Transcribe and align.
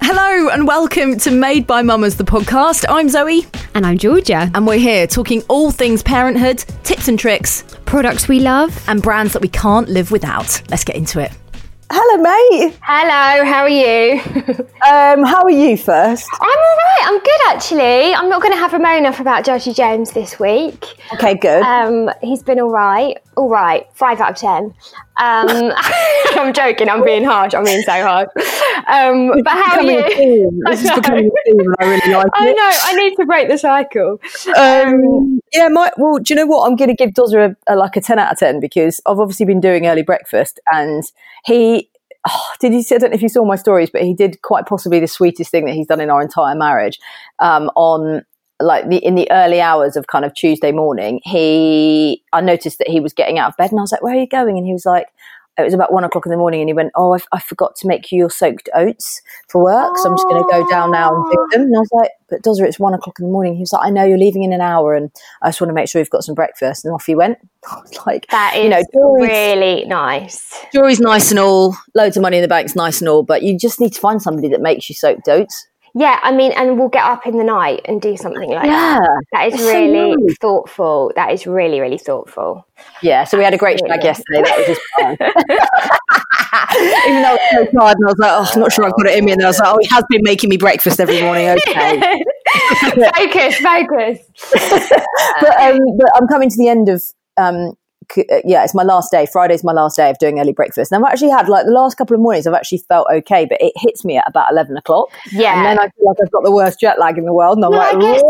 Hello 0.00 0.48
and 0.50 0.68
welcome 0.68 1.18
to 1.18 1.32
Made 1.32 1.66
by 1.66 1.82
Mamas, 1.82 2.16
the 2.16 2.22
podcast. 2.22 2.84
I'm 2.88 3.08
Zoe 3.08 3.44
And 3.74 3.84
I'm 3.84 3.98
Georgia. 3.98 4.48
and 4.54 4.64
we're 4.64 4.78
here 4.78 5.08
talking 5.08 5.42
all 5.48 5.72
things 5.72 6.04
parenthood, 6.04 6.58
tips 6.84 7.08
and 7.08 7.18
tricks, 7.18 7.64
Products 7.84 8.28
we 8.28 8.38
love. 8.38 8.80
and 8.88 9.02
brands 9.02 9.32
that 9.32 9.42
we 9.42 9.48
can't 9.48 9.88
live 9.88 10.12
without. 10.12 10.62
Let's 10.70 10.84
get 10.84 10.94
into 10.94 11.18
it. 11.18 11.32
Hello, 11.88 12.22
mate. 12.22 12.76
Hello, 12.82 13.44
how 13.44 13.62
are 13.62 13.68
you? 13.68 14.20
Um, 14.86 15.24
how 15.24 15.42
are 15.42 15.50
you 15.50 15.76
first? 15.76 16.28
I'm 16.32 16.48
all 16.48 16.76
right. 16.76 17.00
I'm 17.06 17.18
good 17.18 17.40
actually. 17.48 18.14
I'm 18.14 18.28
not 18.28 18.40
going 18.40 18.52
to 18.52 18.58
have 18.58 18.72
a 18.72 18.78
moan 18.78 19.04
off 19.04 19.18
about 19.18 19.44
Judgy 19.44 19.74
James 19.74 20.12
this 20.12 20.38
week. 20.38 20.84
Okay, 21.14 21.34
good. 21.34 21.64
Um, 21.64 22.08
he's 22.22 22.44
been 22.44 22.60
all 22.60 22.70
right. 22.70 23.18
All 23.36 23.48
right. 23.48 23.84
Five 23.94 24.20
out 24.20 24.30
of 24.32 24.36
ten. 24.36 24.74
Um, 25.18 25.72
I'm 26.34 26.52
joking. 26.52 26.88
I'm 26.88 27.04
being 27.04 27.24
harsh. 27.24 27.54
I'm 27.54 27.64
being 27.64 27.82
so 27.82 27.92
harsh. 27.92 28.28
Um, 28.86 29.42
but 29.42 29.52
how 29.52 29.76
are 29.78 29.82
you? 29.82 30.50
This 30.66 30.84
is 30.84 30.90
becoming 30.90 31.26
a 31.26 31.50
theme, 31.50 31.60
and 31.60 31.74
I 31.78 31.84
really 31.84 32.12
like 32.12 32.28
I 32.34 32.48
it. 32.48 32.56
know. 32.56 32.70
I 32.84 32.92
need 32.94 33.16
to 33.16 33.26
break 33.26 33.48
the 33.48 33.58
cycle. 33.58 34.20
Um, 34.56 35.40
yeah, 35.52 35.68
my, 35.68 35.92
well, 35.96 36.18
do 36.18 36.34
you 36.34 36.36
know 36.36 36.46
what? 36.46 36.66
I'm 36.66 36.76
going 36.76 36.90
to 36.90 36.94
give 36.94 37.10
Dozza 37.10 37.56
a, 37.68 37.74
a, 37.74 37.76
like 37.76 37.96
a 37.96 38.00
10 38.00 38.18
out 38.18 38.32
of 38.32 38.38
10 38.38 38.60
because 38.60 39.00
I've 39.06 39.18
obviously 39.18 39.46
been 39.46 39.60
doing 39.60 39.86
early 39.86 40.02
breakfast 40.02 40.60
and 40.72 41.04
he, 41.44 41.90
oh, 42.28 42.48
did 42.60 42.72
he? 42.72 42.82
see, 42.82 42.94
I 42.94 42.98
don't 42.98 43.10
know 43.10 43.14
if 43.14 43.22
you 43.22 43.28
saw 43.28 43.44
my 43.44 43.56
stories, 43.56 43.90
but 43.90 44.02
he 44.02 44.12
did 44.12 44.42
quite 44.42 44.66
possibly 44.66 45.00
the 45.00 45.06
sweetest 45.06 45.50
thing 45.50 45.64
that 45.66 45.74
he's 45.74 45.86
done 45.86 46.00
in 46.00 46.10
our 46.10 46.20
entire 46.20 46.54
marriage 46.56 46.98
um, 47.38 47.70
on 47.76 48.24
like 48.60 48.88
the 48.88 48.98
in 48.98 49.14
the 49.14 49.30
early 49.30 49.60
hours 49.60 49.96
of 49.96 50.06
kind 50.06 50.24
of 50.24 50.34
Tuesday 50.34 50.72
morning. 50.72 51.20
He, 51.24 52.22
I 52.32 52.40
noticed 52.40 52.78
that 52.78 52.88
he 52.88 53.00
was 53.00 53.12
getting 53.12 53.38
out 53.38 53.50
of 53.50 53.56
bed 53.56 53.70
and 53.70 53.78
I 53.78 53.82
was 53.82 53.92
like, 53.92 54.02
where 54.02 54.14
are 54.14 54.20
you 54.20 54.26
going? 54.26 54.56
And 54.56 54.66
he 54.66 54.72
was 54.72 54.86
like, 54.86 55.08
it 55.58 55.62
was 55.62 55.74
about 55.74 55.92
one 55.92 56.04
o'clock 56.04 56.26
in 56.26 56.30
the 56.30 56.36
morning 56.36 56.60
and 56.60 56.68
he 56.68 56.74
went, 56.74 56.92
Oh, 56.94 57.14
I, 57.14 57.18
I 57.32 57.40
forgot 57.40 57.76
to 57.76 57.86
make 57.86 58.12
you 58.12 58.18
your 58.18 58.30
soaked 58.30 58.68
oats 58.74 59.22
for 59.48 59.62
work. 59.62 59.96
So 59.96 60.10
I'm 60.10 60.16
just 60.16 60.28
going 60.28 60.42
to 60.42 60.48
go 60.50 60.66
down 60.68 60.90
now 60.90 61.14
and 61.14 61.24
do 61.32 61.46
them. 61.52 61.62
And 61.62 61.76
I 61.76 61.80
was 61.80 61.90
like, 61.92 62.10
But 62.28 62.42
Dozza, 62.42 62.66
it's 62.66 62.78
one 62.78 62.92
o'clock 62.92 63.18
in 63.18 63.26
the 63.26 63.32
morning. 63.32 63.54
He 63.54 63.60
was 63.60 63.72
like, 63.72 63.86
I 63.86 63.90
know 63.90 64.04
you're 64.04 64.18
leaving 64.18 64.42
in 64.42 64.52
an 64.52 64.60
hour 64.60 64.94
and 64.94 65.10
I 65.40 65.48
just 65.48 65.60
want 65.60 65.70
to 65.70 65.74
make 65.74 65.88
sure 65.88 66.00
you've 66.00 66.10
got 66.10 66.24
some 66.24 66.34
breakfast. 66.34 66.84
And 66.84 66.92
off 66.92 67.06
he 67.06 67.14
went. 67.14 67.38
I 67.70 67.80
was 67.80 68.06
like, 68.06 68.26
That 68.28 68.54
is 68.56 68.64
you 68.64 68.70
know, 68.70 68.82
really 69.14 69.86
nice. 69.86 70.52
Dory's 70.72 71.00
nice 71.00 71.30
and 71.30 71.40
all, 71.40 71.74
loads 71.94 72.16
of 72.16 72.22
money 72.22 72.36
in 72.36 72.42
the 72.42 72.48
bank's 72.48 72.76
nice 72.76 73.00
and 73.00 73.08
all, 73.08 73.22
but 73.22 73.42
you 73.42 73.58
just 73.58 73.80
need 73.80 73.94
to 73.94 74.00
find 74.00 74.20
somebody 74.20 74.48
that 74.48 74.60
makes 74.60 74.88
you 74.90 74.94
soaked 74.94 75.28
oats. 75.28 75.66
Yeah, 75.98 76.20
I 76.22 76.30
mean, 76.30 76.52
and 76.52 76.78
we'll 76.78 76.90
get 76.90 77.04
up 77.04 77.26
in 77.26 77.38
the 77.38 77.42
night 77.44 77.80
and 77.86 78.02
do 78.02 78.18
something 78.18 78.50
like 78.50 78.66
Yeah. 78.66 78.98
that. 78.98 79.22
That 79.32 79.46
is 79.48 79.54
It's 79.54 79.62
so 79.62 79.72
really 79.72 80.14
nice. 80.14 80.36
thoughtful. 80.38 81.10
That 81.16 81.32
is 81.32 81.46
really, 81.46 81.80
really 81.80 81.96
thoughtful. 81.96 82.66
Yeah, 83.00 83.24
so 83.24 83.38
we 83.38 83.44
had 83.44 83.54
a 83.54 83.56
great 83.56 83.80
shag 83.80 84.04
yesterday. 84.04 84.42
That 84.42 84.68
was 84.68 84.78
plan. 84.98 85.16
Even 87.08 87.22
though 87.22 87.28
I 87.28 87.32
was 87.32 87.40
so 87.50 87.64
tired, 87.78 87.96
and 87.96 88.04
I 88.06 88.10
was 88.12 88.18
like, 88.18 88.30
oh, 88.32 88.50
I'm 88.52 88.60
not 88.60 88.72
sure 88.72 88.84
I've 88.84 88.92
got 88.92 89.06
it 89.06 89.18
in 89.18 89.24
me. 89.24 89.32
And 89.32 89.42
I 89.42 89.46
was 89.46 89.58
like, 89.58 89.68
oh, 89.72 89.78
he 89.80 89.88
has 89.94 90.04
been 90.10 90.20
making 90.22 90.50
me 90.50 90.58
breakfast 90.58 91.00
every 91.00 91.22
morning. 91.22 91.48
Okay. 91.48 91.98
focus, 93.16 93.56
focus. 93.56 94.18
but, 95.40 95.60
um, 95.60 95.78
but 95.96 96.10
I'm 96.14 96.28
coming 96.28 96.50
to 96.50 96.56
the 96.58 96.68
end 96.68 96.90
of 96.90 97.02
um, 97.38 97.72
yeah, 98.44 98.64
it's 98.64 98.74
my 98.74 98.82
last 98.82 99.10
day. 99.10 99.26
Friday's 99.26 99.64
my 99.64 99.72
last 99.72 99.96
day 99.96 100.10
of 100.10 100.18
doing 100.18 100.38
early 100.40 100.52
breakfast. 100.52 100.92
And 100.92 101.04
I've 101.04 101.10
actually 101.12 101.30
had 101.30 101.48
like 101.48 101.66
the 101.66 101.72
last 101.72 101.96
couple 101.96 102.14
of 102.14 102.20
mornings, 102.20 102.46
I've 102.46 102.54
actually 102.54 102.78
felt 102.78 103.06
okay, 103.12 103.46
but 103.46 103.58
it 103.60 103.72
hits 103.76 104.04
me 104.04 104.16
at 104.16 104.24
about 104.26 104.50
eleven 104.52 104.76
o'clock, 104.76 105.08
Yeah. 105.32 105.56
and 105.56 105.66
then 105.66 105.78
I 105.78 105.88
feel 105.90 106.06
like 106.06 106.16
I've 106.22 106.30
got 106.30 106.44
the 106.44 106.52
worst 106.52 106.80
jet 106.80 106.98
lag 106.98 107.18
in 107.18 107.24
the 107.24 107.32
world, 107.34 107.58
and 107.58 107.64
I'm 107.64 107.72
like, 107.72 107.98
guess 108.00 108.22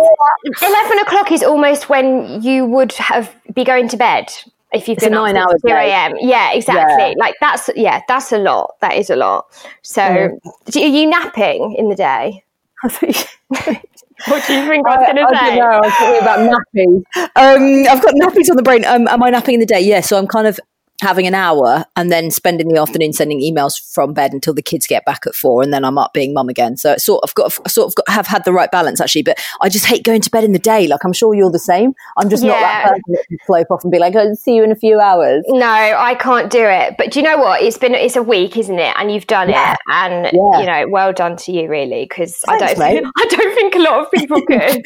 eleven 0.62 0.98
o'clock 1.00 1.32
is 1.32 1.42
almost 1.42 1.88
when 1.88 2.42
you 2.42 2.64
would 2.66 2.92
have 2.94 3.34
be 3.54 3.64
going 3.64 3.88
to 3.88 3.96
bed 3.96 4.32
if 4.72 4.88
you've 4.88 4.98
It's 4.98 5.06
been 5.06 5.14
up 5.14 5.48
since 5.50 5.62
two 5.62 5.68
a.m. 5.68 6.14
Yeah, 6.20 6.52
exactly. 6.52 7.08
Yeah. 7.08 7.14
Like 7.18 7.34
that's 7.40 7.70
yeah, 7.76 8.00
that's 8.08 8.32
a 8.32 8.38
lot. 8.38 8.74
That 8.80 8.94
is 8.96 9.10
a 9.10 9.16
lot. 9.16 9.46
So, 9.82 10.02
Mm. 10.02 10.38
do- 10.66 10.80
are 10.82 10.86
you 10.86 11.06
napping 11.08 11.74
in 11.78 11.88
the 11.88 11.94
day? 11.94 12.42
What 14.28 14.46
do 14.46 14.54
you 14.54 14.66
think 14.66 14.86
I 14.86 14.96
was 14.96 15.06
going 15.06 15.18
I 15.18 15.20
to 15.20 15.26
don't 15.26 15.36
say? 15.46 15.56
know. 15.56 15.66
I 15.66 15.80
was 15.80 15.92
talking 15.92 16.20
about 16.22 16.38
nappies. 16.40 17.04
Um, 17.36 17.86
I've 17.90 18.02
got 18.02 18.14
nappies 18.14 18.50
on 18.50 18.56
the 18.56 18.62
brain. 18.62 18.84
Um, 18.84 19.06
am 19.08 19.22
I 19.22 19.30
napping 19.30 19.54
in 19.54 19.60
the 19.60 19.66
day? 19.66 19.80
Yes. 19.80 20.08
so 20.08 20.18
I'm 20.18 20.26
kind 20.26 20.46
of 20.46 20.58
having 21.02 21.26
an 21.26 21.34
hour 21.34 21.84
and 21.96 22.10
then 22.10 22.30
spending 22.30 22.68
the 22.68 22.80
afternoon 22.80 23.12
sending 23.12 23.40
emails 23.40 23.74
from 23.94 24.12
bed 24.14 24.32
until 24.32 24.54
the 24.54 24.62
kids 24.62 24.86
get 24.86 25.04
back 25.04 25.26
at 25.26 25.34
four, 25.34 25.62
and 25.62 25.72
then 25.72 25.84
I'm 25.84 25.98
up 25.98 26.12
being 26.12 26.32
mum 26.32 26.48
again. 26.48 26.76
So 26.76 26.92
it's 26.92 27.04
sort 27.04 27.22
of 27.24 27.34
got 27.34 27.58
I 27.64 27.68
sort 27.68 27.88
of 27.88 27.94
got, 27.94 28.08
have 28.08 28.26
had 28.26 28.44
the 28.44 28.52
right 28.52 28.70
balance 28.70 29.00
actually. 29.00 29.22
But 29.22 29.38
I 29.60 29.68
just 29.68 29.84
hate 29.86 30.04
going 30.04 30.20
to 30.22 30.30
bed 30.30 30.44
in 30.44 30.52
the 30.52 30.58
day. 30.58 30.86
Like 30.86 31.04
I'm 31.04 31.12
sure 31.12 31.34
you're 31.34 31.50
the 31.50 31.58
same. 31.58 31.94
I'm 32.16 32.28
just 32.30 32.42
not 32.44 32.58
that 32.60 32.84
person 32.84 33.02
that 33.08 33.24
can 33.28 33.38
slope 33.46 33.66
off 33.70 33.82
and 33.84 33.90
be 33.90 33.98
like, 33.98 34.16
I'll 34.16 34.34
see 34.36 34.54
you 34.54 34.64
in 34.64 34.72
a 34.72 34.76
few 34.76 35.00
hours. 35.00 35.44
No, 35.48 35.66
I 35.66 36.14
can't 36.14 36.50
do 36.50 36.64
it. 36.64 36.94
But 36.98 37.10
do 37.12 37.20
you 37.20 37.24
know 37.24 37.38
what? 37.38 37.62
It's 37.62 37.78
been 37.78 37.94
it's 37.94 38.16
a 38.16 38.22
week, 38.22 38.56
isn't 38.56 38.78
it? 38.78 38.94
And 38.98 39.12
you've 39.12 39.26
done 39.26 39.48
Yeah. 39.50 39.72
it, 39.74 39.78
and 39.88 40.24
Yeah. 40.32 40.60
you 40.60 40.66
know, 40.66 40.88
well 40.90 41.12
done 41.12 41.36
to 41.38 41.52
you, 41.52 41.68
really. 41.68 42.04
Because 42.04 42.42
I 42.48 42.58
don't, 42.58 42.78
mate. 42.78 43.02
think, 43.02 43.06
I 43.16 43.26
don't 43.26 43.54
think 43.54 43.74
a 43.74 43.78
lot 43.78 44.00
of 44.00 44.10
people 44.10 44.40
could. 44.46 44.82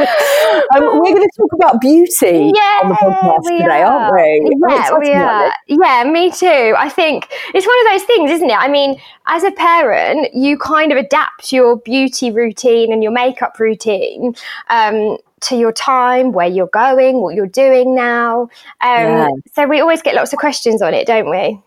Um, 0.00 1.00
we're 1.00 1.14
going 1.14 1.16
to 1.16 1.30
talk 1.36 1.52
about 1.54 1.80
beauty 1.80 2.52
Yeah, 2.54 2.80
on 2.84 2.88
the 2.88 2.94
podcast 2.94 3.38
we 3.50 3.58
today, 3.58 3.82
are. 3.82 3.92
aren't 3.92 4.14
we? 4.14 4.56
Yeah, 4.68 4.98
we 4.98 5.12
are. 5.12 5.49
Yeah, 5.66 6.04
me 6.04 6.30
too. 6.30 6.74
I 6.76 6.88
think 6.88 7.28
it's 7.54 7.66
one 7.66 7.86
of 7.86 7.92
those 7.92 8.06
things, 8.06 8.30
isn't 8.30 8.50
it? 8.50 8.58
I 8.58 8.68
mean, 8.68 9.00
as 9.26 9.44
a 9.44 9.50
parent, 9.52 10.34
you 10.34 10.58
kind 10.58 10.92
of 10.92 10.98
adapt 10.98 11.52
your 11.52 11.76
beauty 11.78 12.30
routine 12.30 12.92
and 12.92 13.02
your 13.02 13.12
makeup 13.12 13.58
routine 13.58 14.34
um, 14.68 15.18
to 15.42 15.56
your 15.56 15.72
time, 15.72 16.32
where 16.32 16.48
you're 16.48 16.68
going, 16.68 17.20
what 17.20 17.34
you're 17.34 17.46
doing 17.46 17.94
now. 17.94 18.42
Um, 18.80 19.06
Yeah. 19.06 19.28
So 19.54 19.66
we 19.66 19.80
always 19.80 20.02
get 20.02 20.14
lots 20.14 20.32
of 20.32 20.38
questions 20.38 20.82
on 20.82 20.94
it, 20.94 21.06
don't 21.06 21.30
we? 21.30 21.60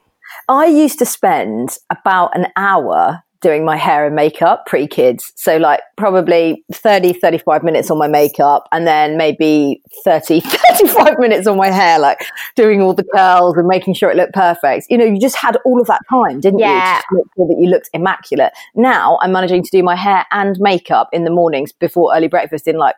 I 0.47 0.65
used 0.65 0.99
to 0.99 1.05
spend 1.05 1.77
about 1.89 2.35
an 2.35 2.47
hour 2.55 3.23
doing 3.43 3.63
my 3.63 3.77
hair 3.77 4.05
and 4.05 4.15
makeup 4.15 4.65
pre 4.65 4.87
kids. 4.87 5.31
So, 5.35 5.57
like, 5.57 5.81
probably 5.97 6.63
30, 6.71 7.13
35 7.13 7.63
minutes 7.63 7.91
on 7.91 7.99
my 7.99 8.07
makeup, 8.07 8.67
and 8.71 8.87
then 8.87 9.17
maybe 9.17 9.81
30, 10.03 10.39
35 10.79 11.19
minutes 11.19 11.45
on 11.45 11.57
my 11.57 11.69
hair, 11.69 11.99
like 11.99 12.25
doing 12.55 12.81
all 12.81 12.93
the 12.93 13.03
curls 13.13 13.55
and 13.57 13.67
making 13.67 13.93
sure 13.93 14.09
it 14.09 14.17
looked 14.17 14.33
perfect. 14.33 14.87
You 14.89 14.97
know, 14.97 15.05
you 15.05 15.19
just 15.19 15.35
had 15.35 15.57
all 15.65 15.79
of 15.79 15.87
that 15.87 16.01
time, 16.09 16.39
didn't 16.39 16.59
you? 16.59 16.65
Yeah. 16.65 17.01
To 17.09 17.15
make 17.15 17.25
sure 17.35 17.47
that 17.47 17.57
you 17.59 17.69
looked 17.69 17.89
immaculate. 17.93 18.53
Now 18.73 19.19
I'm 19.21 19.31
managing 19.31 19.63
to 19.63 19.69
do 19.69 19.83
my 19.83 19.95
hair 19.95 20.25
and 20.31 20.57
makeup 20.59 21.09
in 21.11 21.25
the 21.25 21.31
mornings 21.31 21.71
before 21.71 22.15
early 22.15 22.27
breakfast 22.27 22.67
in 22.67 22.77
like 22.77 22.95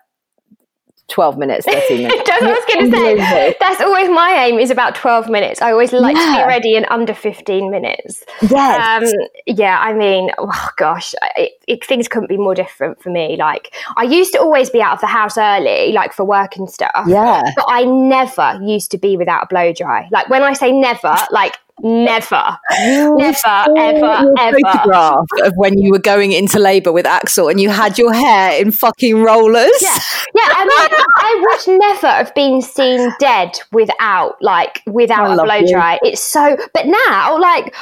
12 1.07 1.37
minutes, 1.37 1.65
13 1.65 1.97
minutes. 2.07 2.23
That's 2.27 2.41
what 2.41 2.49
I 2.49 2.53
was 2.53 2.65
going 2.73 2.91
to 2.91 2.97
say. 3.25 3.55
That's 3.59 3.81
always 3.81 4.09
my 4.09 4.31
aim 4.47 4.59
is 4.59 4.71
about 4.71 4.95
12 4.95 5.29
minutes. 5.29 5.61
I 5.61 5.71
always 5.71 5.93
like 5.93 6.15
to 6.15 6.21
Yeah. 6.21 6.43
be 6.43 6.47
ready 6.47 6.75
in 6.75 6.85
under 6.85 7.13
15 7.13 7.69
minutes. 7.69 8.23
Yes. 8.49 9.03
Um, 9.03 9.27
yeah, 9.45 9.79
I 9.79 9.93
mean, 9.93 10.31
oh 10.39 10.69
gosh, 10.77 11.13
it, 11.35 11.51
it, 11.67 11.85
things 11.85 12.07
couldn't 12.07 12.29
be 12.29 12.37
more 12.37 12.55
different 12.55 13.01
for 13.01 13.11
me. 13.11 13.35
Like, 13.37 13.73
I 13.97 14.03
used 14.03 14.33
to 14.33 14.39
always 14.39 14.69
be 14.69 14.81
out 14.81 14.93
of 14.93 15.01
the 15.01 15.07
house 15.07 15.37
early, 15.37 15.91
like 15.91 16.11
for 16.11 16.25
work 16.25 16.55
and 16.57 16.69
stuff. 16.69 17.05
Yeah. 17.07 17.43
But 17.55 17.65
I 17.67 17.83
never 17.85 18.59
used 18.63 18.89
to 18.91 18.97
be 18.97 19.15
without 19.15 19.43
a 19.43 19.47
blow 19.47 19.73
dry. 19.73 20.07
Like, 20.11 20.29
when 20.29 20.41
I 20.43 20.53
say 20.53 20.71
never, 20.71 21.15
like, 21.29 21.55
Never, 21.81 22.57
never, 22.79 23.65
ever, 23.77 24.33
ever. 24.39 24.57
photograph 24.63 25.27
of 25.43 25.53
when 25.57 25.77
you 25.77 25.91
were 25.91 25.99
going 25.99 26.31
into 26.31 26.57
labour 26.57 26.93
with 26.93 27.05
Axel 27.05 27.49
and 27.49 27.59
you 27.59 27.69
had 27.69 27.97
your 27.97 28.13
hair 28.13 28.59
in 28.59 28.71
fucking 28.71 29.21
rollers. 29.21 29.77
Yeah, 29.81 29.99
yeah. 30.35 30.53
I 30.55 30.65
mean, 30.65 30.99
I 31.17 31.41
would 31.41 31.79
never 31.79 32.07
have 32.07 32.33
been 32.33 32.61
seen 32.61 33.11
dead 33.19 33.59
without, 33.73 34.41
like, 34.41 34.83
without 34.87 35.31
I 35.31 35.33
a 35.33 35.43
blow 35.43 35.55
you. 35.55 35.73
dry. 35.73 35.99
It's 36.01 36.21
so. 36.21 36.57
But 36.73 36.85
now, 36.87 37.39
like, 37.39 37.75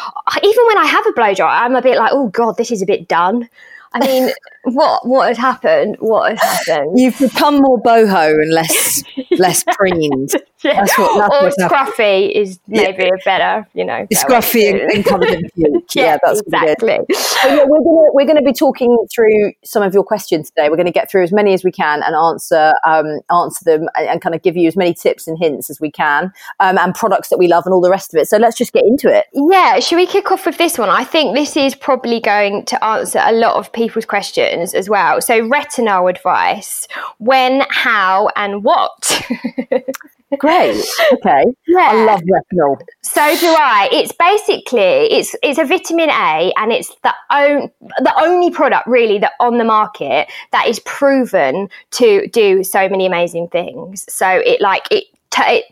even 0.43 0.65
when 0.67 0.77
I 0.79 0.85
have 0.85 1.05
a 1.05 1.11
blow 1.11 1.33
dry, 1.35 1.63
I'm 1.63 1.75
a 1.75 1.81
bit 1.81 1.97
like, 1.97 2.11
oh 2.13 2.29
god, 2.29 2.57
this 2.57 2.71
is 2.71 2.81
a 2.81 2.87
bit 2.87 3.07
done. 3.07 3.47
I 3.93 3.99
mean, 4.05 4.31
what 4.63 5.05
what 5.07 5.27
had 5.27 5.37
happened? 5.37 5.97
What 5.99 6.37
had 6.37 6.39
happened? 6.67 6.99
You've 6.99 7.19
become 7.19 7.57
more 7.57 7.81
boho 7.81 8.31
and 8.33 8.51
less 8.53 9.03
less 9.37 9.63
preened. 9.71 10.31
Yeah. 10.63 10.75
That's 10.85 10.97
what- 10.97 11.29
that's 11.43 11.57
or 11.59 11.63
happened. 11.67 11.93
scruffy 11.97 12.31
is 12.31 12.59
maybe 12.67 13.03
a 13.03 13.09
better, 13.25 13.67
you 13.73 13.83
know. 13.83 14.07
Scruffy 14.13 14.69
and, 14.71 14.79
and 14.91 15.05
covered 15.05 15.29
in 15.29 15.49
puke. 15.49 15.83
Yeah, 15.95 16.17
that's 16.23 16.41
what 16.45 16.63
exactly. 16.63 16.97
So, 17.13 17.47
yeah, 17.49 17.63
we're 17.67 17.79
gonna 17.83 18.11
we're 18.13 18.25
gonna 18.25 18.41
be 18.41 18.53
talking 18.53 18.95
through 19.13 19.51
some 19.65 19.83
of 19.83 19.93
your 19.93 20.03
questions 20.03 20.49
today. 20.49 20.69
We're 20.69 20.77
going 20.77 20.85
to 20.87 20.91
get 20.93 21.11
through 21.11 21.23
as 21.23 21.31
many 21.33 21.53
as 21.53 21.63
we 21.63 21.71
can 21.71 22.01
and 22.01 22.15
answer 22.15 22.73
um, 22.87 23.19
answer 23.29 23.65
them 23.65 23.89
and, 23.95 24.07
and 24.07 24.21
kind 24.21 24.33
of 24.33 24.41
give 24.41 24.55
you 24.55 24.67
as 24.67 24.75
many 24.77 24.93
tips 24.93 25.27
and 25.27 25.37
hints 25.37 25.69
as 25.69 25.79
we 25.81 25.91
can, 25.91 26.31
um, 26.61 26.77
and 26.77 26.95
products 26.95 27.29
that 27.29 27.37
we 27.37 27.47
love 27.47 27.65
and 27.65 27.73
all 27.73 27.81
the 27.81 27.89
rest 27.91 28.13
of 28.13 28.19
it. 28.21 28.27
So 28.29 28.37
let's 28.37 28.57
just 28.57 28.71
get 28.73 28.83
into 28.85 29.13
it. 29.13 29.25
Yeah, 29.33 29.79
should 29.79 29.97
we 29.97 30.07
kick 30.07 30.31
off 30.31 30.45
with 30.45 30.57
this 30.57 30.77
one? 30.77 30.89
I 30.89 31.03
think 31.03 31.35
this 31.35 31.57
is 31.57 31.75
probably 31.75 32.19
going 32.21 32.65
to 32.65 32.83
answer 32.83 33.21
a 33.23 33.33
lot 33.33 33.55
of 33.55 33.71
people's 33.73 34.05
questions 34.05 34.52
as 34.59 34.89
well. 34.89 35.21
So, 35.21 35.41
retinol 35.47 36.09
advice 36.09 36.87
when, 37.17 37.65
how, 37.69 38.29
and 38.35 38.63
what? 38.63 39.25
Great. 40.39 40.83
Okay. 41.13 41.43
Yeah. 41.67 41.89
I 41.91 42.05
love 42.05 42.21
retinol. 42.21 42.79
So 43.01 43.21
do 43.37 43.47
I. 43.47 43.89
It's 43.91 44.11
basically 44.13 44.79
it's 44.81 45.35
it's 45.43 45.59
a 45.59 45.65
vitamin 45.65 46.09
A, 46.09 46.51
and 46.57 46.71
it's 46.71 46.95
the 47.03 47.13
on, 47.29 47.71
the 47.99 48.13
only 48.19 48.51
product 48.51 48.87
really 48.87 49.19
that 49.19 49.33
on 49.39 49.57
the 49.57 49.63
market 49.63 50.31
that 50.51 50.67
is 50.67 50.79
proven 50.79 51.69
to 51.91 52.27
do 52.29 52.63
so 52.63 52.89
many 52.89 53.05
amazing 53.05 53.49
things. 53.49 54.05
So 54.11 54.27
it 54.27 54.61
like 54.61 54.87
it. 54.91 55.05
It, 55.37 55.65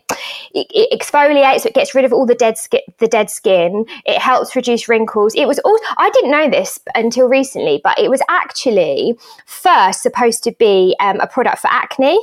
it, 0.54 1.00
exfoliates, 1.00 1.64
it 1.64 1.74
gets 1.74 1.94
rid 1.94 2.04
of 2.04 2.12
all 2.12 2.26
the 2.26 2.34
dead 2.34 2.58
skin. 2.58 2.80
The 2.98 3.08
dead 3.08 3.30
skin. 3.30 3.84
It 4.06 4.18
helps 4.18 4.54
reduce 4.54 4.88
wrinkles. 4.88 5.34
It 5.34 5.46
was 5.46 5.58
all. 5.60 5.78
I 5.98 6.10
didn't 6.10 6.30
know 6.30 6.50
this 6.50 6.78
until 6.94 7.28
recently, 7.28 7.80
but 7.82 7.98
it 7.98 8.10
was 8.10 8.22
actually 8.28 9.18
first 9.46 10.02
supposed 10.02 10.44
to 10.44 10.52
be 10.52 10.96
um, 11.00 11.20
a 11.20 11.26
product 11.26 11.60
for 11.60 11.68
acne. 11.68 12.20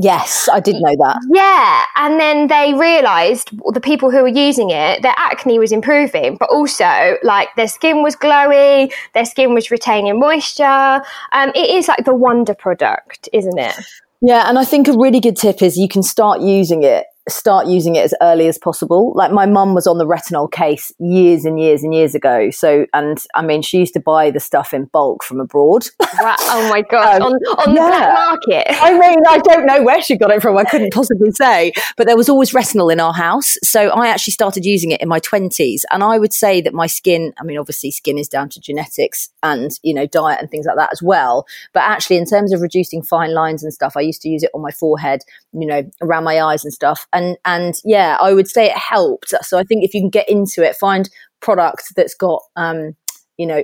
Yes, 0.00 0.48
I 0.50 0.60
did 0.60 0.76
know 0.76 0.94
that. 1.00 1.20
Yeah, 1.30 1.84
and 1.96 2.18
then 2.18 2.46
they 2.46 2.72
realised 2.72 3.50
the 3.74 3.80
people 3.80 4.10
who 4.10 4.22
were 4.22 4.28
using 4.28 4.70
it, 4.70 5.02
their 5.02 5.14
acne 5.16 5.58
was 5.58 5.72
improving, 5.72 6.36
but 6.38 6.48
also 6.48 7.16
like 7.22 7.48
their 7.56 7.68
skin 7.68 8.02
was 8.02 8.16
glowy, 8.16 8.92
their 9.12 9.26
skin 9.26 9.52
was 9.52 9.70
retaining 9.70 10.18
moisture. 10.18 11.02
Um, 11.32 11.50
it 11.54 11.70
is 11.70 11.88
like 11.88 12.04
the 12.04 12.14
wonder 12.14 12.54
product, 12.54 13.28
isn't 13.32 13.58
it? 13.58 13.74
Yeah, 14.22 14.48
and 14.48 14.58
I 14.58 14.64
think 14.64 14.86
a 14.86 14.92
really 14.92 15.20
good 15.20 15.36
tip 15.36 15.62
is 15.62 15.76
you 15.76 15.88
can 15.88 16.02
start 16.02 16.40
using 16.40 16.84
it 16.84 17.06
start 17.28 17.66
using 17.66 17.94
it 17.96 18.04
as 18.04 18.14
early 18.20 18.48
as 18.48 18.58
possible. 18.58 19.12
Like 19.14 19.30
my 19.30 19.46
mum 19.46 19.74
was 19.74 19.86
on 19.86 19.98
the 19.98 20.06
retinol 20.06 20.50
case 20.50 20.92
years 20.98 21.44
and 21.44 21.58
years 21.58 21.84
and 21.84 21.94
years 21.94 22.14
ago. 22.14 22.50
So, 22.50 22.86
and 22.92 23.22
I 23.34 23.42
mean, 23.42 23.62
she 23.62 23.78
used 23.78 23.94
to 23.94 24.00
buy 24.00 24.30
the 24.30 24.40
stuff 24.40 24.74
in 24.74 24.86
bulk 24.86 25.22
from 25.22 25.40
abroad. 25.40 25.86
Wow, 26.20 26.36
oh 26.40 26.68
my 26.68 26.82
gosh, 26.90 27.20
Um, 27.20 27.22
on, 27.22 27.32
on 27.32 27.74
the 27.74 27.80
yeah. 27.80 27.88
black 27.88 28.14
market. 28.14 28.66
I 28.82 28.98
mean, 28.98 29.18
I 29.28 29.38
don't 29.38 29.66
know 29.66 29.82
where 29.82 30.02
she 30.02 30.16
got 30.16 30.30
it 30.32 30.42
from. 30.42 30.56
I 30.56 30.64
couldn't 30.64 30.92
possibly 30.92 31.30
say, 31.30 31.72
but 31.96 32.06
there 32.06 32.16
was 32.16 32.28
always 32.28 32.52
retinol 32.52 32.92
in 32.92 32.98
our 32.98 33.14
house. 33.14 33.56
So 33.62 33.90
I 33.90 34.08
actually 34.08 34.32
started 34.32 34.64
using 34.64 34.90
it 34.90 35.00
in 35.00 35.08
my 35.08 35.20
twenties. 35.20 35.84
And 35.90 36.02
I 36.02 36.18
would 36.18 36.32
say 36.32 36.60
that 36.62 36.74
my 36.74 36.88
skin, 36.88 37.32
I 37.38 37.44
mean, 37.44 37.58
obviously 37.58 37.92
skin 37.92 38.18
is 38.18 38.28
down 38.28 38.48
to 38.50 38.60
genetics 38.60 39.28
and, 39.42 39.70
you 39.82 39.94
know, 39.94 40.06
diet 40.06 40.40
and 40.40 40.50
things 40.50 40.66
like 40.66 40.76
that 40.76 40.90
as 40.92 41.02
well. 41.02 41.46
But 41.72 41.84
actually 41.84 42.16
in 42.16 42.26
terms 42.26 42.52
of 42.52 42.60
reducing 42.60 43.02
fine 43.02 43.32
lines 43.32 43.62
and 43.62 43.72
stuff, 43.72 43.96
I 43.96 44.00
used 44.00 44.22
to 44.22 44.28
use 44.28 44.42
it 44.42 44.50
on 44.54 44.60
my 44.60 44.72
forehead, 44.72 45.20
you 45.52 45.66
know, 45.66 45.88
around 46.00 46.24
my 46.24 46.40
eyes 46.40 46.64
and 46.64 46.72
stuff. 46.72 47.06
And, 47.12 47.36
and 47.44 47.74
yeah, 47.84 48.16
I 48.20 48.32
would 48.32 48.48
say 48.48 48.66
it 48.66 48.76
helped. 48.76 49.34
So 49.42 49.58
I 49.58 49.64
think 49.64 49.84
if 49.84 49.94
you 49.94 50.00
can 50.00 50.10
get 50.10 50.28
into 50.28 50.62
it, 50.62 50.76
find 50.76 51.08
product 51.40 51.94
that's 51.96 52.14
got, 52.14 52.42
um, 52.56 52.94
you 53.36 53.46
know, 53.46 53.62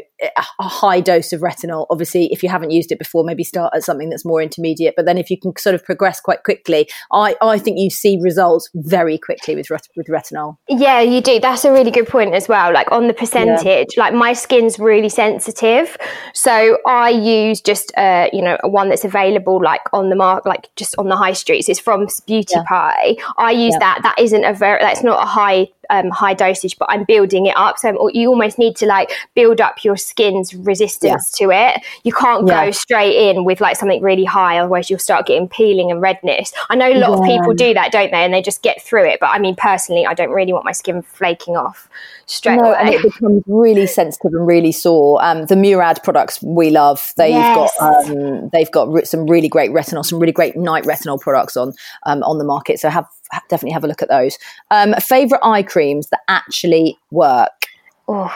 a 0.59 0.69
high 0.69 1.01
dose 1.01 1.33
of 1.33 1.41
retinol. 1.41 1.87
Obviously, 1.91 2.27
if 2.33 2.43
you 2.43 2.49
haven't 2.49 2.71
used 2.71 2.91
it 2.91 2.99
before, 2.99 3.25
maybe 3.25 3.45
start 3.45 3.73
at 3.75 3.85
something 3.85 4.11
that's 4.11 4.25
more 4.25 4.43
intermediate. 4.43 4.95
But 4.97 5.05
then 5.07 5.17
if 5.19 5.31
you 5.31 5.39
can 5.39 5.57
sort 5.57 5.75
of 5.75 5.85
progress 5.85 6.21
quite 6.21 6.43
quickly, 6.43 6.89
I, 7.13 7.37
I 7.41 7.59
think 7.59 7.79
you 7.79 7.91
see 7.91 8.19
results 8.21 8.69
very 8.75 9.17
quickly 9.19 9.55
with, 9.55 9.71
ret- 9.71 9.89
with 9.97 10.09
retinol. 10.09 10.57
Yeah, 10.69 11.01
you 11.01 11.21
do. 11.21 11.39
That's 11.41 11.65
a 11.65 11.73
really 11.73 11.91
good 11.91 12.09
point 12.09 12.35
as 12.35 12.49
well. 12.49 12.73
Like 12.73 12.91
on 12.91 13.07
the 13.07 13.15
percentage, 13.15 13.97
like 13.97 14.13
my 14.13 14.33
skin's 14.33 14.79
really 14.79 15.09
sensitive, 15.09 15.97
so 16.35 16.79
I 16.87 17.11
use 17.11 17.61
just 17.61 17.93
uh, 17.97 18.29
you 18.33 18.43
know 18.43 18.59
one 18.65 18.89
that's 18.89 19.05
available 19.05 19.63
like 19.63 19.83
on 19.93 20.11
the 20.11 20.17
mark, 20.17 20.45
like 20.47 20.69
just 20.77 20.95
on 20.99 21.09
the 21.09 21.17
high 21.17 21.33
streets. 21.33 21.69
It's 21.69 21.79
from 21.81 22.09
Beauty 22.27 22.55
Yeah. 22.57 22.65
Pie. 22.69 23.17
I 23.37 23.53
use 23.53 23.73
Yeah. 23.75 23.79
that. 23.81 24.01
That 24.03 24.19
isn't 24.19 24.45
a 24.45 24.53
very 24.53 24.81
that's 24.81 25.03
not 25.03 25.23
a 25.23 25.27
high 25.27 25.69
um, 25.91 26.11
high 26.11 26.35
dosage, 26.35 26.77
but 26.79 26.89
I'm 26.91 27.05
building 27.05 27.47
it 27.47 27.57
up. 27.57 27.79
So 27.79 27.89
I'm- 27.89 27.97
you 28.13 28.29
almost 28.29 28.59
need 28.59 28.77
to 28.77 28.87
like 28.87 29.11
build 29.35 29.61
up 29.61 29.85
your 29.85 29.97
skin's 30.09 30.55
resistance 30.55 31.31
to 31.33 31.51
it. 31.51 31.81
You 32.05 32.13
can't 32.13 32.47
Yeah. 32.47 32.65
go 32.67 32.71
straight 32.71 33.15
in 33.31 33.45
with 33.45 33.61
like 33.61 33.77
something 33.77 34.03
really 34.03 34.25
high, 34.25 34.59
otherwise 34.59 34.91
you'll 34.91 34.99
start 34.99 35.27
getting 35.27 35.49
peeling 35.49 35.91
and 35.91 36.01
redness. 36.01 36.53
I 36.71 36.77
know 36.77 36.91
a 36.91 36.99
lot 36.99 37.19
of 37.19 37.25
people 37.25 37.55
do 37.55 37.75
that, 37.75 37.93
don't 37.93 38.11
they? 38.11 38.25
And 38.25 38.33
they 38.33 38.43
just 38.43 38.63
get 38.63 38.83
through 38.83 39.05
it. 39.07 39.19
But 39.21 39.31
I 39.31 39.39
mean, 39.39 39.55
personally, 39.57 40.07
I 40.07 40.15
don't 40.15 40.31
really 40.31 40.53
want 40.53 40.65
my 40.65 40.73
skin 40.73 41.03
flaking 41.03 41.57
off 41.57 41.89
straight 42.27 42.57
No, 42.57 42.73
and 42.75 42.89
it 42.91 43.03
becomes 43.03 43.43
really 43.47 43.87
sensitive 43.87 44.33
and 44.33 44.47
really 44.47 44.73
sore. 44.73 45.23
Um, 45.25 45.47
the 45.47 45.57
Murad 45.57 46.03
products 46.03 46.43
we 46.43 46.71
love. 46.71 47.13
They've 47.17 47.35
Yes. 47.35 47.73
got 47.79 48.07
um, 48.11 48.49
they've 48.53 48.71
got 48.71 49.07
some 49.07 49.27
really 49.27 49.49
great 49.49 49.71
retinol, 49.71 50.05
some 50.05 50.19
really 50.19 50.33
great 50.33 50.57
night 50.57 50.85
retinol 50.85 51.21
products 51.21 51.57
on 51.57 51.73
um, 52.07 52.23
on 52.23 52.39
the 52.39 52.45
market. 52.45 52.81
So 52.81 52.89
have 52.89 53.07
definitely 53.51 53.73
have 53.73 53.85
a 53.85 53.89
look 53.89 54.03
at 54.03 54.09
those. 54.09 54.39
Um, 54.71 54.95
favorite 54.95 55.41
eye 55.45 55.63
creams 55.63 56.09
that 56.09 56.21
actually 56.29 56.99
work. 57.11 57.67
Oh. 58.09 58.33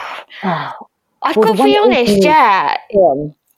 I've 1.22 1.36
Well, 1.36 1.54
got 1.54 1.56
to 1.58 1.64
be 1.64 1.78
honest, 1.78 2.20
do- 2.20 2.28
yeah. 2.28 2.76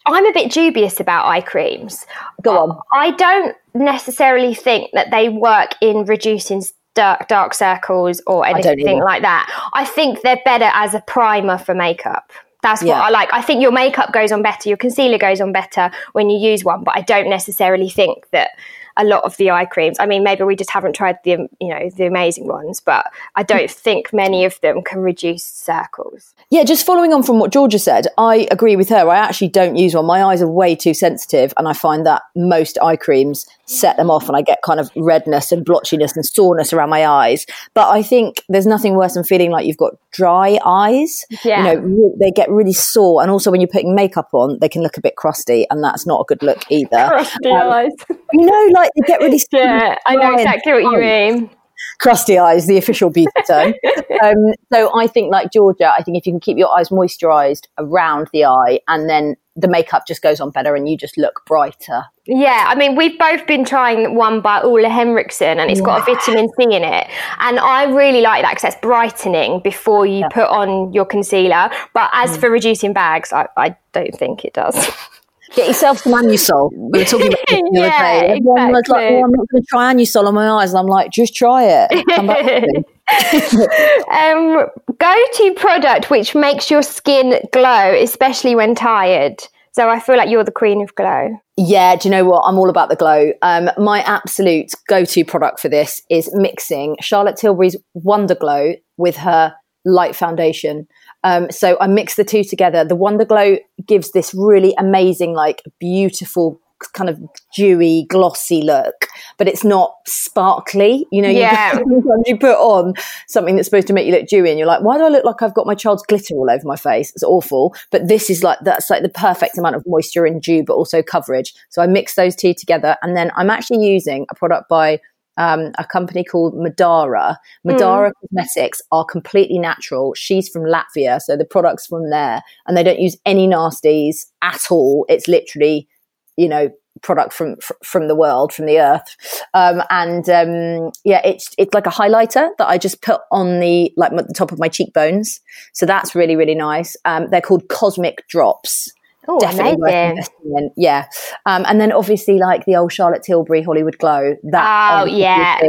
I'm 0.07 0.27
a 0.27 0.33
bit 0.33 0.53
dubious 0.53 1.01
about 1.01 1.27
eye 1.27 1.41
creams. 1.41 2.05
Go 2.43 2.59
on. 2.59 2.79
I 2.93 3.13
don't 3.13 3.57
necessarily 3.73 4.55
think 4.55 4.91
that 4.93 5.11
they 5.11 5.29
work 5.31 5.71
in 5.81 6.05
reducing 6.05 6.63
dark, 6.95 7.27
dark 7.29 7.55
circles 7.55 8.21
or 8.27 8.47
anything 8.47 9.01
like 9.03 9.23
that. 9.23 9.51
I 9.73 9.85
think 9.85 10.21
they're 10.23 10.41
better 10.45 10.71
as 10.75 10.95
a 10.95 11.01
primer 11.07 11.57
for 11.59 11.75
makeup. 11.75 12.31
That's 12.63 12.83
what 12.83 12.89
Yeah. 12.89 13.01
I 13.01 13.11
like. 13.11 13.29
I 13.33 13.41
think 13.43 13.61
your 13.63 13.73
makeup 13.73 14.13
goes 14.13 14.31
on 14.31 14.43
better, 14.43 14.69
your 14.69 14.79
concealer 14.79 15.19
goes 15.19 15.41
on 15.41 15.53
better 15.53 15.91
when 16.13 16.31
you 16.31 16.39
use 16.39 16.65
one, 16.65 16.85
but 16.85 16.97
I 16.97 17.01
don't 17.01 17.29
necessarily 17.29 17.89
think 17.89 18.25
that 18.31 18.51
a 18.97 19.05
lot 19.05 19.25
of 19.25 19.37
the 19.37 19.51
eye 19.51 19.65
creams. 19.65 19.99
I 19.99 20.07
mean, 20.07 20.23
maybe 20.23 20.45
we 20.45 20.57
just 20.57 20.71
haven't 20.71 20.95
tried 20.95 21.19
the 21.25 21.49
you 21.61 21.69
know 21.69 21.91
the 21.97 22.07
amazing 22.07 22.47
ones, 22.47 22.81
but 22.81 23.07
I 23.35 23.43
don't 23.43 23.71
think 23.71 24.13
many 24.13 24.45
of 24.45 24.61
them 24.61 24.83
can 24.83 25.01
reduce 25.01 25.45
circles. 25.45 26.35
Yeah, 26.51 26.65
just 26.65 26.87
following 26.87 27.13
on 27.13 27.23
from 27.23 27.39
what 27.39 27.53
Georgia 27.53 27.79
said, 27.79 28.07
I 28.19 28.47
agree 28.51 28.77
with 28.77 28.89
her. 28.91 29.09
I 29.09 29.17
actually 29.17 29.49
don't 29.49 29.77
use 29.77 29.95
one. 29.95 30.07
My 30.07 30.23
eyes 30.25 30.43
are 30.43 30.49
way 30.49 30.77
too 30.77 30.95
sensitive, 30.95 31.53
and 31.57 31.67
I 31.69 31.73
find 31.73 32.07
that 32.07 32.23
most 32.37 32.79
eye 32.83 32.97
creams 32.97 33.47
set 33.67 33.97
them 33.97 34.11
off, 34.11 34.29
and 34.29 34.37
I 34.37 34.43
get 34.43 34.59
kind 34.65 34.79
of 34.79 34.91
redness 34.97 35.51
and 35.51 35.65
blotchiness 35.65 36.15
and 36.15 36.25
soreness 36.25 36.73
around 36.73 36.91
my 36.91 37.07
eyes. 37.07 37.47
But 37.75 37.89
I 37.91 38.03
think 38.03 38.43
there's 38.49 38.67
nothing 38.67 38.95
worse 38.95 39.15
than 39.15 39.25
feeling 39.25 39.51
like 39.51 39.67
you've 39.67 39.77
got 39.77 39.95
dry 40.13 40.59
eyes. 40.65 41.25
Yeah. 41.45 41.73
You 41.73 41.81
know, 41.81 42.15
they 42.21 42.31
get 42.31 42.51
really 42.51 42.73
sore, 42.73 43.23
and 43.23 43.31
also 43.31 43.51
when 43.51 43.61
you're 43.61 43.69
putting 43.69 43.95
makeup 43.95 44.29
on, 44.33 44.59
they 44.61 44.69
can 44.69 44.83
look 44.83 44.97
a 44.97 45.01
bit 45.01 45.17
crusty, 45.17 45.67
and 45.71 45.83
that's 45.83 46.07
not 46.07 46.21
a 46.21 46.25
good 46.29 46.43
look 46.43 46.63
either. 46.71 47.09
Crusty 47.09 47.49
Um, 47.51 47.71
eyes. 47.71 47.93
You 48.33 48.47
know, 48.47 48.69
like 48.73 48.84
they 48.95 49.07
get 49.07 49.21
really 49.21 49.41
Yeah, 49.53 49.97
I 50.07 50.17
know 50.17 50.35
exactly 50.35 50.73
what 50.73 50.83
you 50.83 50.99
mean. 50.99 51.51
crusty 51.99 52.39
eyes, 52.39 52.67
the 52.67 52.77
official 52.77 53.11
beauty 53.11 53.31
term. 53.47 53.75
um, 54.23 54.53
so 54.73 54.99
I 54.99 55.07
think, 55.07 55.33
like 55.33 55.53
Georgia, 55.53 55.93
I 55.97 56.03
think 56.03 56.17
if 56.17 56.27
you 56.27 56.33
can 56.33 56.41
keep 56.41 56.57
your 56.59 56.77
eyes 56.77 56.89
moisturised 56.89 57.67
around 57.79 58.29
the 58.33 58.45
eye, 58.45 58.81
and 58.89 59.09
then 59.09 59.37
the 59.57 59.69
makeup 59.69 60.05
just 60.07 60.21
goes 60.21 60.41
on 60.41 60.51
better, 60.51 60.75
and 60.75 60.89
you 60.89 60.97
just 60.97 61.17
look 61.17 61.43
brighter. 61.47 62.05
Yeah, 62.27 62.65
I 62.69 62.75
mean, 62.75 62.97
we've 62.97 63.19
both 63.19 63.47
been 63.47 63.65
trying 63.65 64.15
one 64.17 64.41
by 64.41 64.61
Ole 64.63 64.89
Henriksen, 64.89 65.61
and 65.61 65.71
it's 65.71 65.81
got 65.81 66.03
a 66.09 66.15
vitamin 66.15 66.49
C 66.59 66.65
in 66.65 66.83
it, 66.83 67.09
and 67.39 67.59
I 67.59 67.85
really 67.85 68.21
like 68.21 68.43
that 68.43 68.53
because 68.53 68.63
that's 68.63 68.81
brightening 68.81 69.61
before 69.61 70.07
you 70.07 70.27
put 70.33 70.49
on 70.49 70.93
your 70.93 71.05
concealer. 71.05 71.71
But 71.93 72.11
as 72.13 72.37
for 72.37 72.51
reducing 72.51 72.93
bags, 72.93 73.33
I, 73.33 73.49
I 73.57 73.77
don't 73.93 74.15
think 74.17 74.45
it 74.45 74.55
does. 74.55 74.91
Get 75.55 75.69
yourself 75.69 75.99
some 75.99 76.13
Anusol. 76.13 76.71
We 76.73 76.99
were 77.01 77.05
talking 77.05 77.29
about 77.29 77.39
the 77.49 77.57
other 77.79 77.87
Yeah, 77.87 78.21
day. 78.21 78.27
Everyone 78.29 78.73
was 78.73 78.89
like, 78.89 79.11
"Oh, 79.13 79.23
I'm 79.25 79.31
not 79.31 79.47
going 79.51 79.63
to 79.63 79.67
try 79.69 79.95
Anusol 79.95 80.27
on 80.27 80.35
my 80.35 80.49
eyes," 80.51 80.71
and 80.71 80.79
I'm 80.81 80.87
like, 80.87 81.11
"Just 81.11 81.35
try 81.35 81.65
it." 81.65 82.07
Come 82.15 82.27
back 82.27 82.63
um, 84.11 84.67
go-to 84.99 85.55
product 85.57 86.11
which 86.11 86.35
makes 86.35 86.71
your 86.71 86.83
skin 86.83 87.39
glow, 87.53 87.95
especially 87.95 88.55
when 88.55 88.75
tired. 88.75 89.43
So 89.73 89.89
I 89.89 89.99
feel 89.99 90.17
like 90.17 90.31
you're 90.31 90.45
the 90.45 90.53
queen 90.53 90.83
of 90.83 90.95
glow. 90.95 91.37
Yeah, 91.57 91.97
do 91.97 92.09
you 92.09 92.11
know 92.13 92.25
what? 92.25 92.43
I'm 92.43 92.59
all 92.59 92.71
about 92.71 92.89
the 92.89 92.97
glow. 92.97 93.33
Um, 93.43 93.71
my 93.77 94.01
absolute 94.03 94.71
go-to 94.89 95.25
product 95.25 95.61
for 95.61 95.69
this 95.69 96.01
is 96.09 96.31
mixing 96.35 96.97
Charlotte 97.01 97.37
Tilbury's 97.37 97.77
Wonder 97.95 98.37
Glow 98.37 98.75
with 98.97 99.17
her 99.17 99.55
light 99.85 100.15
foundation. 100.17 100.87
Um, 101.25 101.51
so 101.51 101.77
I 101.81 101.87
mix 101.89 102.15
the 102.15 102.25
two 102.25 102.45
together. 102.45 102.85
The 102.85 102.95
Wonder 102.95 103.25
Glow 103.25 103.59
gives 103.87 104.13
this 104.13 104.35
really 104.35 104.75
amazing, 104.79 105.33
like 105.35 105.63
beautiful 105.81 106.61
kind 106.93 107.09
of 107.09 107.19
dewy, 107.57 108.05
glossy 108.11 108.61
look, 108.61 109.07
but 109.39 109.49
it's 109.49 109.65
not 109.65 109.95
sparkly. 110.07 111.07
You 111.11 111.23
know, 111.23 111.29
Yeah. 111.31 111.79
you, 111.87 112.23
you 112.27 112.39
put 112.39 112.57
on 112.57 112.95
something 113.27 113.57
that's 113.57 113.67
supposed 113.67 113.87
to 113.87 113.93
make 113.93 114.07
you 114.07 114.13
look 114.13 114.27
dewy, 114.27 114.51
and 114.51 114.59
you're 114.59 114.69
like, 114.69 114.83
why 114.83 114.99
do 114.99 115.05
I 115.05 115.09
look 115.09 115.25
like 115.25 115.43
I've 115.43 115.55
got 115.55 115.67
my 115.67 115.75
child's 115.75 116.03
glitter 116.03 116.35
all 116.35 116.51
over 116.51 116.63
my 116.65 116.77
face? 116.77 117.11
It's 117.11 117.23
awful. 117.23 117.75
But 117.91 118.09
this 118.09 118.29
is 118.31 118.43
like 118.43 118.59
that's 118.63 118.91
like 118.91 119.03
the 119.03 119.09
perfect 119.09 119.57
amount 119.59 119.77
of 119.77 119.85
moisture 119.87 120.27
and 120.27 120.43
dew, 120.43 120.63
but 120.65 120.75
also 120.75 121.03
coverage. 121.03 121.55
So 121.71 121.83
I 121.83 121.87
mix 121.87 122.15
those 122.15 122.37
two 122.37 122.55
together, 122.55 122.97
and 123.03 123.17
then 123.17 123.33
I'm 123.37 123.51
actually 123.51 123.87
using 123.87 124.27
a 124.31 124.35
product 124.35 124.69
by 124.69 125.01
um, 125.37 125.73
a 125.79 125.85
company 125.85 126.25
called 126.25 126.55
Madara. 126.55 127.37
Madara 127.67 128.13
Cosmetics 128.21 128.81
are 128.93 129.05
completely 129.05 129.59
natural. 129.59 130.15
She's 130.15 130.49
from 130.49 130.63
Latvia, 130.63 131.21
so 131.21 131.37
the 131.37 131.45
products 131.45 131.87
from 131.87 132.11
there, 132.11 132.43
and 132.67 132.77
they 132.77 132.83
don't 132.83 133.01
use 133.01 133.17
any 133.27 133.49
nasties 133.49 134.27
at 134.43 134.71
all. 134.71 135.07
It's 135.09 135.29
literally, 135.29 135.89
you 136.37 136.49
know, 136.49 136.71
product 137.03 137.33
from 137.33 137.57
fr- 137.57 137.73
from 137.83 138.09
the 138.09 138.15
world, 138.15 138.53
from 138.53 138.67
the 138.67 138.81
earth, 138.81 139.17
um, 139.55 139.83
and 139.91 140.29
um, 140.29 140.91
yeah, 141.05 141.21
it's 141.25 141.51
it's 141.59 141.75
like 141.75 141.87
a 141.87 141.91
highlighter 141.91 142.51
that 142.59 142.69
I 142.69 142.79
just 142.79 143.03
put 143.03 143.21
on 143.31 143.61
the 143.61 143.93
like 143.97 144.13
the 144.13 144.33
top 144.35 144.53
of 144.53 144.59
my 144.59 144.69
cheekbones. 144.69 145.41
So 145.73 145.87
that's 145.87 146.15
really 146.15 146.37
really 146.37 146.55
nice. 146.55 146.97
Um, 147.05 147.29
they're 147.31 147.41
called 147.41 147.69
Cosmic 147.69 148.27
Drops 148.29 148.93
Oh, 149.29 149.39
definitely 149.39 149.77
worth 149.77 149.91
amazing. 149.91 150.11
investing 150.11 150.55
in. 150.59 150.71
Yeah, 150.77 151.07
um, 151.47 151.65
and 151.67 151.81
then 151.81 151.93
obviously 151.93 152.39
like 152.39 152.65
the 152.67 152.77
old 152.77 152.93
Charlotte 152.93 153.23
Tilbury 153.23 153.63
Hollywood 153.63 153.99
Glow. 153.99 154.35
That 154.51 155.03
Oh, 155.03 155.07
yeah. 155.07 155.61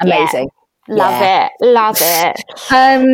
amazing. 0.00 0.48
Love 0.88 1.20
Yeah. 1.20 1.46
it. 1.46 1.52
Love 1.60 1.98
it. 2.00 2.42
Um, 2.74 3.06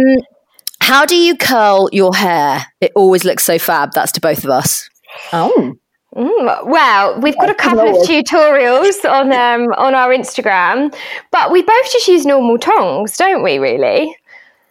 how 0.81 1.05
do 1.07 1.17
you 1.17 1.37
curl 1.37 1.88
your 1.93 2.14
hair? 2.14 2.67
It 2.81 2.93
always 2.95 3.25
looks 3.25 3.45
so 3.45 3.59
fab. 3.59 3.93
That's 3.95 4.12
to 4.12 4.21
both 4.21 4.45
of 4.45 4.50
us. 4.50 4.88
Oh, 5.33 5.73
Mm, 6.17 6.67
well, 6.71 7.21
we've 7.21 7.37
got 7.38 7.50
a 7.50 7.55
couple 7.57 7.81
of 7.81 8.07
tutorials 8.07 9.05
on 9.05 9.33
um, 9.45 9.73
on 9.76 9.97
our 9.97 10.11
Instagram, 10.11 10.95
but 11.33 11.50
we 11.50 11.61
both 11.61 11.93
just 11.93 12.07
use 12.07 12.25
normal 12.25 12.57
tongs, 12.57 13.17
don't 13.17 13.43
we? 13.43 13.59
Really? 13.59 14.17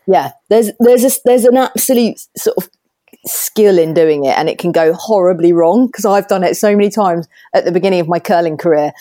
yeah. 0.08 0.32
There's 0.50 0.72
there's 0.80 1.04
a, 1.04 1.12
there's 1.26 1.44
an 1.44 1.58
absolute 1.58 2.20
sort 2.38 2.56
of 2.58 2.70
skill 3.26 3.80
in 3.80 3.94
doing 3.94 4.26
it, 4.26 4.38
and 4.38 4.50
it 4.50 4.58
can 4.58 4.72
go 4.72 4.94
horribly 4.94 5.54
wrong 5.54 5.88
because 5.88 6.06
I've 6.06 6.28
done 6.28 6.44
it 6.44 6.56
so 6.56 6.76
many 6.76 6.90
times 6.90 7.28
at 7.54 7.66
the 7.66 7.72
beginning 7.72 8.00
of 8.00 8.08
my 8.08 8.20
curling 8.20 8.58
career. 8.58 8.92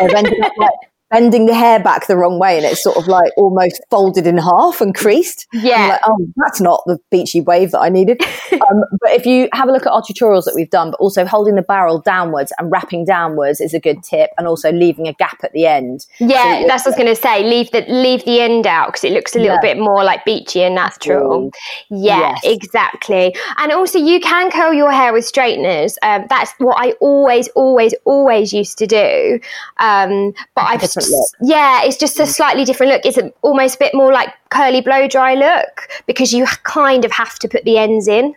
I've 0.00 0.14
ended 0.14 0.40
up 0.42 0.52
like 0.56 0.70
bending 1.12 1.46
the 1.46 1.54
hair 1.54 1.78
back 1.78 2.06
the 2.06 2.16
wrong 2.16 2.38
way, 2.38 2.56
and 2.56 2.64
it's 2.66 2.82
sort 2.82 2.96
of 2.96 3.06
like 3.06 3.30
almost 3.36 3.80
folded 3.90 4.26
in 4.26 4.38
half 4.38 4.80
and 4.80 4.94
creased. 4.94 5.46
Yeah. 5.52 5.88
Like, 5.88 6.00
oh, 6.06 6.26
that's 6.36 6.60
not 6.60 6.82
the 6.86 6.98
beachy 7.10 7.40
wave 7.40 7.70
that 7.72 7.80
I 7.80 7.90
needed. 7.90 8.20
um, 8.52 8.82
but 9.00 9.10
if 9.12 9.26
you 9.26 9.48
have 9.52 9.68
a 9.68 9.72
look 9.72 9.86
at 9.86 9.92
our 9.92 10.02
tutorials 10.02 10.44
that 10.44 10.54
we've 10.54 10.70
done, 10.70 10.90
but 10.90 10.96
also 11.00 11.24
holding 11.26 11.54
the 11.54 11.62
barrel 11.62 12.00
downwards 12.00 12.52
and 12.58 12.70
wrapping 12.72 13.04
downwards 13.04 13.60
is 13.60 13.74
a 13.74 13.80
good 13.80 14.02
tip, 14.02 14.30
and 14.38 14.46
also 14.46 14.72
leaving 14.72 15.06
a 15.06 15.12
gap 15.12 15.38
at 15.44 15.52
the 15.52 15.66
end. 15.66 16.06
Yeah, 16.18 16.64
that's 16.66 16.84
what 16.86 16.94
I 16.94 16.96
was 16.96 16.96
going 16.96 17.14
to 17.14 17.20
say. 17.20 17.44
Leave 17.44 17.70
the 17.70 17.84
leave 17.88 18.24
the 18.24 18.40
end 18.40 18.66
out 18.66 18.88
because 18.88 19.04
it 19.04 19.12
looks 19.12 19.36
a 19.36 19.38
little 19.38 19.56
Yeah. 19.56 19.74
bit 19.74 19.78
more 19.78 20.02
like 20.02 20.24
beachy 20.24 20.62
and 20.62 20.74
natural. 20.74 21.50
Yeah, 21.90 22.32
Yes. 22.32 22.40
exactly. 22.44 23.34
And 23.58 23.72
also, 23.72 23.98
you 23.98 24.18
can 24.20 24.50
curl 24.50 24.72
your 24.72 24.90
hair 24.90 25.12
with 25.12 25.24
straighteners. 25.24 25.98
Um, 26.02 26.24
that's 26.28 26.52
what 26.58 26.76
I 26.78 26.92
always, 27.00 27.48
always, 27.48 27.94
always 28.04 28.52
used 28.52 28.78
to 28.78 28.86
do. 28.86 29.40
Um, 29.78 30.32
but 30.54 30.62
I've 30.62 30.82
different 31.02 31.26
look. 31.40 31.50
yeah, 31.50 31.84
it's 31.84 31.96
just 31.96 32.18
a 32.20 32.26
slightly 32.26 32.64
different 32.64 32.92
look. 32.92 33.04
It's 33.04 33.18
a, 33.18 33.32
almost 33.42 33.76
a 33.76 33.78
bit 33.78 33.94
more 33.94 34.12
like 34.12 34.28
curly 34.50 34.80
blow 34.80 35.08
dry 35.08 35.34
look 35.34 35.88
because 36.06 36.32
you 36.32 36.44
kind 36.64 37.04
of 37.04 37.10
have 37.12 37.38
to 37.40 37.48
put 37.48 37.64
the 37.64 37.78
ends 37.78 38.08
in. 38.08 38.34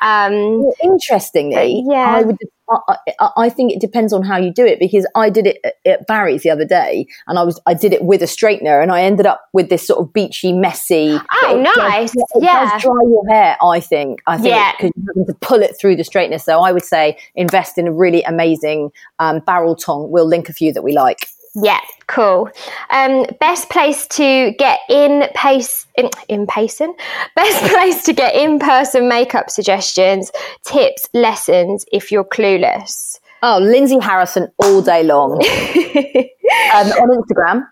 Um, 0.00 0.62
Well, 0.62 0.74
interestingly, 0.82 1.84
Uh, 1.88 1.92
yeah. 1.92 2.16
I 2.16 2.22
would. 2.22 2.36
I, 2.70 2.96
I- 3.18 3.30
I 3.38 3.48
think 3.48 3.72
it 3.72 3.80
depends 3.80 4.12
on 4.12 4.22
how 4.22 4.36
you 4.36 4.52
do 4.52 4.66
it 4.66 4.78
because 4.78 5.06
I 5.14 5.30
did 5.30 5.46
it 5.46 5.56
at, 5.86 6.06
Barry's 6.06 6.42
the 6.42 6.50
other 6.50 6.66
day, 6.66 7.06
and 7.26 7.38
I 7.38 7.42
was 7.42 7.58
I 7.66 7.72
did 7.72 7.92
it 7.94 8.02
with 8.04 8.20
a 8.22 8.26
straightener, 8.26 8.82
and 8.82 8.92
I 8.92 9.02
ended 9.02 9.24
up 9.26 9.48
with 9.54 9.70
this 9.70 9.86
sort 9.86 10.00
of 10.00 10.12
beachy, 10.12 10.52
messy. 10.52 11.18
Oh, 11.32 11.58
it 11.58 11.64
does- 11.64 11.76
nice. 11.76 12.14
it 12.14 12.24
Yeah. 12.42 12.70
does 12.70 12.82
dry 12.82 12.92
your 13.06 13.26
hair. 13.30 13.56
I 13.62 13.80
think. 13.80 14.20
I 14.26 14.36
think 14.36 14.54
Yeah. 14.54 14.72
because 14.72 14.90
you're 14.96 15.06
having 15.14 15.26
to 15.26 15.34
pull 15.40 15.62
it 15.62 15.76
through 15.80 15.96
the 15.96 16.02
straightener. 16.02 16.40
So 16.40 16.60
I 16.60 16.72
would 16.72 16.84
say 16.84 17.16
invest 17.34 17.78
in 17.78 17.86
a 17.88 17.92
really 17.92 18.22
amazing 18.24 18.90
um, 19.18 19.40
barrel 19.40 19.74
tong. 19.74 20.10
We'll 20.10 20.26
link 20.28 20.48
a 20.50 20.52
few 20.52 20.72
that 20.74 20.82
we 20.82 20.92
like. 20.92 21.26
Yeah, 21.54 21.80
cool. 22.06 22.50
Um, 22.90 23.26
best 23.40 23.68
place 23.70 24.06
to 24.08 24.52
get 24.58 24.80
in 24.88 25.24
pace 25.34 25.86
in, 25.96 26.10
in 26.28 26.46
Payson. 26.46 26.94
Best 27.36 27.72
place 27.72 28.04
to 28.04 28.12
get 28.12 28.34
in 28.34 28.58
person 28.58 29.08
makeup 29.08 29.50
suggestions, 29.50 30.30
tips, 30.64 31.08
lessons 31.14 31.84
if 31.92 32.12
you're 32.12 32.24
clueless. 32.24 33.18
Oh, 33.42 33.58
Lindsay 33.60 33.98
Harrison 33.98 34.48
all 34.58 34.82
day 34.82 35.02
long. 35.02 35.32
um, 35.32 36.86
on 36.92 37.22
Instagram. 37.22 37.66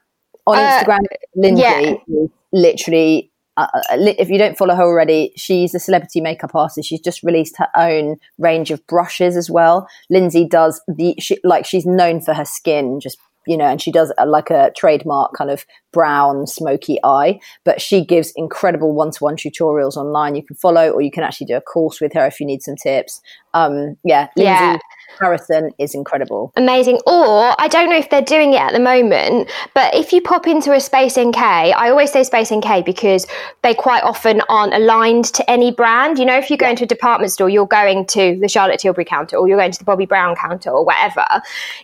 On 0.46 0.56
Uh, 0.56 0.80
Instagram, 0.80 0.98
Lindsay 1.34 1.62
yeah. 1.62 1.94
is 2.08 2.30
literally. 2.52 3.30
Uh, 3.58 3.66
uh, 3.74 3.80
if 4.18 4.28
you 4.28 4.36
don't 4.36 4.58
follow 4.58 4.74
her 4.74 4.82
already, 4.82 5.32
she's 5.34 5.74
a 5.74 5.78
celebrity 5.78 6.20
makeup 6.20 6.54
artist. 6.54 6.86
She's 6.86 7.00
just 7.00 7.22
released 7.22 7.56
her 7.56 7.68
own 7.74 8.16
range 8.38 8.70
of 8.70 8.86
brushes 8.86 9.34
as 9.34 9.50
well. 9.50 9.88
Lindsay 10.10 10.46
does 10.46 10.80
the 10.86 11.14
she, 11.18 11.38
like 11.42 11.64
she's 11.64 11.86
known 11.86 12.20
for 12.20 12.34
her 12.34 12.44
skin, 12.44 13.00
just 13.00 13.18
you 13.46 13.56
know, 13.56 13.66
and 13.66 13.80
she 13.80 13.92
does 13.92 14.12
a, 14.18 14.26
like 14.26 14.50
a 14.50 14.72
trademark 14.76 15.32
kind 15.34 15.50
of 15.50 15.64
brown 15.92 16.46
smoky 16.46 16.98
eye. 17.04 17.38
But 17.64 17.80
she 17.80 18.04
gives 18.04 18.32
incredible 18.36 18.94
one-to-one 18.94 19.36
tutorials 19.36 19.96
online. 19.96 20.34
You 20.34 20.44
can 20.44 20.56
follow, 20.56 20.90
or 20.90 21.00
you 21.00 21.10
can 21.10 21.22
actually 21.22 21.46
do 21.46 21.56
a 21.56 21.60
course 21.60 22.00
with 22.00 22.12
her 22.14 22.26
if 22.26 22.40
you 22.40 22.46
need 22.46 22.62
some 22.62 22.76
tips. 22.76 23.20
Um, 23.54 23.96
yeah, 24.04 24.28
Lindsay 24.36 24.42
Yeah. 24.44 24.78
Harrison 25.18 25.70
is 25.78 25.94
incredible. 25.94 26.52
Amazing. 26.56 27.00
Or 27.06 27.54
I 27.58 27.68
don't 27.68 27.88
know 27.88 27.96
if 27.96 28.10
they're 28.10 28.22
doing 28.22 28.52
it 28.52 28.60
at 28.60 28.72
the 28.72 28.80
moment, 28.80 29.50
but 29.74 29.94
if 29.94 30.12
you 30.12 30.20
pop 30.20 30.46
into 30.46 30.72
a 30.72 30.80
Space 30.80 31.16
NK, 31.18 31.38
I 31.38 31.90
always 31.90 32.12
say 32.12 32.22
Space 32.24 32.52
NK 32.52 32.84
because 32.84 33.26
they 33.62 33.74
quite 33.74 34.02
often 34.02 34.42
aren't 34.48 34.74
aligned 34.74 35.26
to 35.26 35.50
any 35.50 35.70
brand. 35.70 36.18
You 36.18 36.26
know, 36.26 36.36
if 36.36 36.50
you 36.50 36.56
go 36.56 36.68
into 36.68 36.84
a 36.84 36.86
department 36.86 37.32
store, 37.32 37.48
you're 37.48 37.66
going 37.66 38.06
to 38.06 38.38
the 38.40 38.48
Charlotte 38.48 38.80
Tilbury 38.80 39.04
counter 39.04 39.36
or 39.36 39.48
you're 39.48 39.58
going 39.58 39.72
to 39.72 39.78
the 39.78 39.84
Bobbi 39.84 40.08
Brown 40.08 40.36
counter 40.36 40.70
or 40.70 40.84
whatever. 40.84 41.26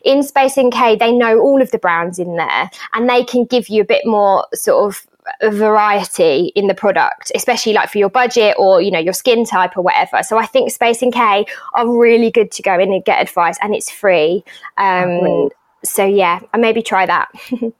In 0.04 0.22
Space 0.22 0.58
NK, 0.58 0.98
they 0.98 1.12
know 1.12 1.38
all 1.38 1.62
of 1.62 1.70
the 1.70 1.78
brands 1.78 2.18
in 2.18 2.36
there 2.36 2.70
and 2.92 3.08
they 3.08 3.24
can 3.24 3.44
give 3.44 3.68
you 3.68 3.82
a 3.82 3.86
bit 3.86 4.04
more 4.04 4.46
sort 4.54 4.88
of 4.88 5.06
variety 5.42 6.52
in 6.54 6.66
the 6.66 6.74
product, 6.74 7.32
especially 7.34 7.72
like 7.72 7.90
for 7.90 7.98
your 7.98 8.10
budget 8.10 8.54
or 8.58 8.80
you 8.80 8.90
know 8.90 8.98
your 8.98 9.12
skin 9.12 9.44
type 9.44 9.76
or 9.76 9.82
whatever. 9.82 10.22
So 10.22 10.38
I 10.38 10.46
think 10.46 10.70
Space 10.70 11.02
NK 11.04 11.46
are 11.74 11.98
really 11.98 12.30
good 12.30 12.50
to 12.52 12.62
go 12.62 12.74
in 12.78 12.92
and 12.92 13.04
get 13.04 13.20
advice, 13.20 13.58
and 13.62 13.74
it's 13.74 13.90
free. 13.90 14.44
Um, 14.78 15.50
so 15.84 16.04
yeah, 16.04 16.40
and 16.52 16.62
maybe 16.62 16.82
try 16.82 17.06
that. 17.06 17.30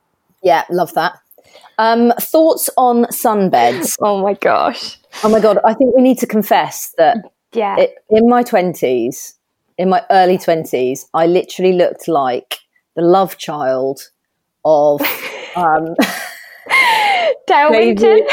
Yeah, 0.45 0.65
love 0.69 0.93
that. 0.95 1.13
Um, 1.77 2.11
thoughts 2.19 2.69
on 2.75 3.05
sunbeds? 3.05 3.95
oh 4.01 4.21
my 4.21 4.33
gosh, 4.33 4.97
Oh 5.23 5.29
my 5.29 5.39
god, 5.39 5.59
I 5.63 5.73
think 5.73 5.95
we 5.95 6.01
need 6.01 6.17
to 6.19 6.27
confess 6.27 6.93
that 6.97 7.17
yeah, 7.53 7.77
it, 7.77 7.95
in 8.09 8.27
my 8.27 8.43
twenties, 8.43 9.35
in 9.77 9.89
my 9.89 10.03
early 10.09 10.37
twenties, 10.37 11.07
I 11.13 11.27
literally 11.27 11.73
looked 11.73 12.07
like 12.07 12.59
the 12.95 13.03
love 13.03 13.37
child 13.37 14.09
of 14.65 15.01
um, 15.55 15.95
Dale 17.47 17.69
Winton. 17.71 18.27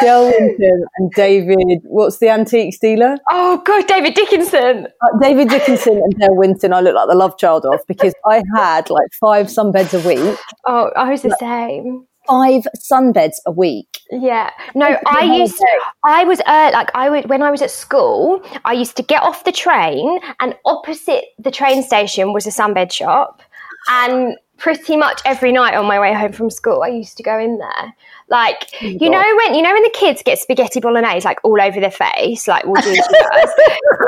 Del 0.00 0.26
Winton 0.26 0.84
and 0.96 1.10
David. 1.12 1.80
What's 1.84 2.18
the 2.18 2.28
antiques 2.28 2.78
dealer? 2.78 3.16
Oh 3.30 3.62
god, 3.64 3.86
David 3.86 4.14
Dickinson. 4.14 4.86
Uh, 4.86 5.18
David 5.20 5.48
Dickinson 5.48 5.94
and 5.94 6.18
Del 6.18 6.34
Winton. 6.34 6.72
I 6.72 6.80
look 6.80 6.94
like 6.94 7.08
the 7.08 7.14
love 7.14 7.36
child 7.38 7.66
of 7.66 7.80
because 7.86 8.14
I 8.26 8.42
had 8.56 8.90
like 8.90 9.08
five 9.20 9.46
sunbeds 9.46 9.92
a 9.92 10.06
week. 10.06 10.38
Oh, 10.66 10.90
I 10.96 11.10
was 11.10 11.22
the 11.22 11.36
same. 11.38 12.06
Five 12.26 12.66
sunbeds 12.78 13.36
a 13.46 13.50
week. 13.50 13.98
Yeah. 14.10 14.50
No, 14.74 14.96
I 15.06 15.24
used 15.24 15.60
I 16.04 16.24
was 16.24 16.40
uh, 16.46 16.70
like 16.72 16.90
I 16.94 17.10
would 17.10 17.28
when 17.28 17.42
I 17.42 17.50
was 17.50 17.62
at 17.62 17.70
school, 17.70 18.42
I 18.64 18.72
used 18.72 18.96
to 18.96 19.02
get 19.02 19.22
off 19.22 19.44
the 19.44 19.52
train 19.52 20.20
and 20.40 20.54
opposite 20.64 21.24
the 21.38 21.50
train 21.50 21.82
station 21.82 22.32
was 22.32 22.46
a 22.46 22.50
sunbed 22.50 22.92
shop 22.92 23.42
and 23.88 24.36
pretty 24.62 24.96
much 24.96 25.20
every 25.24 25.50
night 25.50 25.74
on 25.74 25.86
my 25.86 25.98
way 25.98 26.14
home 26.14 26.30
from 26.30 26.48
school 26.48 26.84
I 26.84 26.88
used 26.88 27.16
to 27.16 27.22
go 27.24 27.36
in 27.36 27.58
there. 27.58 27.94
Like 28.28 28.68
oh 28.80 28.86
you 28.86 29.10
know 29.10 29.36
when 29.36 29.54
you 29.54 29.60
know 29.60 29.72
when 29.72 29.82
the 29.82 29.92
kids 29.92 30.22
get 30.24 30.38
spaghetti 30.38 30.80
bolognese 30.80 31.26
like 31.26 31.38
all 31.42 31.60
over 31.60 31.80
their 31.80 31.90
face, 31.90 32.46
like 32.46 32.64
well 32.64 32.80
does. 32.80 32.86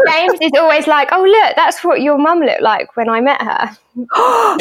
James 0.08 0.38
is 0.40 0.52
always 0.56 0.86
like, 0.86 1.08
"Oh 1.10 1.22
look, 1.22 1.56
that's 1.56 1.82
what 1.82 2.00
your 2.00 2.16
mum 2.18 2.38
looked 2.40 2.62
like 2.62 2.96
when 2.96 3.08
I 3.08 3.20
met 3.20 3.42
her." 3.42 3.76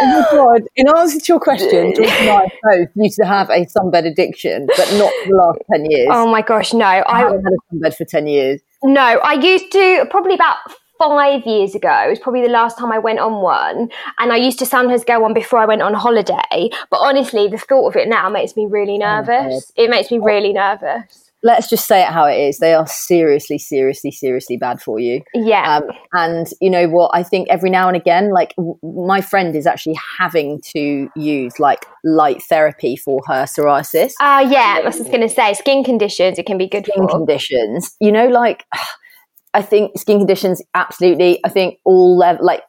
Oh 0.00 0.06
my 0.30 0.36
god! 0.36 0.62
In 0.76 0.88
answer 0.88 1.18
to 1.18 1.24
your 1.28 1.40
question, 1.40 1.92
George 1.96 2.08
and 2.08 2.30
I 2.30 2.48
both 2.62 2.88
used 2.96 3.16
to 3.18 3.26
have 3.26 3.50
a 3.50 3.66
sunbed 3.66 4.06
addiction, 4.06 4.66
but 4.66 4.92
not 4.94 5.12
for 5.22 5.28
the 5.28 5.36
last 5.36 5.58
ten 5.72 5.90
years. 5.90 6.08
Oh 6.12 6.30
my 6.30 6.42
gosh, 6.42 6.72
no! 6.72 6.84
I 6.84 7.02
I 7.06 7.18
haven't 7.20 7.42
had 7.42 7.52
a 7.52 7.74
sunbed 7.74 7.96
for 7.96 8.04
ten 8.04 8.26
years. 8.26 8.60
No, 8.82 9.00
I 9.00 9.34
used 9.34 9.72
to 9.72 10.06
probably 10.10 10.34
about 10.34 10.58
five 10.98 11.44
years 11.46 11.74
ago. 11.74 12.02
It 12.06 12.10
was 12.10 12.18
probably 12.18 12.42
the 12.42 12.48
last 12.48 12.78
time 12.78 12.92
I 12.92 12.98
went 12.98 13.18
on 13.18 13.40
one. 13.42 13.90
And 14.18 14.32
I 14.32 14.36
used 14.36 14.58
to 14.60 14.66
sometimes 14.66 15.04
go 15.04 15.24
on 15.24 15.34
before 15.34 15.58
I 15.58 15.66
went 15.66 15.82
on 15.82 15.94
holiday. 15.94 16.70
But 16.90 16.98
honestly, 16.98 17.48
the 17.48 17.58
thought 17.58 17.88
of 17.88 17.96
it 17.96 18.08
now 18.08 18.28
makes 18.28 18.56
me 18.56 18.66
really 18.66 18.98
nervous. 18.98 19.72
it 19.76 19.90
makes 19.90 20.10
me 20.10 20.18
really 20.18 20.52
nervous. 20.52 21.24
Let's 21.44 21.70
just 21.70 21.86
say 21.86 22.02
it 22.02 22.08
how 22.08 22.24
it 22.24 22.34
is. 22.34 22.58
They 22.58 22.74
are 22.74 22.86
seriously, 22.88 23.58
seriously, 23.58 24.10
seriously 24.10 24.56
bad 24.56 24.82
for 24.82 24.98
you. 24.98 25.22
Yeah. 25.34 25.76
Um, 25.76 25.84
and 26.12 26.48
you 26.60 26.68
know 26.68 26.88
what? 26.88 27.12
I 27.14 27.22
think 27.22 27.48
every 27.48 27.70
now 27.70 27.86
and 27.86 27.96
again, 27.96 28.32
like 28.32 28.56
w- 28.56 28.76
my 28.82 29.20
friend 29.20 29.54
is 29.54 29.64
actually 29.64 29.96
having 30.18 30.60
to 30.72 31.08
use 31.14 31.60
like 31.60 31.86
light 32.02 32.42
therapy 32.42 32.96
for 32.96 33.22
her 33.28 33.44
psoriasis. 33.44 34.14
Uh, 34.20 34.48
yeah, 34.50 34.78
I 34.78 34.82
was 34.84 34.98
just 34.98 35.10
going 35.12 35.20
to 35.20 35.28
say 35.28 35.54
skin 35.54 35.84
conditions, 35.84 36.40
it 36.40 36.46
can 36.46 36.58
be 36.58 36.66
good 36.66 36.86
skin 36.86 37.06
for. 37.06 37.08
conditions. 37.18 37.94
You 38.00 38.10
know, 38.10 38.26
like 38.26 38.64
I 39.54 39.62
think 39.62 39.98
skin 39.98 40.18
conditions, 40.18 40.62
absolutely. 40.74 41.40
I 41.44 41.48
think 41.48 41.78
all 41.84 42.16
level, 42.16 42.44
like, 42.44 42.62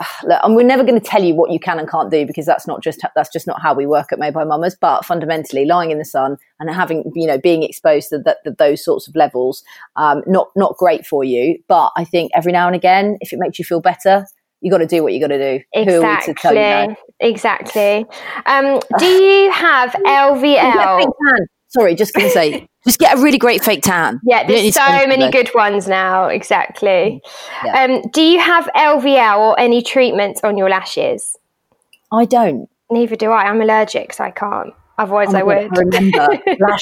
look, 0.24 0.40
and 0.42 0.56
we're 0.56 0.66
never 0.66 0.84
going 0.84 0.98
to 0.98 1.06
tell 1.06 1.22
you 1.22 1.34
what 1.34 1.50
you 1.50 1.58
can 1.58 1.78
and 1.78 1.88
can't 1.88 2.10
do 2.10 2.26
because 2.26 2.46
that's 2.46 2.66
not 2.66 2.82
just 2.82 3.00
that's 3.14 3.30
just 3.32 3.46
not 3.46 3.60
how 3.60 3.74
we 3.74 3.86
work 3.86 4.12
at 4.12 4.18
Made 4.18 4.34
by 4.34 4.44
Mamas. 4.44 4.76
But 4.80 5.04
fundamentally, 5.04 5.64
lying 5.64 5.90
in 5.90 5.98
the 5.98 6.04
sun 6.04 6.36
and 6.60 6.70
having 6.70 7.10
you 7.14 7.26
know 7.26 7.38
being 7.38 7.62
exposed 7.62 8.08
to 8.10 8.18
that 8.20 8.38
those 8.58 8.84
sorts 8.84 9.08
of 9.08 9.14
levels, 9.14 9.62
um, 9.96 10.22
not 10.26 10.48
not 10.56 10.76
great 10.76 11.06
for 11.06 11.24
you. 11.24 11.58
But 11.68 11.92
I 11.96 12.04
think 12.04 12.32
every 12.34 12.52
now 12.52 12.66
and 12.66 12.76
again, 12.76 13.18
if 13.20 13.32
it 13.32 13.38
makes 13.38 13.58
you 13.58 13.64
feel 13.64 13.80
better, 13.80 14.26
you 14.62 14.70
got 14.70 14.78
to 14.78 14.86
do 14.86 15.02
what 15.02 15.12
you 15.12 15.20
got 15.20 15.28
to 15.28 15.58
do. 15.58 15.64
Exactly. 15.72 16.34
To 16.34 16.48
you 16.48 16.96
Exactly. 17.20 18.06
Um, 18.46 18.80
do 18.98 19.06
you 19.06 19.52
have 19.52 19.90
LVL? 19.90 21.12
Sorry, 21.68 21.94
just 21.94 22.14
going 22.14 22.26
to 22.26 22.32
say, 22.32 22.66
just 22.84 22.98
get 22.98 23.16
a 23.16 23.20
really 23.20 23.38
great 23.38 23.62
fake 23.62 23.82
tan. 23.82 24.20
Yeah, 24.24 24.46
there's 24.46 24.74
so 24.74 25.06
many 25.06 25.30
good 25.30 25.50
ones 25.54 25.86
now. 25.86 26.26
Exactly. 26.26 27.22
Yeah. 27.64 27.84
Um, 27.84 28.02
do 28.12 28.22
you 28.22 28.40
have 28.40 28.68
LVL 28.74 29.38
or 29.38 29.60
any 29.60 29.82
treatments 29.82 30.42
on 30.42 30.56
your 30.56 30.68
lashes? 30.68 31.36
I 32.12 32.24
don't. 32.24 32.68
Neither 32.90 33.16
do 33.16 33.30
I. 33.30 33.44
I'm 33.44 33.60
allergic, 33.60 34.12
so 34.12 34.24
I 34.24 34.30
can't. 34.30 34.74
Otherwise, 34.98 35.34
oh 35.34 35.38
I 35.38 35.42
would. 35.42 35.56
I 35.56 35.80
remember 35.80 36.28
lash 36.60 36.80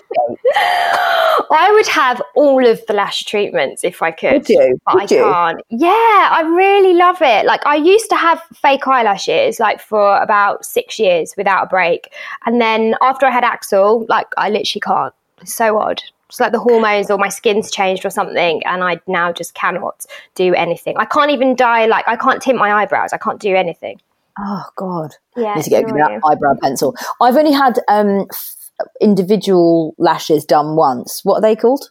I 1.53 1.71
would 1.73 1.87
have 1.89 2.21
all 2.35 2.67
of 2.67 2.85
the 2.87 2.93
lash 2.93 3.25
treatments 3.25 3.83
if 3.83 4.03
I 4.03 4.11
could. 4.11 4.33
Would 4.33 4.49
you? 4.49 4.79
But 4.87 4.95
would 4.95 5.13
I 5.13 5.15
you? 5.15 5.23
can't. 5.23 5.61
Yeah, 5.71 5.89
I 6.33 6.43
really 6.43 6.95
love 6.95 7.19
it. 7.21 7.47
Like 7.47 7.65
I 7.67 7.77
used 7.77 8.09
to 8.11 8.17
have 8.17 8.43
fake 8.55 8.87
eyelashes 8.87 9.59
like 9.61 9.81
for 9.81 10.21
about 10.21 10.65
six 10.65 10.99
years 10.99 11.35
without 11.37 11.65
a 11.65 11.67
break. 11.67 12.13
And 12.47 12.61
then 12.61 12.95
after 13.01 13.27
I 13.27 13.31
had 13.31 13.45
Axel, 13.45 14.07
like 14.09 14.29
I 14.37 14.51
literally 14.51 14.81
can't. 14.81 15.15
So 15.45 15.79
odd. 15.79 16.03
It's 16.29 16.39
like 16.39 16.53
the 16.53 16.61
hormones 16.61 17.11
or 17.11 17.19
my 17.19 17.29
skin's 17.29 17.71
changed 17.73 18.05
or 18.05 18.11
something, 18.11 18.63
and 18.65 18.85
I 18.85 19.01
now 19.09 19.33
just 19.33 19.55
cannot 19.55 20.07
do 20.37 20.55
anything. 20.55 20.97
I 20.97 21.05
can't 21.05 21.31
even 21.33 21.57
dye, 21.57 21.87
like, 21.87 22.07
I 22.07 22.15
can't 22.15 22.41
tint 22.41 22.57
my 22.57 22.73
eyebrows. 22.73 23.13
I 23.13 23.19
can't 23.19 23.41
do 23.41 23.57
anything. 23.57 24.01
Oh 24.39 24.65
God! 24.77 25.17
Yeah, 25.37 25.55
need 25.55 25.65
to 25.65 25.71
get 25.71 25.87
that 25.89 26.21
eyebrow 26.25 26.55
pencil. 26.63 26.95
I've 27.21 27.37
only 27.37 27.53
had 27.53 27.81
um, 27.89 28.27
individual 29.01 29.95
lashes 29.99 30.45
done 30.45 30.77
once. 30.77 31.25
What 31.25 31.37
are 31.37 31.41
they 31.41 31.57
called? 31.57 31.91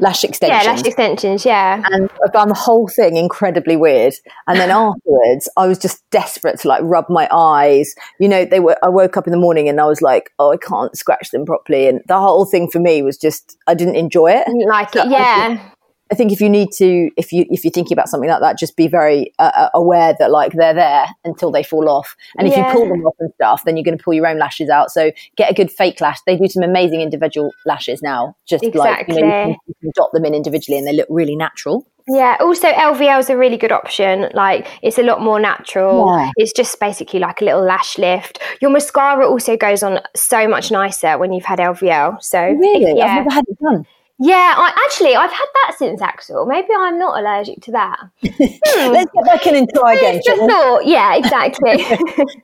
Lash 0.00 0.24
extensions. 0.24 0.64
Yeah, 0.64 0.70
lash 0.72 0.82
extensions. 0.82 1.44
Yeah, 1.44 1.82
and 1.90 2.10
I 2.26 2.30
found 2.32 2.50
the 2.50 2.54
whole 2.54 2.88
thing 2.88 3.16
incredibly 3.16 3.76
weird. 3.76 4.14
And 4.46 4.58
then 4.58 4.70
afterwards, 4.70 5.48
I 5.56 5.66
was 5.66 5.78
just 5.78 6.08
desperate 6.10 6.58
to 6.60 6.68
like 6.68 6.80
rub 6.82 7.06
my 7.08 7.28
eyes. 7.30 7.94
You 8.18 8.28
know, 8.28 8.44
they 8.44 8.60
were. 8.60 8.76
I 8.82 8.88
woke 8.88 9.16
up 9.16 9.26
in 9.26 9.30
the 9.30 9.38
morning 9.38 9.68
and 9.68 9.80
I 9.80 9.86
was 9.86 10.02
like, 10.02 10.32
"Oh, 10.38 10.52
I 10.52 10.56
can't 10.56 10.96
scratch 10.96 11.30
them 11.30 11.44
properly." 11.44 11.86
And 11.86 12.00
the 12.08 12.18
whole 12.18 12.46
thing 12.46 12.70
for 12.70 12.80
me 12.80 13.02
was 13.02 13.16
just 13.16 13.56
I 13.66 13.74
didn't 13.74 13.96
enjoy 13.96 14.32
it. 14.32 14.46
Like 14.68 14.96
it, 14.96 15.08
yeah. 15.10 15.70
I 16.12 16.16
think 16.16 16.32
if 16.32 16.40
you 16.40 16.48
need 16.48 16.70
to, 16.78 17.10
if 17.16 17.32
you 17.32 17.46
if 17.50 17.64
you're 17.64 17.70
thinking 17.70 17.94
about 17.94 18.08
something 18.08 18.28
like 18.28 18.40
that, 18.40 18.58
just 18.58 18.76
be 18.76 18.88
very 18.88 19.32
uh, 19.38 19.50
uh, 19.56 19.68
aware 19.74 20.14
that 20.18 20.30
like 20.30 20.52
they're 20.52 20.74
there 20.74 21.06
until 21.24 21.50
they 21.52 21.62
fall 21.62 21.88
off. 21.88 22.16
And 22.36 22.48
if 22.48 22.54
Yeah. 22.56 22.66
you 22.66 22.72
pull 22.72 22.88
them 22.88 23.06
off 23.06 23.14
and 23.20 23.32
stuff, 23.34 23.62
then 23.64 23.76
you're 23.76 23.84
going 23.84 23.96
to 23.96 24.02
pull 24.02 24.14
your 24.14 24.26
own 24.26 24.38
lashes 24.38 24.68
out. 24.68 24.90
So 24.90 25.12
get 25.36 25.50
a 25.50 25.54
good 25.54 25.70
fake 25.70 26.00
lash. 26.00 26.18
They 26.26 26.36
do 26.36 26.48
some 26.48 26.62
amazing 26.64 27.00
individual 27.00 27.52
lashes 27.64 28.02
now. 28.02 28.34
Just 28.46 28.64
like 28.64 29.06
you, 29.08 29.14
know, 29.14 29.20
you, 29.20 29.22
can, 29.22 29.24
Exactly. 29.50 29.56
you 29.68 29.74
can 29.82 29.92
dot 29.94 30.10
them 30.12 30.24
in 30.24 30.34
individually, 30.34 30.78
and 30.78 30.86
they 30.86 30.92
look 30.94 31.06
really 31.10 31.36
natural. 31.36 31.86
Yeah, 32.08 32.38
also 32.40 32.66
LVL 32.72 33.20
is 33.20 33.30
a 33.30 33.36
really 33.36 33.56
good 33.56 33.70
option. 33.70 34.30
Like 34.34 34.66
it's 34.82 34.98
a 34.98 35.02
lot 35.04 35.20
more 35.20 35.38
natural. 35.38 36.12
Yeah. 36.18 36.30
It's 36.36 36.52
just 36.52 36.80
basically 36.80 37.20
like 37.20 37.40
a 37.40 37.44
little 37.44 37.62
lash 37.62 37.98
lift. 37.98 38.40
Your 38.60 38.72
mascara 38.72 39.28
also 39.28 39.56
goes 39.56 39.84
on 39.84 40.00
so 40.16 40.48
much 40.48 40.72
nicer 40.72 41.18
when 41.18 41.32
you've 41.32 41.44
had 41.44 41.60
LVL. 41.60 42.20
So 42.20 42.42
Really, 42.42 43.00
I've 43.00 43.16
never 43.18 43.30
had 43.30 43.44
it 43.46 43.58
done. 43.60 43.86
Yeah. 44.20 44.54
I 44.56 44.72
actually 44.84 45.16
I've 45.16 45.32
had 45.32 45.46
that 45.54 45.74
since 45.78 46.00
Axel. 46.00 46.46
Maybe 46.46 46.68
I'm 46.76 46.98
not 46.98 47.18
allergic 47.18 47.60
to 47.62 47.72
that. 47.72 47.98
Let's 48.22 49.10
get 49.12 49.24
back 49.24 49.46
in 49.46 49.56
and 49.56 49.68
try 49.74 49.94
again. 49.94 50.20
Just 50.24 50.40
thought, 50.42 50.86
yeah, 50.86 51.16
exactly. 51.16 51.84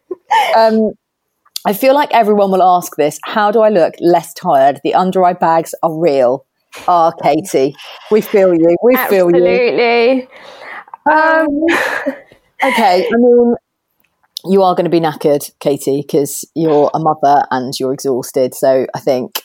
Um, 0.57 0.91
I 1.65 1.73
feel 1.73 1.95
like 1.95 2.13
everyone 2.13 2.51
will 2.51 2.63
ask 2.63 2.97
this. 2.97 3.21
How 3.23 3.53
do 3.53 3.61
I 3.61 3.69
look 3.69 3.95
less 4.01 4.35
tired? 4.35 4.81
The 4.83 4.93
under 4.93 5.23
eye 5.25 5.35
bags 5.35 5.73
are 5.85 5.97
real. 5.97 6.45
Ah, 6.89 7.13
Katie, 7.23 7.77
we 8.11 8.21
feel 8.21 8.53
you. 8.53 8.77
We 8.83 8.97
feel 9.09 9.31
you. 9.31 9.47
Absolutely. 9.47 10.29
Um, 11.09 12.17
Okay, 12.65 13.07
I 13.07 13.17
mean, 13.17 13.55
you 14.47 14.63
are 14.63 14.75
going 14.75 14.85
to 14.85 14.91
be 14.91 15.01
knackered, 15.01 15.51
Katie, 15.61 16.03
because 16.03 16.45
you're 16.55 16.91
a 16.95 16.99
mother 16.99 17.45
and 17.51 17.75
you're 17.79 17.93
exhausted. 17.93 18.55
So 18.55 18.87
I 18.95 19.01
think 19.01 19.43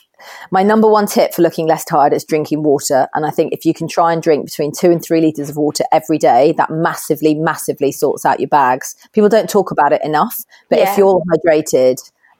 my 0.50 0.62
number 0.62 0.88
one 0.88 1.06
tip 1.06 1.34
for 1.34 1.42
looking 1.42 1.66
less 1.66 1.84
tired 1.84 2.12
is 2.12 2.24
drinking 2.24 2.62
water. 2.62 3.08
And 3.14 3.26
I 3.26 3.30
think 3.30 3.52
if 3.52 3.64
you 3.64 3.74
can 3.74 3.88
try 3.88 4.12
and 4.12 4.22
drink 4.22 4.44
between 4.44 4.72
two 4.72 4.90
and 4.90 5.02
three 5.02 5.20
litres 5.20 5.50
of 5.50 5.56
water 5.56 5.84
every 5.92 6.18
day, 6.18 6.52
that 6.58 6.70
massively, 6.70 7.34
massively 7.34 7.92
sorts 7.92 8.24
out 8.24 8.40
your 8.40 8.48
bags. 8.48 8.96
People 9.12 9.28
don't 9.28 9.48
talk 9.48 9.70
about 9.70 9.92
it 9.92 10.02
enough, 10.04 10.44
but 10.68 10.78
Yeah. 10.78 10.90
if 10.92 10.98
you're 10.98 11.22
hydrated, 11.32 11.98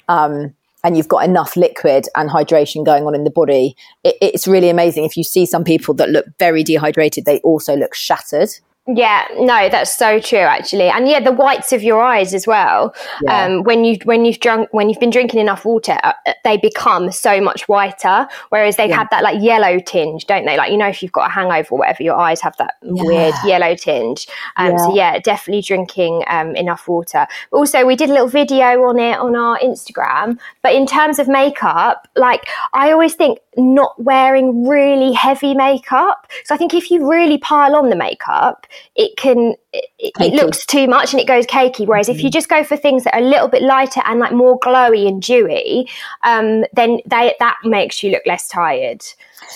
um, 0.08 0.54
and 0.84 0.96
you've 0.96 1.08
got 1.08 1.24
enough 1.24 1.56
liquid 1.56 2.08
and 2.16 2.28
hydration 2.28 2.84
going 2.84 3.06
on 3.06 3.14
in 3.14 3.24
the 3.24 3.30
body, 3.30 3.76
it, 4.02 4.16
it's 4.20 4.48
really 4.48 4.68
amazing. 4.68 5.04
If 5.04 5.16
you 5.16 5.22
see 5.24 5.46
some 5.46 5.64
people 5.64 5.94
that 5.94 6.10
look 6.10 6.26
very 6.38 6.64
dehydrated, 6.64 7.24
they 7.24 7.38
also 7.40 7.76
look 7.76 7.94
shattered. 7.94 8.50
Yeah, 8.88 9.28
no, 9.38 9.68
that's 9.68 9.96
so 9.96 10.18
true 10.18 10.38
actually, 10.40 10.88
and 10.88 11.06
yeah, 11.06 11.20
the 11.20 11.30
whites 11.30 11.72
of 11.72 11.84
your 11.84 12.02
eyes 12.02 12.34
as 12.34 12.48
well. 12.48 12.92
Yeah. 13.22 13.44
Um, 13.44 13.62
when 13.62 13.84
you 13.84 13.96
when 14.02 14.24
you've 14.24 14.40
drunk 14.40 14.70
when 14.72 14.88
you've 14.88 14.98
been 14.98 15.10
drinking 15.10 15.38
enough 15.38 15.64
water, 15.64 15.96
uh, 16.02 16.14
they 16.42 16.56
become 16.56 17.12
so 17.12 17.40
much 17.40 17.68
whiter. 17.68 18.26
Whereas 18.48 18.76
they've 18.76 18.90
had 18.90 19.06
that 19.12 19.22
like 19.22 19.40
yellow 19.40 19.78
tinge, 19.78 20.26
don't 20.26 20.46
they? 20.46 20.56
Like 20.56 20.72
you 20.72 20.78
know, 20.78 20.88
if 20.88 21.00
you've 21.00 21.12
got 21.12 21.30
a 21.30 21.32
hangover 21.32 21.68
or 21.70 21.78
whatever, 21.78 22.02
your 22.02 22.16
eyes 22.16 22.40
have 22.40 22.56
that 22.56 22.74
weird 22.82 23.34
yellow 23.44 23.76
tinge. 23.76 24.26
Um, 24.56 24.76
So 24.76 24.96
yeah, 24.96 25.20
definitely 25.20 25.62
drinking 25.62 26.24
um, 26.26 26.56
enough 26.56 26.88
water. 26.88 27.28
Also, 27.52 27.86
we 27.86 27.94
did 27.94 28.10
a 28.10 28.12
little 28.12 28.26
video 28.26 28.82
on 28.82 28.98
it 28.98 29.16
on 29.16 29.36
our 29.36 29.60
Instagram. 29.60 30.40
But 30.60 30.74
in 30.74 30.86
terms 30.86 31.20
of 31.20 31.28
makeup, 31.28 32.08
like 32.16 32.48
I 32.72 32.90
always 32.90 33.14
think 33.14 33.38
not 33.56 33.94
wearing 34.02 34.66
really 34.66 35.12
heavy 35.12 35.54
makeup. 35.54 36.26
So 36.44 36.54
I 36.54 36.58
think 36.58 36.74
if 36.74 36.90
you 36.90 37.08
really 37.08 37.38
pile 37.38 37.76
on 37.76 37.90
the 37.90 37.96
makeup, 37.96 38.66
it 38.94 39.16
can 39.16 39.54
it, 39.72 39.86
it 39.98 40.32
looks 40.34 40.66
too 40.66 40.86
much 40.86 41.12
and 41.12 41.20
it 41.20 41.26
goes 41.26 41.46
cakey. 41.46 41.86
Whereas 41.86 42.08
if 42.08 42.22
you 42.22 42.30
just 42.30 42.48
go 42.48 42.64
for 42.64 42.76
things 42.76 43.04
that 43.04 43.14
are 43.14 43.20
a 43.20 43.24
little 43.24 43.48
bit 43.48 43.62
lighter 43.62 44.02
and 44.04 44.20
like 44.20 44.32
more 44.32 44.58
glowy 44.58 45.06
and 45.06 45.22
dewy, 45.22 45.88
um, 46.22 46.64
then 46.74 47.00
they, 47.06 47.34
that 47.38 47.56
makes 47.64 48.02
you 48.02 48.10
look 48.10 48.22
less 48.26 48.48
tired. 48.48 49.02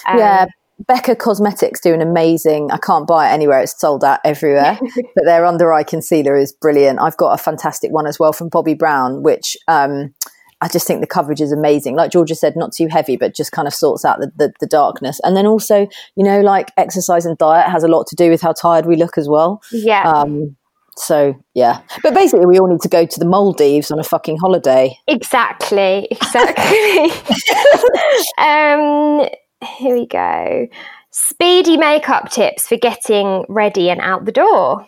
Um, 0.07 0.18
yeah. 0.18 0.46
Becca 0.87 1.16
Cosmetics 1.16 1.81
do 1.81 1.94
an 1.94 2.02
amazing. 2.02 2.70
I 2.70 2.76
can't 2.76 3.07
buy 3.07 3.31
it 3.31 3.33
anywhere; 3.33 3.62
it's 3.62 3.81
sold 3.81 4.05
out 4.05 4.20
everywhere. 4.24 4.79
but 5.14 5.24
their 5.24 5.46
under 5.46 5.72
eye 5.72 5.83
concealer 5.83 6.37
is 6.37 6.52
brilliant. 6.52 7.00
I've 7.00 7.16
got 7.16 7.33
a 7.33 7.42
fantastic 7.42 7.90
one 7.92 8.07
as 8.07 8.18
well 8.18 8.35
from 8.35 8.50
Bobbi 8.50 8.76
Brown, 8.76 9.22
which 9.22 9.57
um, 9.68 10.12
I 10.60 10.68
just 10.68 10.86
think 10.86 11.00
the 11.00 11.06
coverage 11.06 11.40
is 11.40 11.52
amazing. 11.52 11.96
Like 11.96 12.10
Georgia 12.10 12.34
said, 12.34 12.56
not 12.56 12.72
too 12.72 12.88
heavy, 12.88 13.16
but 13.16 13.34
just 13.34 13.52
kind 13.52 13.68
of 13.68 13.74
sorts 13.74 14.04
out 14.04 14.20
the, 14.20 14.32
the, 14.36 14.52
the 14.60 14.66
darkness. 14.66 15.20
And 15.22 15.36
then 15.36 15.46
also, 15.46 15.86
you 16.16 16.24
know, 16.24 16.40
like 16.40 16.72
exercise 16.76 17.26
and 17.26 17.36
diet 17.36 17.70
has 17.70 17.82
a 17.82 17.88
lot 17.88 18.06
to 18.06 18.16
do 18.16 18.30
with 18.30 18.40
how 18.40 18.52
tired 18.52 18.86
we 18.86 18.96
look 18.96 19.18
as 19.18 19.28
well. 19.28 19.62
Yeah. 19.70 20.10
Um, 20.10 20.56
so 20.96 21.34
yeah, 21.54 21.82
but 22.02 22.14
basically, 22.14 22.46
we 22.46 22.58
all 22.58 22.68
need 22.68 22.80
to 22.80 22.88
go 22.88 23.04
to 23.04 23.18
the 23.18 23.26
Maldives 23.26 23.90
on 23.90 23.98
a 23.98 24.04
fucking 24.04 24.38
holiday. 24.38 24.96
Exactly, 25.06 26.08
exactly. 26.10 27.10
um, 28.38 29.28
here 29.62 29.94
we 29.94 30.06
go. 30.06 30.66
Speedy 31.10 31.76
makeup 31.76 32.30
tips 32.30 32.66
for 32.66 32.76
getting 32.76 33.44
ready 33.48 33.90
and 33.90 34.00
out 34.00 34.24
the 34.24 34.32
door. 34.32 34.86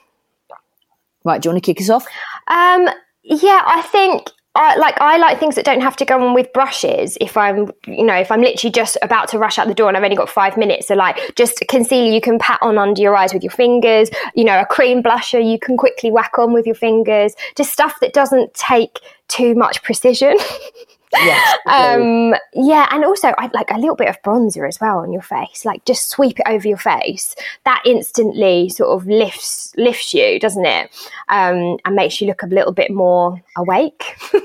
Right? 1.24 1.42
Do 1.42 1.48
you 1.48 1.52
want 1.52 1.62
to 1.62 1.74
kick 1.74 1.82
us 1.82 1.90
off? 1.90 2.06
Um, 2.46 2.88
yeah, 3.22 3.62
I 3.66 3.82
think 3.82 4.30
I 4.58 4.74
like 4.74 5.00
I 5.00 5.18
like 5.18 5.38
things 5.38 5.54
that 5.54 5.64
don't 5.64 5.80
have 5.80 5.94
to 5.96 6.04
go 6.04 6.20
on 6.26 6.34
with 6.34 6.52
brushes. 6.52 7.16
If 7.20 7.36
I'm, 7.36 7.70
you 7.86 8.04
know, 8.04 8.16
if 8.16 8.32
I'm 8.32 8.40
literally 8.40 8.72
just 8.72 8.98
about 9.02 9.28
to 9.28 9.38
rush 9.38 9.56
out 9.56 9.68
the 9.68 9.74
door 9.74 9.86
and 9.86 9.96
I've 9.96 10.02
only 10.02 10.16
got 10.16 10.28
five 10.28 10.56
minutes, 10.56 10.88
so 10.88 10.94
like 10.94 11.16
just 11.36 11.62
concealer 11.68 12.10
you 12.10 12.20
can 12.20 12.40
pat 12.40 12.58
on 12.60 12.76
under 12.76 13.00
your 13.00 13.14
eyes 13.16 13.32
with 13.32 13.44
your 13.44 13.52
fingers. 13.52 14.10
You 14.34 14.44
know, 14.44 14.60
a 14.60 14.66
cream 14.66 15.00
blusher 15.00 15.44
you 15.44 15.60
can 15.60 15.76
quickly 15.76 16.10
whack 16.10 16.38
on 16.38 16.52
with 16.52 16.66
your 16.66 16.74
fingers. 16.74 17.34
Just 17.56 17.72
stuff 17.72 18.00
that 18.00 18.12
doesn't 18.12 18.52
take 18.54 18.98
too 19.28 19.54
much 19.54 19.82
precision. 19.84 20.36
Yes, 21.12 21.58
um, 21.66 22.34
yeah, 22.54 22.86
and 22.90 23.04
also 23.04 23.28
I 23.38 23.50
like 23.54 23.70
a 23.70 23.78
little 23.78 23.96
bit 23.96 24.08
of 24.08 24.20
bronzer 24.22 24.66
as 24.68 24.80
well 24.80 24.98
on 24.98 25.12
your 25.12 25.22
face. 25.22 25.64
Like 25.64 25.84
just 25.84 26.08
sweep 26.08 26.38
it 26.38 26.46
over 26.48 26.66
your 26.68 26.78
face. 26.78 27.34
That 27.64 27.82
instantly 27.86 28.68
sort 28.68 28.90
of 28.90 29.06
lifts 29.06 29.72
lifts 29.76 30.12
you, 30.14 30.38
doesn't 30.38 30.66
it? 30.66 30.90
Um, 31.28 31.78
and 31.84 31.94
makes 31.94 32.20
you 32.20 32.26
look 32.26 32.42
a 32.42 32.46
little 32.46 32.72
bit 32.72 32.90
more 32.90 33.40
awake. 33.56 34.04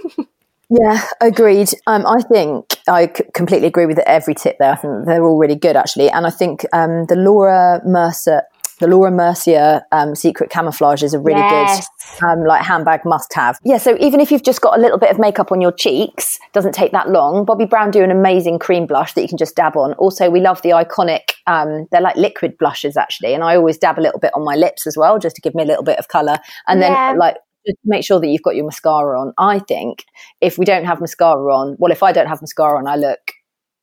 Yeah, 0.70 1.06
agreed. 1.22 1.70
Um, 1.86 2.06
I 2.08 2.22
think 2.22 2.78
I 2.88 3.06
c- 3.06 3.26
completely 3.36 3.68
agree 3.68 3.86
with 3.86 4.00
every 4.00 4.34
tip 4.34 4.58
there. 4.58 4.72
I 4.72 4.76
think 4.76 5.06
they're 5.06 5.24
all 5.24 5.38
really 5.38 5.56
good, 5.56 5.76
actually. 5.76 6.10
And 6.10 6.26
I 6.26 6.32
think 6.32 6.66
um, 6.74 7.06
the 7.06 7.16
Laura 7.16 7.80
Mercier, 7.86 8.44
the 8.84 8.90
Laura 8.90 9.12
Mercier 9.12 9.82
um, 9.94 10.14
secret 10.14 10.50
camouflage 10.50 11.04
is 11.04 11.14
a 11.14 11.20
really 11.20 11.40
Yes. 11.40 11.88
good 12.20 12.28
um, 12.28 12.44
like 12.44 12.62
handbag 12.62 13.06
must 13.06 13.34
have. 13.34 13.58
Yeah, 13.64 13.78
so 13.78 13.96
even 14.00 14.20
if 14.20 14.30
you've 14.30 14.44
just 14.44 14.60
got 14.62 14.78
a 14.78 14.82
little 14.82 14.98
bit 14.98 15.10
of 15.10 15.18
makeup 15.18 15.54
on 15.54 15.62
your 15.62 15.72
cheeks, 15.72 16.38
doesn't 16.52 16.74
take 16.74 16.92
that 16.92 17.10
long. 17.10 17.46
Bobbi 17.46 17.70
Brown 17.70 17.92
do 17.92 18.04
an 18.04 18.12
amazing 18.12 18.60
cream 18.60 18.86
blush 18.86 19.14
that 19.14 19.22
you 19.22 19.30
can 19.30 19.38
just 19.38 19.56
dab 19.56 19.78
on. 19.78 19.94
Also, 19.94 20.30
we 20.30 20.42
love 20.42 20.62
the 20.64 20.72
iconic. 20.72 21.32
Um, 21.48 21.88
they're 21.92 22.02
like 22.02 22.18
liquid 22.18 22.58
blushes 22.58 22.98
actually, 22.98 23.34
and 23.34 23.42
I 23.42 23.56
always 23.56 23.78
dab 23.78 23.98
a 23.98 24.02
little 24.02 24.20
bit 24.20 24.32
on 24.36 24.44
my 24.44 24.56
lips 24.56 24.86
as 24.86 24.98
well, 24.98 25.18
just 25.18 25.38
to 25.38 25.42
give 25.42 25.56
me 25.56 25.64
a 25.64 25.66
little 25.66 25.84
bit 25.84 25.98
of 25.98 26.10
color. 26.10 26.38
And 26.68 26.82
then 26.82 26.92
Yeah. 26.92 27.14
like 27.18 27.38
just 27.66 27.78
make 27.86 28.04
sure 28.04 28.20
that 28.20 28.28
you've 28.28 28.42
got 28.44 28.56
your 28.58 28.66
mascara 28.66 29.18
on. 29.18 29.34
I 29.38 29.60
think 29.60 30.04
if 30.42 30.58
we 30.58 30.66
don't 30.66 30.84
have 30.84 31.00
mascara 31.00 31.56
on, 31.56 31.78
well, 31.80 31.94
if 31.94 32.04
I 32.04 32.12
don't 32.12 32.28
have 32.28 32.42
mascara 32.42 32.78
on, 32.78 32.88
I 32.88 32.98
look 32.98 33.32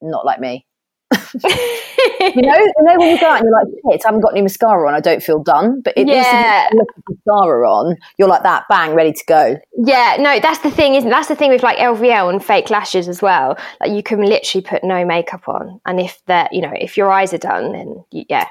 not 0.03 0.27
like 0.27 0.41
me. 0.41 0.67
You 1.12 2.42
know, 2.42 2.55
you 2.57 2.73
know 2.83 2.96
when 2.99 3.11
you 3.11 3.20
go 3.20 3.27
out 3.27 3.40
and 3.40 3.44
you're 3.44 3.53
like, 3.53 3.66
shit, 3.92 4.03
I 4.05 4.09
haven't 4.09 4.20
got 4.20 4.33
any 4.33 4.42
mascara 4.42 4.88
on, 4.88 4.94
I 4.94 5.01
don't 5.01 5.23
feel 5.23 5.42
done. 5.42 5.81
But 5.83 5.96
at 5.99 6.07
least 6.07 6.16
Yeah. 6.16 6.66
if 6.66 6.73
you 6.73 6.79
look 6.79 6.88
at 6.96 7.05
mascara 7.09 7.68
on, 7.70 7.96
you're 8.18 8.29
like 8.29 8.42
that, 8.44 8.64
bang, 8.68 8.94
ready 8.94 9.12
to 9.12 9.25
go. 9.27 9.57
Yeah, 9.77 10.16
no, 10.20 10.38
that's 10.40 10.61
the 10.61 10.70
thing, 10.70 10.94
isn't? 10.94 11.11
That's 11.11 11.29
the 11.29 11.37
thing 11.37 11.51
with 11.51 11.62
like 11.62 11.79
LVL 11.79 12.31
and 12.31 12.44
fake 12.44 12.70
lashes 12.70 13.09
as 13.09 13.20
well. 13.23 13.59
Like 13.81 13.90
you 13.92 14.03
can 14.03 14.23
literally 14.23 14.62
put 14.62 14.85
no 14.85 15.05
makeup 15.05 15.49
on, 15.49 15.81
and 15.87 15.99
if 16.01 16.23
that, 16.27 16.53
you 16.53 16.62
know, 16.62 16.73
if 16.75 16.96
your 16.96 17.11
eyes 17.11 17.33
are 17.35 17.38
done, 17.38 17.73
then 17.73 18.05
you, 18.11 18.25
yeah, 18.29 18.46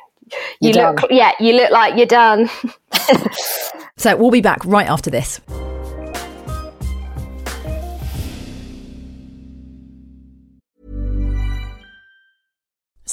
you 0.62 0.72
You're 0.74 0.88
look, 0.91 1.02
done. 1.02 1.10
yeah, 1.12 1.32
you 1.39 1.54
look 1.54 1.72
like 1.72 1.95
you're 1.95 2.06
done. 2.06 2.50
So 3.98 4.15
we'll 4.15 4.32
be 4.32 4.39
back 4.39 4.63
right 4.63 4.88
after 4.88 5.10
this. 5.10 5.41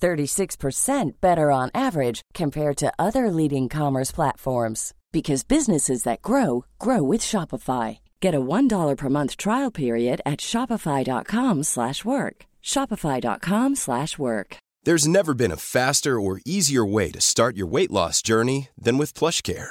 36% 0.00 1.20
better 1.20 1.50
on 1.50 1.70
average 1.74 2.22
compared 2.34 2.76
to 2.76 2.92
other 2.98 3.30
leading 3.30 3.68
commerce 3.68 4.12
platforms 4.12 4.94
because 5.16 5.44
businesses 5.44 6.02
that 6.02 6.20
grow 6.20 6.66
grow 6.78 7.02
with 7.02 7.22
Shopify. 7.22 8.00
Get 8.20 8.34
a 8.34 8.38
$1 8.38 8.96
per 8.96 9.08
month 9.08 9.36
trial 9.38 9.70
period 9.70 10.20
at 10.26 10.40
shopify.com 10.40 11.62
slash 11.62 12.04
work. 12.04 12.44
shopify.com 12.62 13.74
slash 13.76 14.18
work. 14.18 14.58
There's 14.84 15.08
never 15.08 15.32
been 15.32 15.52
a 15.52 15.56
faster 15.56 16.20
or 16.20 16.40
easier 16.44 16.84
way 16.84 17.10
to 17.12 17.20
start 17.20 17.56
your 17.56 17.66
weight 17.66 17.90
loss 17.90 18.20
journey 18.20 18.68
than 18.76 18.98
with 18.98 19.14
PlushCare. 19.14 19.70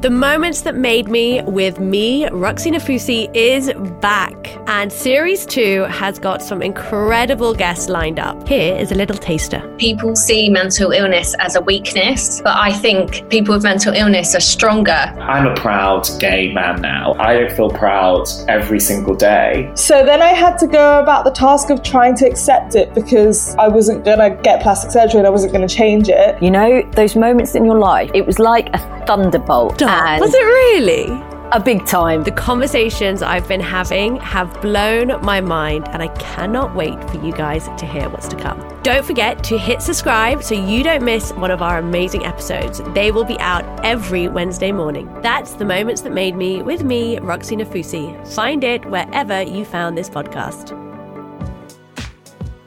The 0.00 0.08
Moments 0.08 0.62
That 0.62 0.76
Made 0.76 1.08
Me 1.08 1.42
with 1.42 1.78
me, 1.78 2.26
Roxie 2.30 2.70
Nafousi, 2.70 3.30
is 3.36 3.70
back. 4.00 4.34
And 4.66 4.90
series 4.90 5.44
two 5.44 5.82
has 5.90 6.18
got 6.18 6.40
some 6.40 6.62
incredible 6.62 7.52
guests 7.52 7.90
lined 7.90 8.18
up. 8.18 8.48
Here 8.48 8.74
is 8.74 8.92
a 8.92 8.94
little 8.94 9.18
taster. 9.18 9.60
People 9.76 10.16
see 10.16 10.48
mental 10.48 10.92
illness 10.92 11.34
as 11.38 11.54
a 11.54 11.60
weakness, 11.60 12.40
but 12.40 12.56
I 12.56 12.72
think 12.72 13.28
people 13.28 13.54
with 13.54 13.62
mental 13.62 13.92
illness 13.92 14.34
are 14.34 14.40
stronger. 14.40 14.90
I'm 14.90 15.46
a 15.46 15.54
proud 15.54 16.08
gay 16.18 16.50
man 16.50 16.80
now. 16.80 17.12
I 17.18 17.34
don't 17.34 17.52
feel 17.52 17.68
proud 17.68 18.26
every 18.48 18.80
single 18.80 19.14
day. 19.14 19.70
So 19.74 20.02
then 20.02 20.22
I 20.22 20.28
had 20.28 20.56
to 20.60 20.66
go 20.66 21.00
about 21.00 21.24
the 21.26 21.30
task 21.30 21.68
of 21.68 21.82
trying 21.82 22.16
to 22.16 22.26
accept 22.26 22.74
it 22.74 22.94
because 22.94 23.54
I 23.56 23.68
wasn't 23.68 24.06
gonna 24.06 24.30
get 24.30 24.62
plastic 24.62 24.92
surgery 24.92 25.18
and 25.18 25.26
I 25.26 25.30
wasn't 25.30 25.52
gonna 25.52 25.68
change 25.68 26.08
it. 26.08 26.42
You 26.42 26.50
know, 26.50 26.80
those 26.92 27.16
moments 27.16 27.54
in 27.54 27.66
your 27.66 27.78
life, 27.78 28.10
it 28.14 28.24
was 28.24 28.38
like 28.38 28.74
a 28.74 28.99
thunderbolt. 29.10 29.82
And 29.82 30.20
Was 30.20 30.32
it 30.32 30.44
really? 30.44 31.20
a 31.52 31.58
big 31.58 31.84
time. 31.84 32.22
The 32.22 32.30
conversations 32.30 33.22
I've 33.22 33.48
been 33.48 33.60
having 33.60 34.14
have 34.18 34.48
blown 34.62 35.20
my 35.24 35.40
mind, 35.40 35.88
and 35.88 36.00
I 36.00 36.06
cannot 36.14 36.76
wait 36.76 37.02
for 37.10 37.16
you 37.26 37.32
guys 37.32 37.68
to 37.76 37.86
hear 37.86 38.08
what's 38.08 38.28
to 38.28 38.36
come. 38.36 38.56
Don't 38.84 39.04
forget 39.04 39.42
to 39.42 39.58
hit 39.58 39.82
subscribe 39.82 40.44
so 40.44 40.54
you 40.54 40.84
don't 40.84 41.02
miss 41.02 41.32
one 41.32 41.50
of 41.50 41.60
our 41.60 41.78
amazing 41.78 42.24
episodes. 42.24 42.80
They 42.94 43.10
will 43.10 43.24
be 43.24 43.36
out 43.40 43.64
every 43.84 44.28
Wednesday 44.28 44.70
morning. 44.70 45.12
That's 45.22 45.54
The 45.54 45.64
Moments 45.64 46.02
That 46.02 46.12
Made 46.12 46.36
Me 46.36 46.62
with 46.62 46.84
me, 46.84 47.18
Roxie 47.18 47.56
Nafousi. 47.56 48.14
Find 48.32 48.62
it 48.62 48.86
wherever 48.86 49.42
you 49.42 49.64
found 49.64 49.98
this 49.98 50.08
podcast. 50.08 50.70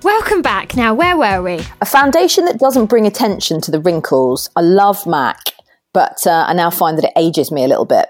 Welcome 0.04 0.42
back. 0.42 0.76
Now, 0.76 0.94
where 0.94 1.16
were 1.16 1.42
we? 1.42 1.62
A 1.80 1.86
foundation 1.86 2.44
that 2.44 2.60
doesn't 2.60 2.88
bring 2.88 3.08
attention 3.08 3.62
to 3.62 3.72
the 3.72 3.80
wrinkles. 3.80 4.50
I 4.58 4.60
love 4.60 5.08
MAC, 5.08 5.38
but 5.94 6.26
uh, 6.28 6.46
I 6.48 6.54
now 6.54 6.70
find 6.70 6.98
that 6.98 7.06
it 7.06 7.14
ages 7.16 7.52
me 7.52 7.64
a 7.64 7.68
little 7.68 7.86
bit. 7.86 8.10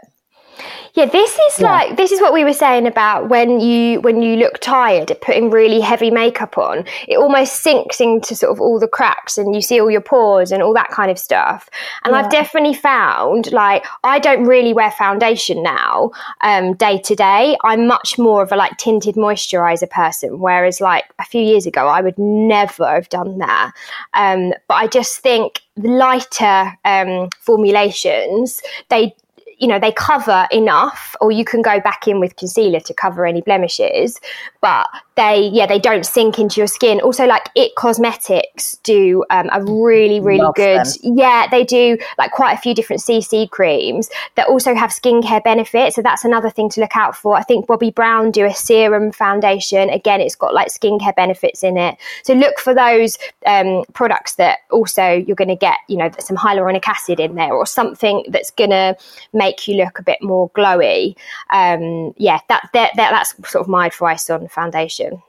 Yeah, 0.95 1.05
this 1.05 1.37
is 1.39 1.59
like 1.59 1.97
this 1.97 2.11
is 2.11 2.21
what 2.21 2.33
we 2.33 2.43
were 2.43 2.53
saying 2.53 2.85
about 2.85 3.27
when 3.27 3.59
you 3.59 3.99
when 4.01 4.21
you 4.21 4.35
look 4.35 4.59
tired 4.59 5.09
at 5.09 5.21
putting 5.21 5.49
really 5.49 5.79
heavy 5.79 6.11
makeup 6.11 6.55
on. 6.57 6.85
It 7.07 7.17
almost 7.17 7.63
sinks 7.63 7.99
into 7.99 8.35
sort 8.35 8.51
of 8.51 8.61
all 8.61 8.79
the 8.79 8.87
cracks 8.87 9.39
and 9.39 9.55
you 9.55 9.61
see 9.61 9.81
all 9.81 9.89
your 9.89 10.01
pores 10.01 10.51
and 10.51 10.61
all 10.61 10.73
that 10.75 10.89
kind 10.89 11.09
of 11.09 11.17
stuff. 11.17 11.67
And 12.03 12.15
I've 12.15 12.29
definitely 12.29 12.75
found 12.75 13.51
like 13.51 13.83
I 14.03 14.19
don't 14.19 14.45
really 14.45 14.71
wear 14.71 14.91
foundation 14.91 15.63
now 15.63 16.11
um, 16.41 16.75
day 16.75 16.99
to 16.99 17.15
day. 17.15 17.57
I'm 17.63 17.87
much 17.87 18.19
more 18.19 18.43
of 18.43 18.51
a 18.51 18.55
like 18.55 18.77
tinted 18.77 19.15
moisturizer 19.15 19.89
person, 19.89 20.39
whereas 20.39 20.79
like 20.79 21.05
a 21.17 21.25
few 21.25 21.41
years 21.41 21.65
ago 21.65 21.87
I 21.87 22.01
would 22.01 22.19
never 22.19 22.87
have 22.87 23.09
done 23.09 23.39
that. 23.39 23.71
Um, 24.13 24.53
but 24.67 24.75
I 24.75 24.85
just 24.85 25.19
think 25.19 25.61
lighter 25.75 26.71
um, 26.85 27.29
formulations 27.39 28.61
they 28.89 29.15
you 29.57 29.67
know 29.67 29.79
they 29.79 29.91
cover 29.91 30.47
enough 30.51 31.15
or 31.21 31.31
you 31.31 31.45
can 31.45 31.61
go 31.61 31.79
back 31.79 32.07
in 32.07 32.19
with 32.19 32.35
concealer 32.35 32.79
to 32.79 32.93
cover 32.93 33.25
any 33.25 33.41
blemishes 33.41 34.19
but 34.61 34.87
they 35.15 35.49
yeah 35.53 35.65
they 35.65 35.79
don't 35.79 36.05
sink 36.05 36.39
into 36.39 36.59
your 36.59 36.67
skin. 36.67 36.99
Also 37.01 37.25
like 37.25 37.49
it 37.55 37.75
cosmetics 37.75 38.77
do 38.83 39.23
um, 39.29 39.49
a 39.51 39.63
really 39.63 40.19
really 40.19 40.41
Love 40.41 40.55
good 40.55 40.85
them. 40.85 41.17
yeah 41.17 41.47
they 41.49 41.63
do 41.63 41.97
like 42.17 42.31
quite 42.31 42.53
a 42.53 42.57
few 42.57 42.73
different 42.73 43.01
cc 43.01 43.49
creams 43.51 44.09
that 44.35 44.47
also 44.47 44.73
have 44.73 44.89
skincare 44.89 45.43
benefits. 45.43 45.95
So 45.95 46.01
that's 46.01 46.23
another 46.23 46.49
thing 46.49 46.69
to 46.69 46.81
look 46.81 46.95
out 46.95 47.15
for. 47.15 47.35
I 47.35 47.43
think 47.43 47.67
bobbi 47.67 47.93
brown 47.93 48.31
do 48.31 48.45
a 48.45 48.53
serum 48.53 49.11
foundation. 49.11 49.89
Again 49.89 50.21
it's 50.21 50.35
got 50.35 50.53
like 50.53 50.69
skincare 50.69 51.15
benefits 51.15 51.63
in 51.63 51.77
it. 51.77 51.97
So 52.23 52.33
look 52.33 52.57
for 52.59 52.73
those 52.73 53.17
um, 53.45 53.83
products 53.93 54.35
that 54.35 54.59
also 54.71 55.11
you're 55.11 55.35
going 55.35 55.49
to 55.49 55.55
get 55.55 55.77
you 55.87 55.97
know 55.97 56.09
some 56.19 56.37
hyaluronic 56.37 56.87
acid 56.87 57.19
in 57.19 57.35
there 57.35 57.53
or 57.53 57.65
something 57.65 58.25
that's 58.29 58.51
going 58.51 58.71
to 58.71 58.95
make 59.33 59.42
you 59.67 59.75
look 59.75 59.99
a 59.99 60.03
bit 60.03 60.21
more 60.21 60.49
glowy. 60.51 61.15
Um, 61.49 62.13
yeah 62.17 62.39
that, 62.49 62.69
that, 62.73 62.91
that 62.95 63.11
that's 63.11 63.51
sort 63.51 63.63
of 63.63 63.67
my 63.67 63.87
advice 63.87 64.29
on 64.29 64.47
foundation 64.47 65.21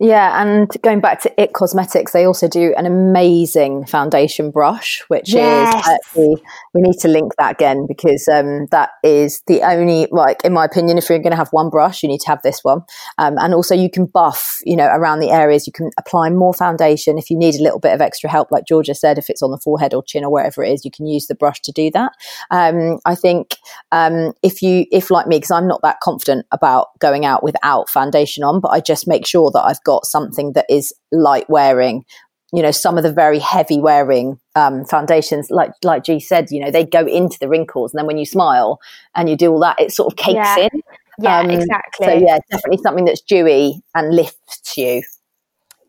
Yeah, 0.00 0.40
and 0.40 0.70
going 0.82 1.00
back 1.00 1.20
to 1.22 1.42
It 1.42 1.54
Cosmetics, 1.54 2.12
they 2.12 2.24
also 2.24 2.46
do 2.46 2.72
an 2.76 2.86
amazing 2.86 3.84
foundation 3.86 4.52
brush, 4.52 5.02
which 5.08 5.34
Yes. 5.34 5.74
is 5.74 5.92
actually 5.92 6.36
we 6.72 6.82
need 6.82 6.98
to 7.00 7.08
link 7.08 7.32
that 7.36 7.50
again 7.50 7.84
because 7.88 8.28
um, 8.28 8.66
that 8.70 8.90
is 9.02 9.42
the 9.48 9.62
only 9.62 10.06
like 10.12 10.44
in 10.44 10.52
my 10.52 10.64
opinion, 10.64 10.98
if 10.98 11.08
you're 11.08 11.18
going 11.18 11.32
to 11.32 11.36
have 11.36 11.48
one 11.50 11.68
brush, 11.68 12.04
you 12.04 12.08
need 12.08 12.20
to 12.20 12.28
have 12.28 12.40
this 12.42 12.60
one. 12.62 12.82
Um, 13.18 13.38
and 13.38 13.54
also, 13.54 13.74
you 13.74 13.90
can 13.90 14.06
buff, 14.06 14.60
you 14.64 14.76
know, 14.76 14.86
around 14.86 15.18
the 15.18 15.30
areas. 15.32 15.66
You 15.66 15.72
can 15.72 15.90
apply 15.98 16.30
more 16.30 16.54
foundation 16.54 17.18
if 17.18 17.28
you 17.28 17.36
need 17.36 17.56
a 17.56 17.62
little 17.62 17.80
bit 17.80 17.92
of 17.92 18.00
extra 18.00 18.30
help, 18.30 18.52
like 18.52 18.66
Georgia 18.66 18.94
said, 18.94 19.18
if 19.18 19.28
it's 19.28 19.42
on 19.42 19.50
the 19.50 19.58
forehead 19.58 19.94
or 19.94 20.04
chin 20.04 20.22
or 20.24 20.30
wherever 20.30 20.62
it 20.62 20.72
is, 20.72 20.84
you 20.84 20.92
can 20.92 21.06
use 21.06 21.26
the 21.26 21.34
brush 21.34 21.60
to 21.62 21.72
do 21.72 21.90
that. 21.90 22.12
Um, 22.52 23.00
I 23.04 23.16
think 23.16 23.56
um, 23.90 24.32
if 24.44 24.62
you, 24.62 24.86
if 24.92 25.10
like 25.10 25.26
me, 25.26 25.38
because 25.38 25.50
I'm 25.50 25.66
not 25.66 25.82
that 25.82 25.98
confident 26.00 26.46
about 26.52 26.96
going 27.00 27.24
out 27.24 27.42
without 27.42 27.90
foundation 27.90 28.44
on, 28.44 28.60
but 28.60 28.68
I 28.68 28.78
just 28.78 29.08
make 29.08 29.26
sure 29.26 29.50
that 29.50 29.64
I've 29.64 29.82
got 29.88 30.04
something 30.04 30.52
that 30.52 30.66
is 30.68 30.92
light 31.10 31.48
wearing. 31.48 32.04
You 32.52 32.62
know, 32.62 32.70
some 32.70 32.96
of 32.96 33.02
the 33.04 33.12
very 33.12 33.38
heavy 33.38 33.78
wearing 33.78 34.38
um, 34.54 34.84
foundations, 34.84 35.50
like 35.50 35.72
like 35.82 36.04
G 36.04 36.20
said, 36.20 36.50
you 36.50 36.60
know, 36.62 36.70
they 36.70 36.84
go 36.84 37.06
into 37.06 37.38
the 37.40 37.48
wrinkles, 37.48 37.92
and 37.92 37.98
then 37.98 38.06
when 38.06 38.18
you 38.18 38.24
smile 38.26 38.78
and 39.14 39.28
you 39.28 39.36
do 39.36 39.50
all 39.52 39.60
that, 39.60 39.80
it 39.80 39.92
sort 39.92 40.12
of 40.12 40.16
cakes 40.16 40.34
Yeah. 40.36 40.68
in. 40.72 40.82
Yeah, 41.20 41.40
Um, 41.40 41.50
exactly. 41.50 42.06
So 42.06 42.12
yeah, 42.12 42.38
definitely 42.50 42.80
something 42.82 43.04
that's 43.04 43.20
dewy 43.20 43.82
and 43.94 44.14
lifts 44.14 44.76
you. 44.78 45.02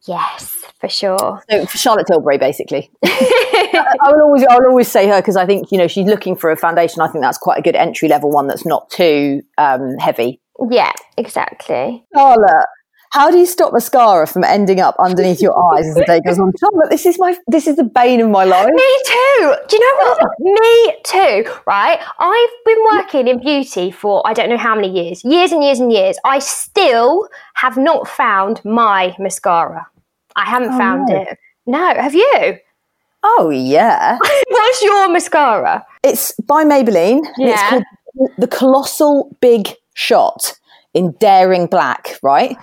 Yes, 0.08 0.56
for 0.80 0.90
sure. 0.90 1.44
So 1.50 1.66
for 1.66 1.78
Charlotte 1.78 2.08
Tilbury, 2.08 2.38
basically. 2.40 2.90
I 3.06 4.12
will 4.12 4.24
always, 4.24 4.44
I 4.50 4.56
will 4.58 4.70
always 4.72 4.88
say 4.88 5.08
her 5.08 5.22
because 5.22 5.36
I 5.36 5.46
think 5.46 5.72
you 5.72 5.78
know 5.78 5.88
she's 5.88 6.08
looking 6.08 6.36
for 6.36 6.50
a 6.52 6.58
foundation. 6.58 7.02
I 7.02 7.08
think 7.10 7.22
that's 7.24 7.38
quite 7.38 7.60
a 7.60 7.62
good 7.62 7.76
entry 7.76 8.08
level 8.08 8.32
one 8.32 8.48
that's 8.48 8.66
not 8.66 8.90
too 8.90 9.42
um, 9.58 9.98
heavy. 10.00 10.42
Yeah, 10.70 10.92
exactly. 11.18 12.04
Charlotte, 12.14 12.66
how 13.12 13.32
do 13.32 13.38
you 13.38 13.46
stop 13.46 13.74
mascara 13.74 14.28
from 14.28 14.44
ending 14.44 14.80
up 14.80 14.96
underneath 15.00 15.42
your 15.42 15.58
eyes 15.74 15.88
as 15.88 15.96
the 15.96 16.04
day 16.06 16.22
goes 16.26 16.38
on? 16.40 16.52
Charlotte, 16.60 16.90
this 16.90 17.06
is 17.06 17.18
my, 17.20 17.36
this 17.48 17.66
is 17.68 17.76
the 17.76 17.84
bane 17.84 18.22
of 18.22 18.30
my 18.30 18.44
life. 18.44 18.70
Me 18.74 18.98
too. 19.06 19.56
Do 19.68 19.76
you 19.76 19.80
know 19.80 20.06
what? 20.06 20.30
Me 20.40 20.96
too, 21.04 21.52
right? 21.66 22.00
I've 22.20 22.66
been 22.66 22.84
working 22.94 23.28
in 23.28 23.40
beauty 23.40 23.92
for 23.92 24.22
I 24.28 24.34
don't 24.34 24.50
know 24.50 24.58
how 24.58 24.76
many 24.76 24.90
years, 24.90 25.24
years 25.24 25.52
and 25.52 25.64
years 25.64 25.80
and 25.80 25.92
years. 25.92 26.18
I 26.24 26.40
still 26.40 27.28
have 27.56 27.78
not 27.78 28.08
found 28.08 28.64
my 28.64 29.16
mascara. 29.20 29.88
I 30.36 30.46
haven't 30.46 30.74
Oh, 30.74 30.78
found 30.78 31.08
no. 31.10 31.16
it. 31.22 31.38
No, 31.66 31.94
have 31.96 32.14
you? 32.16 32.58
Oh 33.24 33.50
yeah, 33.50 34.18
What's 34.50 34.82
your 34.82 35.10
mascara? 35.10 35.86
it's 36.04 36.32
by 36.48 36.64
Maybelline. 36.64 37.18
and 37.38 37.50
It's 37.50 37.62
Yeah. 37.62 37.70
called 37.70 37.84
the 38.38 38.48
Colossal 38.48 39.36
Big 39.42 39.70
Shot 39.94 40.54
in 41.00 41.16
Daring 41.20 41.68
Black. 41.68 42.20
Right. 42.22 42.58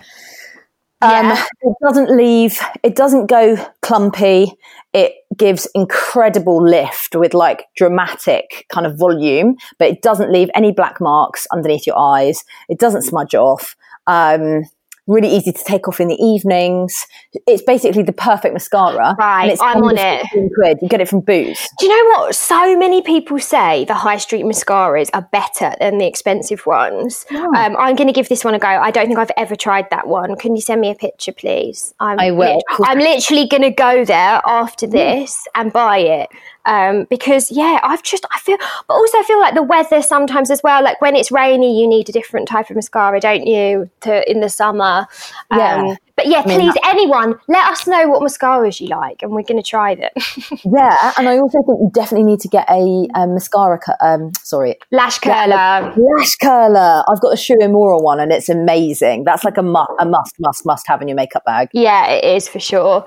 Um, 1.02 1.30
it 1.62 1.74
doesn't 1.82 2.16
leave. 2.16 2.58
It 2.82 2.96
doesn't 2.96 3.26
go 3.26 3.56
clumpy. 3.82 4.52
It 4.92 5.12
gives 5.36 5.68
incredible 5.74 6.62
lift 6.62 7.14
with 7.14 7.34
like 7.34 7.66
dramatic 7.76 8.66
kind 8.72 8.86
of 8.86 8.98
volume, 8.98 9.56
but 9.78 9.88
it 9.88 10.02
doesn't 10.02 10.32
leave 10.32 10.48
any 10.54 10.72
black 10.72 11.00
marks 11.00 11.46
underneath 11.52 11.86
your 11.86 11.98
eyes. 11.98 12.44
It 12.68 12.78
doesn't 12.78 13.02
smudge 13.02 13.34
off. 13.34 13.76
Um, 14.06 14.64
really 15.06 15.28
easy 15.28 15.52
to 15.52 15.64
take 15.64 15.88
off 15.88 16.00
in 16.00 16.08
the 16.08 16.16
evenings. 16.22 17.06
It's 17.46 17.62
basically 17.62 18.02
the 18.02 18.12
perfect 18.12 18.52
mascara. 18.52 19.14
Right, 19.18 19.50
it's 19.50 19.60
I'm 19.62 19.82
on 19.82 19.96
it. 19.96 20.22
15 20.22 20.50
Quid. 20.54 20.78
You 20.82 20.88
get 20.88 21.00
it 21.00 21.08
from 21.08 21.20
Boots. 21.20 21.68
Do 21.78 21.86
you 21.86 21.92
know 21.92 22.18
what? 22.18 22.34
So 22.34 22.76
many 22.76 23.02
people 23.02 23.38
say 23.38 23.84
the 23.84 23.94
high 23.94 24.16
street 24.18 24.44
mascaras 24.44 25.10
are 25.14 25.28
better 25.32 25.74
than 25.80 25.98
the 25.98 26.06
expensive 26.06 26.66
ones. 26.66 27.24
Um, 27.30 27.76
I'm 27.76 27.96
going 27.96 28.08
to 28.08 28.12
give 28.12 28.28
this 28.28 28.44
one 28.44 28.54
a 28.54 28.58
go. 28.58 28.68
I 28.68 28.90
don't 28.90 29.06
think 29.06 29.18
I've 29.18 29.30
ever 29.36 29.54
tried 29.56 29.88
that 29.90 30.06
one. 30.06 30.36
Can 30.36 30.56
you 30.56 30.62
send 30.62 30.80
me 30.80 30.90
a 30.90 30.94
picture, 30.94 31.32
please? 31.32 31.94
I'm 32.00 32.18
I 32.18 32.30
will. 32.30 32.56
lit- 32.56 32.64
I'm 32.82 32.98
literally 32.98 33.46
going 33.46 33.62
to 33.62 33.70
go 33.70 34.04
there 34.04 34.40
after 34.44 34.86
this 34.86 35.46
and 35.54 35.72
buy 35.72 35.98
it. 35.98 36.28
Um, 36.66 37.06
because 37.08 37.50
yeah, 37.50 37.80
I've 37.82 38.02
just 38.02 38.26
I 38.34 38.38
feel, 38.40 38.58
but 38.88 38.94
also 38.94 39.18
I 39.18 39.22
feel 39.22 39.40
like 39.40 39.54
the 39.54 39.62
weather 39.62 40.02
sometimes 40.02 40.50
as 40.50 40.62
well. 40.62 40.82
Like 40.82 41.00
when 41.00 41.16
it's 41.16 41.30
rainy, 41.32 41.80
you 41.80 41.86
need 41.86 42.08
a 42.08 42.12
different 42.12 42.48
type 42.48 42.68
of 42.70 42.76
mascara, 42.76 43.20
don't 43.20 43.46
you? 43.46 43.88
To 44.02 44.30
in 44.30 44.40
the 44.40 44.48
summer. 44.48 45.06
Um, 45.50 45.58
Yeah. 45.58 45.94
But 46.16 46.28
yeah, 46.28 46.40
I 46.42 46.46
mean, 46.48 46.60
please, 46.60 46.72
that- 46.72 46.86
anyone, 46.88 47.34
let 47.46 47.68
us 47.70 47.86
know 47.86 48.08
what 48.08 48.22
mascaras 48.22 48.80
you 48.80 48.88
like, 48.88 49.22
and 49.22 49.32
we're 49.32 49.42
going 49.42 49.62
to 49.62 49.68
try 49.68 49.94
them. 49.94 50.08
Yeah, 50.64 51.12
and 51.18 51.28
I 51.28 51.36
also 51.38 51.58
think 51.66 51.78
you 51.78 51.90
definitely 51.92 52.24
need 52.24 52.40
to 52.40 52.48
get 52.48 52.66
a, 52.70 53.06
um 53.14 53.34
mascara. 53.34 53.78
cu- 53.78 53.92
Um, 54.00 54.32
sorry, 54.42 54.76
Lash 54.90 55.18
curler. 55.18 55.92
lash 55.94 56.36
curler. 56.36 57.04
I've 57.06 57.20
got 57.20 57.34
a 57.34 57.36
Shu 57.36 57.54
Uemura 57.56 58.02
one, 58.02 58.18
and 58.18 58.32
it's 58.32 58.48
amazing. 58.48 59.24
That's 59.24 59.44
like 59.44 59.58
a, 59.58 59.62
mu- 59.62 59.94
a 60.00 60.06
must, 60.06 60.34
must, 60.40 60.64
must 60.64 60.86
have 60.88 61.02
in 61.02 61.08
your 61.08 61.16
makeup 61.16 61.44
bag. 61.44 61.68
Yeah, 61.74 62.06
it 62.06 62.24
is 62.24 62.48
for 62.48 62.60
sure. 62.60 63.04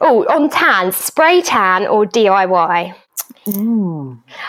Um, 0.00 0.08
oh, 0.08 0.24
on 0.24 0.50
tan, 0.50 0.92
spray 0.92 1.42
tan 1.42 1.86
or 1.86 2.04
DIY? 2.04 2.94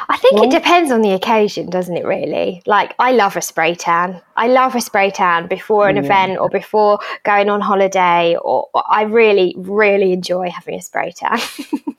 I 0.10 0.18
think 0.18 0.44
it 0.44 0.50
depends 0.52 0.92
on 0.92 1.02
the 1.02 1.12
occasion, 1.12 1.70
doesn't 1.70 1.96
it, 1.96 2.06
really? 2.06 2.64
Like, 2.66 2.96
I 2.98 3.12
love 3.12 3.36
a 3.36 3.42
spray 3.42 3.76
tan. 3.76 4.22
I 4.36 4.48
love 4.48 4.76
a 4.76 4.82
spray 4.82 5.12
tan 5.12 5.48
before 5.48 5.88
an 5.88 5.98
event 5.98 6.40
or 6.40 6.50
before 6.50 7.00
going 7.24 7.50
on 7.50 7.62
holiday, 7.62 8.36
or, 8.42 8.68
or 8.74 8.84
I 8.90 9.04
really, 9.04 9.56
really 9.58 10.14
enjoy 10.14 10.50
having 10.50 10.76
a 10.76 10.82
spray 10.82 11.12
tan. 11.12 11.40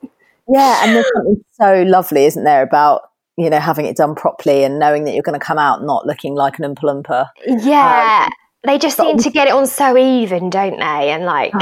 Yeah, 0.48 0.82
and 0.82 0.96
there's 0.96 1.10
something 1.14 1.44
so 1.52 1.82
lovely, 1.82 2.24
isn't 2.24 2.44
there, 2.44 2.62
about 2.62 3.02
you 3.36 3.50
know 3.50 3.60
having 3.60 3.86
it 3.86 3.96
done 3.96 4.14
properly 4.14 4.64
and 4.64 4.78
knowing 4.78 5.04
that 5.04 5.14
you're 5.14 5.22
going 5.22 5.38
to 5.38 5.44
come 5.44 5.58
out 5.58 5.84
not 5.84 6.06
looking 6.06 6.34
like 6.34 6.58
an 6.58 6.64
Oompa 6.64 6.82
Loompa. 6.82 7.28
yeah. 7.46 8.28
They 8.64 8.78
just 8.78 8.96
seem 8.96 9.18
to 9.18 9.30
get 9.30 9.48
it 9.48 9.54
on 9.54 9.66
so 9.66 9.96
even, 9.96 10.50
don't 10.50 10.78
they? 10.78 11.10
And 11.10 11.24
like, 11.24 11.52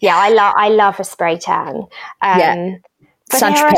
yeah, 0.00 0.16
I 0.16 0.30
love, 0.30 0.54
I 0.56 0.68
love 0.68 1.00
a 1.00 1.04
spray 1.04 1.38
tan. 1.38 1.76
Um, 1.76 2.38
Yeah. 2.38 2.74
but 3.30 3.42
are- 3.42 3.72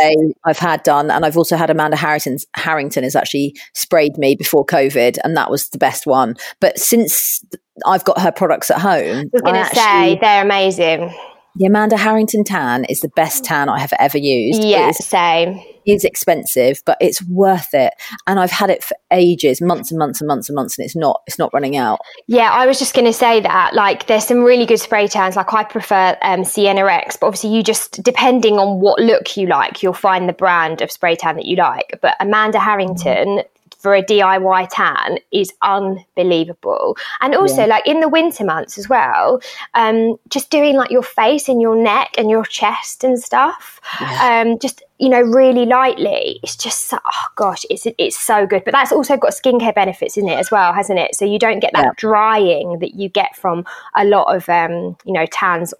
I've 0.45 0.59
had 0.59 0.83
done, 0.83 1.11
and 1.11 1.25
I've 1.25 1.37
also 1.39 1.57
had 1.57 1.71
Amanda 1.71 1.97
Harrington's, 1.97 2.47
Harrington 2.55 3.05
has 3.05 3.17
actually 3.17 3.55
sprayed 3.75 4.19
me 4.19 4.35
before 4.37 4.67
COVID, 4.67 5.17
and 5.25 5.37
that 5.37 5.51
was 5.51 5.71
the 5.71 5.79
best 5.79 6.07
one. 6.07 6.37
But 6.61 6.79
since 6.79 7.43
I've 7.87 8.05
got 8.05 8.21
her 8.21 8.31
products 8.33 8.71
at 8.71 8.79
home, 8.81 9.17
I 9.19 9.25
was 9.33 9.43
going 9.43 9.65
to 9.65 9.75
say 9.75 10.19
they're 10.21 10.43
amazing. 10.45 11.15
the 11.57 11.65
Amanda 11.67 11.97
Harrington 11.97 12.45
tan 12.45 12.85
is 12.85 13.01
the 13.01 13.09
best 13.17 13.45
tan 13.45 13.69
I 13.71 13.79
have 13.81 13.93
ever 13.99 14.19
used. 14.19 14.63
Yeah, 14.63 14.91
same. 14.93 15.61
Is 15.87 16.05
expensive, 16.05 16.83
but 16.85 16.97
it's 17.01 17.23
worth 17.27 17.75
it, 17.75 17.95
and 18.27 18.38
I've 18.38 18.51
had 18.51 18.71
it 18.71 18.83
for 18.85 18.97
ages, 19.11 19.61
months 19.61 19.91
and 19.91 19.99
months 19.99 20.21
and 20.21 20.29
months 20.29 20.49
and 20.49 20.57
months, 20.57 20.79
and 20.79 20.85
it's 20.85 20.97
not 20.97 21.23
it's 21.27 21.38
not 21.38 21.53
running 21.53 21.77
out. 21.77 22.01
Yeah, 22.27 22.51
I 22.51 22.67
was 22.67 22.79
just 22.79 22.95
going 22.95 23.07
to 23.07 23.12
say 23.12 23.41
that. 23.41 23.75
Like, 23.75 24.07
there's 24.07 24.27
some 24.27 24.43
really 24.43 24.67
good 24.67 24.81
spray 24.81 25.09
tans. 25.09 25.37
Like, 25.37 25.53
I 25.53 25.64
prefer 25.64 26.17
um, 26.23 26.45
but 26.45 27.27
obviously, 27.27 27.55
you 27.55 27.62
just 27.62 28.03
depending 28.03 28.59
on 28.59 28.81
what 28.81 29.01
look 29.01 29.37
you 29.37 29.47
like, 29.47 29.83
you'll 29.83 29.93
find 29.93 30.29
the 30.29 30.33
brand 30.33 30.83
of 30.83 30.91
spray 30.91 31.17
tan 31.17 31.37
that 31.37 31.47
you 31.47 31.57
like. 31.57 31.99
But 32.01 32.17
Amanda 32.21 32.59
Harrington 32.59 33.43
for 33.79 33.95
a 33.95 34.03
DIY 34.03 34.69
tan 34.71 35.19
is 35.33 35.53
unbelievable. 35.63 36.97
And 37.21 37.35
also, 37.35 37.63
Yeah. 37.63 37.67
like 37.67 37.87
in 37.87 38.01
the 38.01 38.09
winter 38.09 38.45
months 38.45 38.79
as 38.79 38.89
well, 38.89 39.41
um, 39.75 40.17
just 40.29 40.51
doing 40.51 40.77
like 40.77 40.91
your 40.91 41.03
face 41.03 41.49
and 41.49 41.61
your 41.61 41.77
neck 41.77 42.15
and 42.19 42.31
your 42.31 42.45
chest 42.45 43.05
and 43.05 43.19
stuff, 43.19 43.81
um, 44.23 44.59
just 44.59 44.83
you 44.99 45.09
know, 45.09 45.21
really 45.23 45.65
lightly. 45.65 46.41
It's 46.43 46.57
just 46.57 46.87
so, 46.87 46.99
oh 47.05 47.27
gosh, 47.37 47.65
it's 47.71 47.87
it's 47.99 48.19
so 48.19 48.47
good. 48.47 48.65
But 48.65 48.73
that's 48.73 48.91
also 48.93 49.17
got 49.17 49.31
skincare 49.31 49.75
benefits 49.75 50.17
in 50.17 50.29
it 50.29 50.39
as 50.39 50.51
well, 50.51 50.73
hasn't 50.73 50.99
it? 50.99 51.15
So 51.15 51.25
you 51.25 51.39
don't 51.39 51.61
get 51.61 51.73
that 51.75 51.97
drying 51.97 52.81
that 52.81 52.95
you 52.97 53.09
get 53.09 53.37
from 53.37 53.65
a 53.95 54.05
lot 54.05 54.35
of 54.35 54.49
um, 54.49 54.97
you 55.05 55.13
know 55.13 55.27
tans. 55.27 55.73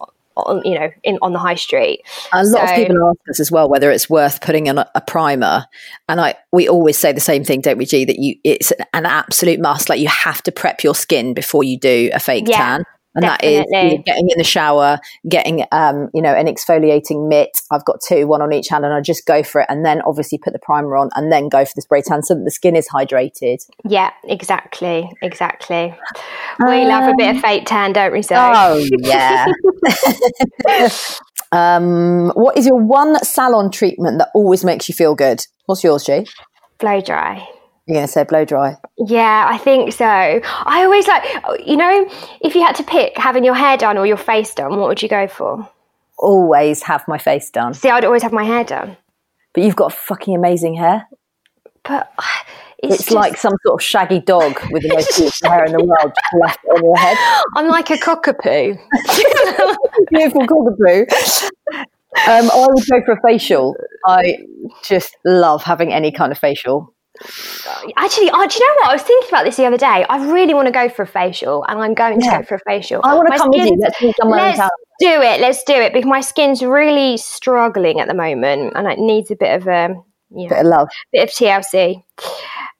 On, 0.47 0.61
you 0.65 0.79
know, 0.79 0.89
in 1.03 1.17
on 1.21 1.33
the 1.33 1.39
high 1.39 1.55
street. 1.55 2.01
A 2.33 2.43
lot 2.43 2.63
of 2.63 2.69
So- 2.69 2.75
people 2.75 3.07
ask 3.09 3.29
us 3.29 3.39
as 3.39 3.51
well 3.51 3.69
whether 3.69 3.91
it's 3.91 4.09
worth 4.09 4.41
putting 4.41 4.67
in 4.67 4.77
a, 4.77 4.89
a 4.95 5.01
primer, 5.01 5.65
and 6.07 6.19
I 6.21 6.35
we 6.51 6.67
always 6.67 6.97
say 6.97 7.11
the 7.11 7.19
same 7.19 7.43
thing, 7.43 7.61
don't 7.61 7.77
we, 7.77 7.85
G? 7.85 8.05
That 8.05 8.19
you 8.19 8.35
it's 8.43 8.71
an 8.93 9.05
absolute 9.05 9.59
must. 9.59 9.89
Like 9.89 9.99
you 9.99 10.07
have 10.07 10.41
to 10.43 10.51
prep 10.51 10.83
your 10.83 10.95
skin 10.95 11.33
before 11.33 11.63
you 11.63 11.77
do 11.77 12.09
a 12.13 12.19
fake 12.19 12.45
Yeah, 12.47 12.57
tan, 12.57 12.83
and 13.15 13.23
that 13.23 13.43
is 13.43 13.59
definitely. 13.59 13.97
you 13.97 14.03
getting 14.03 14.29
in 14.29 14.37
the 14.37 14.43
shower, 14.43 14.99
getting 15.27 15.65
um 15.71 16.09
you 16.13 16.21
know 16.21 16.33
an 16.33 16.47
exfoliating 16.47 17.27
mitt. 17.27 17.61
I've 17.71 17.85
got 17.85 17.99
two, 18.05 18.27
one 18.27 18.41
on 18.41 18.53
each 18.53 18.67
hand, 18.69 18.85
and 18.85 18.93
I 18.93 19.01
just 19.01 19.25
go 19.25 19.43
for 19.43 19.61
it, 19.61 19.67
and 19.69 19.85
then 19.85 20.01
obviously 20.03 20.37
put 20.37 20.53
the 20.53 20.59
primer 20.59 20.95
on, 20.95 21.09
and 21.15 21.31
then 21.31 21.49
go 21.49 21.65
for 21.65 21.71
the 21.75 21.81
spray 21.81 22.01
tan 22.01 22.23
so 22.23 22.35
that 22.35 22.43
the 22.43 22.51
skin 22.51 22.75
is 22.75 22.87
hydrated. 22.87 23.59
Yeah, 23.85 24.11
exactly, 24.23 25.09
exactly. 25.21 25.95
We 26.59 26.85
love 26.85 27.11
a 27.11 27.15
bit 27.17 27.35
of 27.35 27.41
fake 27.41 27.63
tan, 27.65 27.93
don't 27.93 28.11
we? 28.11 28.21
So? 28.21 28.35
Oh 28.37 28.85
yeah. 28.99 29.47
um, 31.51 32.29
what 32.35 32.57
is 32.57 32.65
your 32.65 32.77
one 32.77 33.23
salon 33.23 33.71
treatment 33.71 34.19
that 34.19 34.29
always 34.33 34.63
makes 34.63 34.87
you 34.87 34.95
feel 34.95 35.15
good? 35.15 35.41
What's 35.65 35.83
yours, 35.83 36.03
G? 36.03 36.25
blow 36.79 37.01
dry. 37.01 37.47
You're 37.89 37.95
going 37.95 38.05
to 38.05 38.11
say 38.13 38.23
blow 38.23 38.45
dry. 38.45 38.77
Yeah, 38.99 39.47
I 39.49 39.57
think 39.57 39.93
so. 39.93 40.05
I 40.05 40.83
always 40.83 41.07
like, 41.07 41.23
you 41.65 41.75
know, 41.75 42.07
if 42.39 42.53
you 42.53 42.61
had 42.61 42.75
to 42.75 42.83
pick 42.83 43.17
having 43.17 43.43
your 43.43 43.55
hair 43.55 43.77
done 43.77 43.97
or 43.97 44.05
your 44.05 44.15
face 44.15 44.53
done, 44.53 44.77
what 44.77 44.87
would 44.89 45.01
you 45.01 45.09
go 45.09 45.27
for? 45.27 45.67
Always 46.19 46.83
have 46.83 47.03
my 47.07 47.17
face 47.17 47.49
done. 47.49 47.73
See, 47.73 47.89
I'd 47.89 48.05
always 48.05 48.21
have 48.21 48.31
my 48.31 48.43
hair 48.43 48.63
done. 48.63 48.95
But 49.55 49.63
you've 49.63 49.75
got 49.75 49.91
fucking 49.91 50.35
amazing 50.35 50.75
hair. 50.75 51.07
But 51.83 52.11
It's, 52.77 52.99
It's 52.99 53.11
like 53.11 53.37
some 53.37 53.53
sort 53.65 53.81
of 53.81 53.83
shaggy 53.83 54.19
dog 54.19 54.59
with 54.69 54.83
the 54.83 54.89
most 54.93 55.17
beautiful 55.17 55.49
hair 55.49 55.65
in 55.65 55.71
the 55.71 55.83
world 55.83 56.13
just 56.13 56.33
left 56.43 56.59
on 56.71 56.83
your 56.83 56.95
head. 56.95 57.17
I'm 57.55 57.69
like 57.69 57.89
a 57.89 57.97
cockapoo. 57.97 58.77
Beautiful 60.11 60.41
cockapoo. 60.45 61.49
Um, 62.27 62.51
I 62.51 62.67
would 62.69 62.85
go 62.87 63.01
for 63.03 63.13
a 63.13 63.21
facial. 63.25 63.75
I 64.05 64.37
just 64.83 65.17
love 65.25 65.63
having 65.63 65.91
any 65.91 66.11
kind 66.11 66.31
of 66.31 66.37
facial. 66.37 66.93
Actually, 67.97 68.29
oh, 68.33 68.47
do 68.47 68.55
you 68.55 68.67
know 68.67 68.75
what? 68.81 68.89
I 68.89 68.93
was 68.93 69.01
thinking 69.01 69.29
about 69.29 69.43
this 69.43 69.57
the 69.57 69.65
other 69.65 69.77
day. 69.77 70.05
I 70.09 70.31
really 70.31 70.53
want 70.53 70.67
to 70.67 70.71
go 70.71 70.89
for 70.89 71.03
a 71.03 71.07
facial, 71.07 71.65
and 71.67 71.79
I'm 71.79 71.93
going 71.93 72.19
to 72.21 72.25
go 72.25 72.43
for 72.43 72.55
a 72.55 72.59
facial. 72.59 73.01
I 73.03 73.15
want 73.15 73.27
to 73.27 73.31
My 73.31 73.37
come 73.37 73.49
with 73.49 73.67
you. 73.67 73.77
Let's 73.79 73.99
do 73.99 74.07
in 74.07 74.29
Let's 74.29 74.59
do 74.99 75.21
it. 75.21 75.41
Let's 75.41 75.63
do 75.63 75.73
it 75.73 75.93
because 75.93 76.07
my 76.07 76.21
skin's 76.21 76.61
really 76.61 77.17
struggling 77.17 77.99
at 77.99 78.07
the 78.07 78.13
moment, 78.13 78.73
and 78.75 78.87
it 78.87 78.99
needs 78.99 79.31
a 79.31 79.35
bit 79.35 79.61
of 79.61 79.67
a 79.67 79.89
know, 80.31 80.49
Bit 80.49 80.59
of 80.59 80.65
love. 80.65 80.89
bit 81.11 81.23
of 81.23 81.29
TLC. 81.29 82.03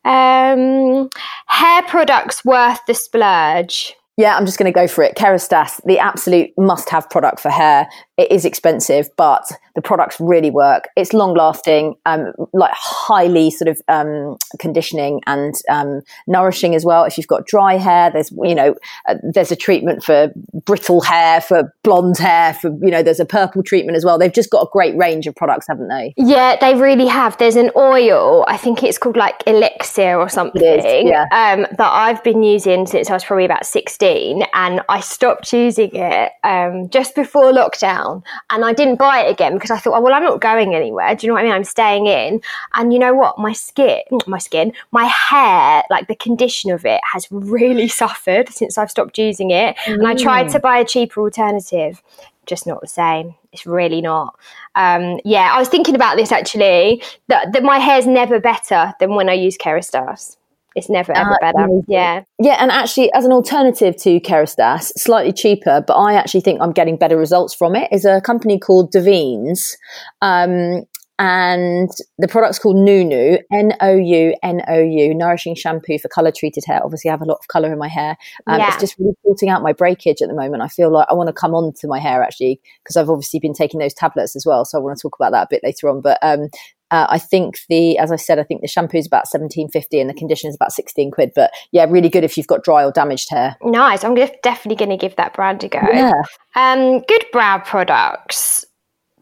Um, 0.05 1.09
hair 1.47 1.83
products 1.83 2.45
worth 2.45 2.79
the 2.87 2.93
splurge. 2.93 3.95
Yeah, 4.19 4.35
I'm 4.35 4.45
just 4.45 4.59
going 4.59 4.71
to 4.71 4.77
go 4.77 4.85
for 4.85 5.01
it. 5.01 5.15
Kerastase, 5.15 5.79
the 5.85 5.97
absolute 5.97 6.49
must-have 6.57 7.09
product 7.09 7.39
for 7.39 7.49
hair. 7.49 7.87
It 8.17 8.29
is 8.33 8.43
expensive, 8.43 9.07
but 9.15 9.49
the 9.75 9.81
products 9.81 10.19
really 10.19 10.51
work. 10.51 10.89
It's 10.97 11.13
long-lasting, 11.13 11.95
um, 12.05 12.33
like 12.51 12.73
highly 12.75 13.49
sort 13.49 13.69
of 13.69 13.81
um, 13.87 14.35
conditioning 14.59 15.21
and 15.25 15.53
um, 15.69 16.01
nourishing 16.27 16.75
as 16.75 16.83
well. 16.83 17.05
If 17.05 17.17
you've 17.17 17.27
got 17.27 17.45
dry 17.45 17.77
hair, 17.77 18.11
there's 18.11 18.29
you 18.43 18.55
know 18.55 18.75
uh, 19.07 19.15
there's 19.23 19.53
a 19.53 19.55
treatment 19.55 20.03
for 20.03 20.33
brittle 20.65 20.99
hair, 20.99 21.39
for 21.39 21.73
blonde 21.85 22.17
hair, 22.17 22.53
for 22.55 22.71
you 22.81 22.91
know 22.91 23.01
there's 23.01 23.21
a 23.21 23.25
purple 23.25 23.63
treatment 23.63 23.95
as 23.95 24.03
well. 24.03 24.17
They've 24.17 24.33
just 24.33 24.49
got 24.49 24.63
a 24.63 24.69
great 24.73 24.97
range 24.97 25.27
of 25.27 25.35
products, 25.37 25.67
haven't 25.69 25.87
they? 25.87 26.13
Yeah, 26.17 26.57
they 26.59 26.75
really 26.75 27.07
have. 27.07 27.37
There's 27.37 27.55
an 27.55 27.71
oil, 27.77 28.43
I 28.49 28.57
think 28.57 28.83
it's 28.83 28.97
called 28.97 29.15
like 29.15 29.43
Elixir 29.47 30.19
or 30.19 30.27
something, 30.27 31.07
yeah. 31.07 31.23
um, 31.31 31.65
that 31.77 31.89
I've 31.89 32.21
been 32.21 32.43
using 32.43 32.85
since 32.85 33.09
I 33.09 33.13
was 33.13 33.23
probably 33.23 33.45
about 33.45 33.65
16. 33.65 34.08
And 34.53 34.81
I 34.89 34.99
stopped 34.99 35.51
using 35.53 35.91
it 35.93 36.31
um, 36.43 36.89
just 36.89 37.15
before 37.15 37.51
lockdown. 37.51 38.23
And 38.49 38.65
I 38.65 38.73
didn't 38.73 38.97
buy 38.97 39.21
it 39.21 39.31
again 39.31 39.53
because 39.53 39.71
I 39.71 39.77
thought, 39.77 39.97
oh, 39.97 40.01
well, 40.01 40.13
I'm 40.13 40.23
not 40.23 40.41
going 40.41 40.75
anywhere. 40.75 41.15
Do 41.15 41.25
you 41.25 41.29
know 41.29 41.35
what 41.35 41.41
I 41.41 41.43
mean? 41.43 41.53
I'm 41.53 41.63
staying 41.63 42.07
in. 42.07 42.41
And 42.75 42.91
you 42.93 42.99
know 42.99 43.13
what? 43.13 43.37
My 43.37 43.53
skin, 43.53 44.01
my 44.27 44.37
skin, 44.37 44.73
my 44.91 45.05
hair, 45.05 45.83
like 45.89 46.07
the 46.07 46.15
condition 46.15 46.71
of 46.71 46.85
it 46.85 47.01
has 47.13 47.27
really 47.31 47.87
suffered 48.01 48.49
since 48.49 48.77
I've 48.77 48.91
stopped 48.91 49.17
using 49.17 49.51
it. 49.51 49.75
And 49.85 50.07
I 50.07 50.15
tried 50.15 50.47
Mm. 50.47 50.51
to 50.53 50.59
buy 50.59 50.77
a 50.79 50.85
cheaper 50.85 51.21
alternative 51.21 52.01
just 52.45 52.65
not 52.65 52.81
the 52.81 52.87
same. 52.87 53.35
It's 53.53 53.65
really 53.65 54.01
not. 54.01 54.35
Um, 54.75 55.19
yeah, 55.23 55.51
I 55.53 55.59
was 55.59 55.69
thinking 55.69 55.93
about 55.95 56.17
this 56.17 56.31
actually. 56.31 57.03
That, 57.27 57.53
that 57.53 57.63
my 57.63 57.77
hair's 57.77 58.07
never 58.07 58.39
better 58.39 58.93
than 58.99 59.13
when 59.15 59.29
I 59.29 59.33
use 59.33 59.55
Kerastase. 59.57 60.35
It's 60.75 60.89
never 60.89 61.11
ever 61.15 61.37
Ah, 61.41 61.51
better. 61.51 61.67
Yeah. 61.87 62.23
Yeah, 62.39 62.57
and 62.59 62.71
actually, 62.71 63.11
as 63.13 63.25
an 63.25 63.31
alternative 63.31 63.95
to 64.03 64.19
Kerastase, 64.19 64.91
slightly 64.97 65.33
cheaper, 65.33 65.83
but 65.85 65.95
I 65.95 66.13
actually 66.13 66.41
think 66.41 66.61
I'm 66.61 66.71
getting 66.71 66.97
better 66.97 67.17
results 67.17 67.53
from 67.53 67.75
it, 67.75 67.91
is 67.91 68.05
a 68.05 68.21
company 68.21 68.59
called 68.59 68.93
Davines. 68.93 69.75
Um, 70.21 70.83
and 71.21 71.89
the 72.17 72.29
product's 72.29 72.59
called 72.59 72.77
NOUNOU, 72.77 73.39
N 73.51 73.73
O 73.81 73.93
U 73.93 74.33
N 74.41 74.61
O 74.69 74.79
U, 74.79 75.13
nourishing 75.13 75.53
shampoo 75.53 75.99
for 75.99 76.07
color 76.07 76.31
treated 76.31 76.63
hair. 76.65 76.79
Obviously, 76.81 77.09
I 77.09 77.13
have 77.13 77.21
a 77.21 77.25
lot 77.25 77.39
of 77.41 77.47
color 77.49 77.73
in 77.73 77.77
my 77.77 77.89
hair. 77.89 78.15
Um, 78.47 78.59
Yeah. 78.59 78.69
It's 78.69 78.79
just 78.79 78.97
really 78.97 79.15
sorting 79.25 79.49
out 79.49 79.61
my 79.61 79.73
breakage 79.73 80.21
at 80.21 80.29
the 80.29 80.33
moment. 80.33 80.63
I 80.63 80.69
feel 80.69 80.89
like 80.89 81.07
I 81.09 81.13
want 81.15 81.27
to 81.27 81.33
come 81.33 81.53
on 81.53 81.73
to 81.81 81.87
my 81.89 81.99
hair 81.99 82.23
actually, 82.23 82.61
because 82.83 82.95
I've 82.95 83.09
obviously 83.09 83.41
been 83.41 83.53
taking 83.53 83.81
those 83.81 83.93
tablets 83.93 84.33
as 84.37 84.45
well. 84.45 84.63
So 84.63 84.77
I 84.77 84.81
want 84.81 84.97
to 84.97 85.01
talk 85.01 85.17
about 85.19 85.33
that 85.33 85.43
a 85.43 85.47
bit 85.49 85.61
later 85.61 85.89
on. 85.89 85.99
But 85.99 86.19
um, 86.21 86.47
uh, 86.91 87.07
I 87.09 87.19
think 87.19 87.59
the, 87.69 87.97
as 87.97 88.11
I 88.11 88.15
said, 88.15 88.39
I 88.39 88.43
think 88.43 88.61
the 88.61 88.67
shampoo 88.67 88.97
is 88.97 89.07
about 89.07 89.27
seventeen 89.27 89.69
fifty 89.69 89.99
and 89.99 90.09
the 90.09 90.13
conditioner 90.13 90.49
is 90.49 90.55
about 90.55 90.71
sixteen 90.71 91.11
quid. 91.11 91.31
But 91.35 91.51
yeah, 91.71 91.85
really 91.89 92.09
good 92.09 92.23
if 92.23 92.37
you've 92.37 92.47
got 92.47 92.63
dry 92.63 92.83
or 92.83 92.91
damaged 92.91 93.29
hair. 93.29 93.55
Nice. 93.63 94.03
I'm 94.03 94.15
definitely 94.15 94.75
going 94.75 94.97
to 94.97 94.97
give 94.97 95.15
that 95.17 95.33
brand 95.33 95.63
a 95.63 95.67
go. 95.69 95.79
Yeah. 95.91 96.11
Um, 96.55 97.01
good 97.07 97.25
brow 97.31 97.59
products. 97.59 98.65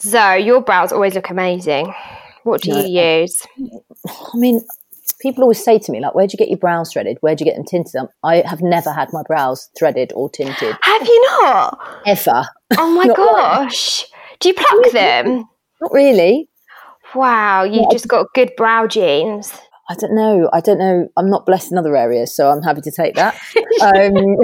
Zoe, 0.01 0.39
your 0.39 0.61
brows 0.61 0.91
always 0.91 1.15
look 1.15 1.29
amazing. 1.29 1.93
What 2.43 2.61
do 2.61 2.71
No. 2.71 2.79
you 2.85 3.01
use? 3.21 3.41
I 4.07 4.37
mean, 4.37 4.61
people 5.19 5.43
always 5.43 5.61
say 5.63 5.79
to 5.79 5.91
me 5.91 5.99
like, 5.99 6.13
"Where'd 6.15 6.31
you 6.31 6.37
get 6.37 6.49
your 6.49 6.59
brows 6.59 6.93
threaded? 6.93 7.17
Where'd 7.21 7.39
you 7.41 7.45
get 7.45 7.55
them 7.55 7.65
tinted?" 7.65 8.01
I 8.23 8.43
have 8.45 8.61
never 8.61 8.93
had 8.93 9.09
my 9.11 9.23
brows 9.27 9.69
threaded 9.77 10.13
or 10.15 10.29
tinted 10.29 10.75
Have 10.83 11.01
you 11.07 11.27
not? 11.41 11.79
ever. 12.05 12.45
Oh 12.77 12.91
my 12.93 13.07
gosh. 13.15 14.05
Do 14.39 14.49
you 14.49 14.53
pluck 14.55 14.91
them? 14.93 15.45
Not 15.81 15.91
really. 15.91 16.47
Wow, 17.17 17.63
you 17.63 17.81
Yeah, 17.81 17.87
just 17.91 18.07
got 18.07 18.33
good 18.33 18.51
brow 18.55 18.87
genes. 18.87 19.53
I 19.89 19.95
don't 19.95 20.13
know. 20.13 20.49
I 20.51 20.59
don't 20.59 20.79
know. 20.79 21.07
I'm 21.15 21.29
not 21.29 21.45
blessed 21.45 21.71
in 21.71 21.77
other 21.77 21.95
areas, 21.95 22.35
so 22.35 22.49
I'm 22.49 22.61
happy 22.61 22.81
to 22.81 22.91
take 22.91 23.15
that. 23.15 23.35
um, 23.81 24.35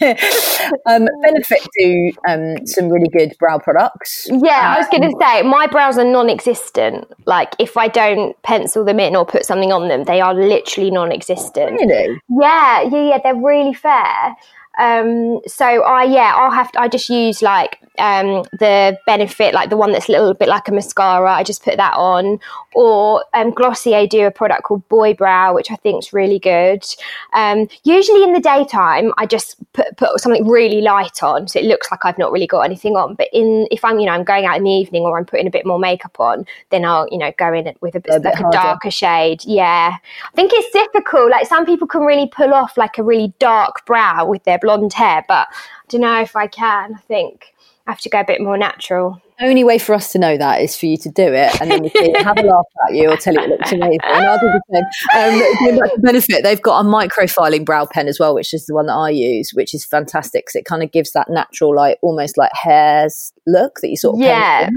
um, 0.86 1.08
benefit 1.20 1.66
do 1.78 2.12
um, 2.26 2.66
some 2.66 2.88
really 2.88 3.08
good 3.08 3.36
brow 3.38 3.58
products. 3.58 4.26
Yeah, 4.30 4.74
I 4.74 4.78
was 4.78 4.88
going 4.88 5.04
Um, 5.04 5.10
to 5.10 5.16
say 5.20 5.42
my 5.42 5.66
brows 5.66 5.98
are 5.98 6.04
non-existent. 6.04 7.08
Like 7.26 7.54
if 7.58 7.76
I 7.76 7.88
don't 7.88 8.40
pencil 8.42 8.84
them 8.86 8.98
in 8.98 9.14
or 9.14 9.26
put 9.26 9.44
something 9.44 9.70
on 9.70 9.88
them, 9.88 10.04
they 10.04 10.22
are 10.22 10.32
literally 10.34 10.90
non-existent. 10.90 11.72
Really? 11.72 12.18
Yeah, 12.40 12.82
yeah, 12.82 13.08
yeah. 13.08 13.18
They're 13.22 13.36
really 13.36 13.74
fair. 13.74 14.34
Um, 14.78 15.40
so 15.46 15.64
I 15.64 16.04
yeah, 16.04 16.34
I'll 16.36 16.50
have 16.50 16.70
to. 16.72 16.80
I 16.80 16.88
just 16.88 17.08
use 17.08 17.42
like 17.42 17.78
um, 17.98 18.44
the 18.52 18.98
benefit, 19.06 19.54
like 19.54 19.70
the 19.70 19.76
one 19.76 19.92
that's 19.92 20.08
a 20.08 20.12
little 20.12 20.34
bit 20.34 20.48
like 20.48 20.68
a 20.68 20.72
mascara. 20.72 21.32
I 21.32 21.42
just 21.42 21.62
put 21.64 21.76
that 21.76 21.94
on, 21.94 22.38
or 22.74 23.24
um, 23.34 23.52
Glossier 23.52 24.06
do 24.06 24.26
a 24.26 24.30
product 24.30 24.64
called 24.64 24.86
Boy 24.88 25.14
Brow, 25.14 25.54
which 25.54 25.70
I 25.70 25.76
think 25.76 26.02
is 26.02 26.12
really 26.12 26.38
good. 26.38 26.84
Um, 27.32 27.68
usually 27.84 28.22
in 28.22 28.32
the 28.32 28.40
daytime, 28.40 29.12
I 29.16 29.26
just 29.26 29.56
put 29.72 29.96
put 29.96 30.20
something 30.20 30.46
really 30.46 30.80
light 30.80 31.22
on, 31.22 31.48
so 31.48 31.58
it 31.58 31.64
looks 31.64 31.90
like 31.90 32.00
I've 32.04 32.18
not 32.18 32.32
really 32.32 32.46
got 32.46 32.60
anything 32.60 32.96
on. 32.96 33.14
But 33.14 33.28
in 33.32 33.66
if 33.70 33.84
I'm 33.84 33.98
you 33.98 34.06
know 34.06 34.12
I'm 34.12 34.24
going 34.24 34.44
out 34.44 34.58
in 34.58 34.64
the 34.64 34.70
evening 34.70 35.02
or 35.02 35.18
I'm 35.18 35.26
putting 35.26 35.46
a 35.46 35.50
bit 35.50 35.64
more 35.64 35.78
makeup 35.78 36.20
on, 36.20 36.44
then 36.70 36.84
I'll 36.84 37.08
you 37.10 37.18
know 37.18 37.32
go 37.38 37.52
in 37.52 37.72
with 37.80 37.94
a 37.94 38.00
bit, 38.00 38.14
A 38.14 38.20
bit 38.20 38.34
like 38.34 38.40
a 38.40 38.50
darker 38.50 38.90
shade. 38.90 39.42
Yeah, 39.44 39.94
I 39.96 40.36
think 40.36 40.52
it's 40.54 40.70
difficult. 40.70 41.30
Like 41.30 41.46
some 41.46 41.64
people 41.64 41.86
can 41.86 42.02
really 42.02 42.28
pull 42.28 42.52
off 42.52 42.76
like 42.76 42.98
a 42.98 43.02
really 43.02 43.32
dark 43.38 43.86
brow 43.86 44.26
with 44.26 44.44
their 44.44 44.58
blonde 44.66 44.92
hair, 44.92 45.24
but 45.28 45.46
I 45.48 45.54
don't 45.88 46.00
know 46.00 46.20
if 46.20 46.34
I 46.36 46.46
can. 46.48 46.94
I 46.94 46.98
think 46.98 47.54
I 47.86 47.92
have 47.92 48.00
to 48.00 48.08
go 48.08 48.20
a 48.20 48.24
bit 48.24 48.40
more 48.40 48.58
natural. 48.58 49.20
Only 49.38 49.64
way 49.64 49.78
for 49.78 49.94
us 49.94 50.12
to 50.12 50.18
know 50.18 50.38
that 50.38 50.62
is 50.62 50.76
for 50.78 50.86
you 50.86 50.96
to 50.96 51.10
do 51.10 51.22
it, 51.32 51.60
and 51.60 51.70
then 51.70 51.82
we 51.82 51.90
can 51.90 52.14
have 52.24 52.38
a 52.38 52.42
laugh 52.42 52.64
at 52.88 52.94
you 52.94 53.10
or 53.10 53.16
tell 53.18 53.34
you 53.34 53.40
it 53.40 53.50
looks 53.50 53.70
amazing. 53.70 54.00
And 54.02 54.26
I'll 54.26 54.38
do 54.38 54.46
the 54.46 54.62
same. 54.72 55.74
Um, 55.74 55.88
to 55.90 56.00
benefit, 56.00 56.42
they've 56.42 56.62
got 56.62 56.80
a 56.80 56.88
microfilling 56.88 57.64
brow 57.64 57.86
pen 57.86 58.08
as 58.08 58.18
well, 58.18 58.34
which 58.34 58.54
is 58.54 58.64
the 58.66 58.74
one 58.74 58.86
that 58.86 58.94
I 58.94 59.10
use, 59.10 59.50
which 59.52 59.74
is 59.74 59.84
fantastic 59.84 60.46
because 60.46 60.54
it 60.56 60.64
kind 60.64 60.82
of 60.82 60.90
gives 60.90 61.12
that 61.12 61.28
natural, 61.28 61.74
like 61.76 61.98
almost 62.02 62.38
like 62.38 62.50
hairs 62.54 63.32
look 63.46 63.80
that 63.82 63.88
you 63.90 63.96
sort 63.96 64.16
of 64.16 64.20
Yeah. 64.22 64.70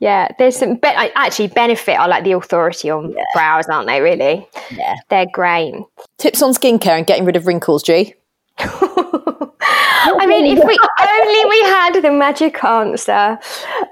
Yeah, 0.00 0.28
there's 0.38 0.56
some 0.56 0.74
be- 0.74 0.88
actually 0.88 1.46
benefit 1.46 1.94
are 1.98 2.08
like 2.08 2.24
the 2.24 2.32
authority 2.32 2.90
on 2.90 3.14
brows, 3.32 3.66
aren't 3.68 3.86
they? 3.86 4.00
Really, 4.00 4.46
Yeah. 4.76 4.96
they're 5.08 5.26
great. 5.32 5.74
Tips 6.18 6.42
on 6.42 6.52
skincare 6.52 6.98
and 6.98 7.06
getting 7.06 7.24
rid 7.24 7.36
of 7.36 7.46
wrinkles, 7.46 7.82
G. 7.84 8.14
I 8.58 10.26
mean, 10.26 10.56
if 10.56 10.64
we 10.64 10.78
only 11.00 11.44
we 11.48 11.60
had 11.68 12.00
the 12.00 12.10
magic 12.10 12.62
answer. 12.62 13.38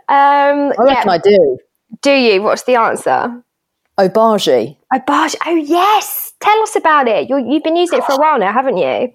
Um, 0.08 0.72
I 0.78 0.84
reckon 0.84 1.06
yeah. 1.06 1.12
I 1.12 1.18
do. 1.18 1.58
Do 2.02 2.12
you? 2.12 2.42
What's 2.42 2.62
the 2.64 2.76
answer? 2.76 3.42
Obagi. 3.98 4.76
Oh, 4.92 5.28
Oh, 5.46 5.54
yes. 5.54 6.32
Tell 6.40 6.62
us 6.62 6.76
about 6.76 7.08
it. 7.08 7.28
You're, 7.28 7.38
you've 7.38 7.62
been 7.62 7.76
using 7.76 7.98
it 7.98 8.04
for 8.04 8.12
a 8.12 8.18
while 8.18 8.38
now, 8.38 8.52
haven't 8.52 8.78
you? 8.78 9.12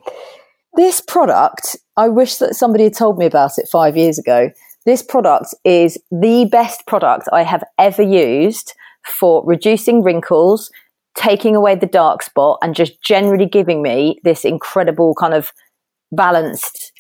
This 0.75 1.01
product, 1.01 1.75
I 1.97 2.07
wish 2.07 2.38
that 2.38 2.55
somebody 2.55 2.86
had 2.86 2.93
told 2.93 3.17
me 3.17 3.25
about 3.25 3.57
it 3.57 3.67
five 3.71 3.97
years 3.97 4.19
ago. 4.19 4.51
This 4.86 5.01
product 5.01 5.53
is 5.65 5.97
the 6.12 6.47
best 6.51 6.86
product 6.88 7.27
I 7.33 7.43
have 7.43 7.63
ever 7.77 8.01
used 8.01 8.73
for 9.19 9.43
reducing 9.45 10.03
wrinkles, 10.03 10.71
taking 11.17 11.56
away 11.56 11.75
the 11.75 11.86
dark 11.88 12.23
spot, 12.23 12.60
and 12.62 12.75
just 12.75 13.01
generally 13.03 13.45
giving 13.45 13.82
me 13.82 14.19
this 14.23 14.45
incredible 14.45 15.13
kind 15.15 15.34
of 15.34 15.51
balanced. 16.12 16.93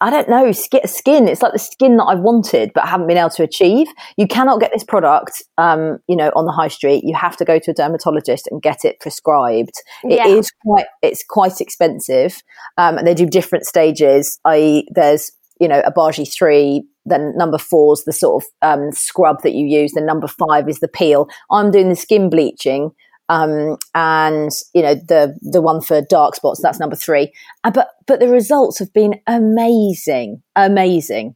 I 0.00 0.10
don't 0.10 0.28
know, 0.28 0.52
skin. 0.52 1.28
It's 1.28 1.40
like 1.40 1.52
the 1.52 1.58
skin 1.58 1.96
that 1.96 2.04
I 2.04 2.14
wanted, 2.14 2.72
but 2.74 2.86
haven't 2.86 3.06
been 3.06 3.16
able 3.16 3.30
to 3.30 3.42
achieve. 3.42 3.86
You 4.18 4.26
cannot 4.26 4.60
get 4.60 4.70
this 4.74 4.84
product, 4.84 5.42
um, 5.56 5.98
you 6.08 6.16
know, 6.16 6.30
on 6.36 6.44
the 6.44 6.52
high 6.52 6.68
street. 6.68 7.04
You 7.04 7.14
have 7.16 7.38
to 7.38 7.44
go 7.44 7.58
to 7.58 7.70
a 7.70 7.74
dermatologist 7.74 8.46
and 8.50 8.60
get 8.60 8.84
it 8.84 9.00
prescribed. 9.00 9.72
It 10.02 10.26
is 10.26 10.50
Yeah. 10.52 10.72
quite, 10.72 10.86
it's 11.00 11.24
quite 11.26 11.60
expensive. 11.60 12.42
Um, 12.76 12.98
and 12.98 13.06
they 13.06 13.14
do 13.14 13.24
different 13.24 13.64
stages. 13.64 14.38
I 14.44 14.82
there's, 14.94 15.30
you 15.58 15.68
know, 15.68 15.80
Obagi 15.82 16.30
three. 16.30 16.84
Then 17.06 17.32
number 17.36 17.56
four 17.56 17.94
is 17.94 18.04
the 18.04 18.12
sort 18.12 18.42
of 18.42 18.48
um, 18.60 18.92
scrub 18.92 19.42
that 19.42 19.54
you 19.54 19.66
use. 19.66 19.92
Then 19.92 20.06
number 20.06 20.26
five 20.26 20.68
is 20.68 20.80
the 20.80 20.88
peel. 20.88 21.28
I'm 21.50 21.70
doing 21.70 21.88
the 21.88 21.96
skin 21.96 22.28
bleaching 22.28 22.90
um, 23.28 23.76
and 23.94 24.50
you 24.74 24.82
know 24.82 24.94
the 24.94 25.36
the 25.42 25.62
one 25.62 25.80
for 25.80 26.00
dark 26.02 26.34
spots 26.34 26.60
that's 26.62 26.78
number 26.80 26.96
three 26.96 27.32
uh, 27.64 27.70
but 27.70 27.90
but 28.06 28.20
the 28.20 28.28
results 28.28 28.78
have 28.78 28.92
been 28.92 29.20
amazing 29.26 30.42
amazing 30.56 31.34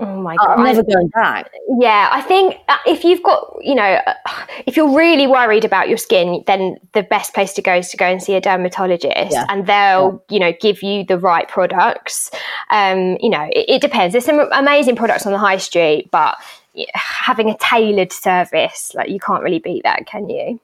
Oh 0.00 0.20
my 0.20 0.36
god! 0.36 0.58
I'm 0.58 0.64
never 0.64 0.82
going 0.82 1.08
back. 1.08 1.50
Yeah, 1.78 2.08
I 2.10 2.20
think 2.20 2.56
uh, 2.68 2.78
if 2.86 3.04
you've 3.04 3.22
got, 3.22 3.54
you 3.60 3.74
know, 3.74 4.00
if 4.66 4.76
you're 4.76 4.94
really 4.94 5.26
worried 5.26 5.64
about 5.64 5.88
your 5.88 5.98
skin, 5.98 6.42
then 6.46 6.76
the 6.92 7.02
best 7.04 7.32
place 7.32 7.52
to 7.54 7.62
go 7.62 7.76
is 7.76 7.90
to 7.90 7.96
go 7.96 8.06
and 8.06 8.22
see 8.22 8.34
a 8.34 8.40
dermatologist, 8.40 9.32
Yeah. 9.32 9.46
and 9.48 9.66
they'll, 9.66 10.22
you 10.28 10.40
know, 10.40 10.52
give 10.60 10.82
you 10.82 11.04
the 11.04 11.18
right 11.18 11.46
products. 11.48 12.30
Um, 12.70 13.16
you 13.20 13.30
know, 13.30 13.48
it, 13.52 13.66
it 13.68 13.80
depends. 13.80 14.12
There's 14.12 14.24
some 14.24 14.40
amazing 14.52 14.96
products 14.96 15.26
on 15.26 15.32
the 15.32 15.38
high 15.38 15.58
street, 15.58 16.10
but 16.10 16.36
having 16.94 17.48
a 17.48 17.56
tailored 17.58 18.12
service, 18.12 18.92
like 18.94 19.08
you 19.10 19.20
can't 19.20 19.42
really 19.42 19.60
beat 19.60 19.84
that, 19.84 20.06
can 20.06 20.28
you? 20.28 20.60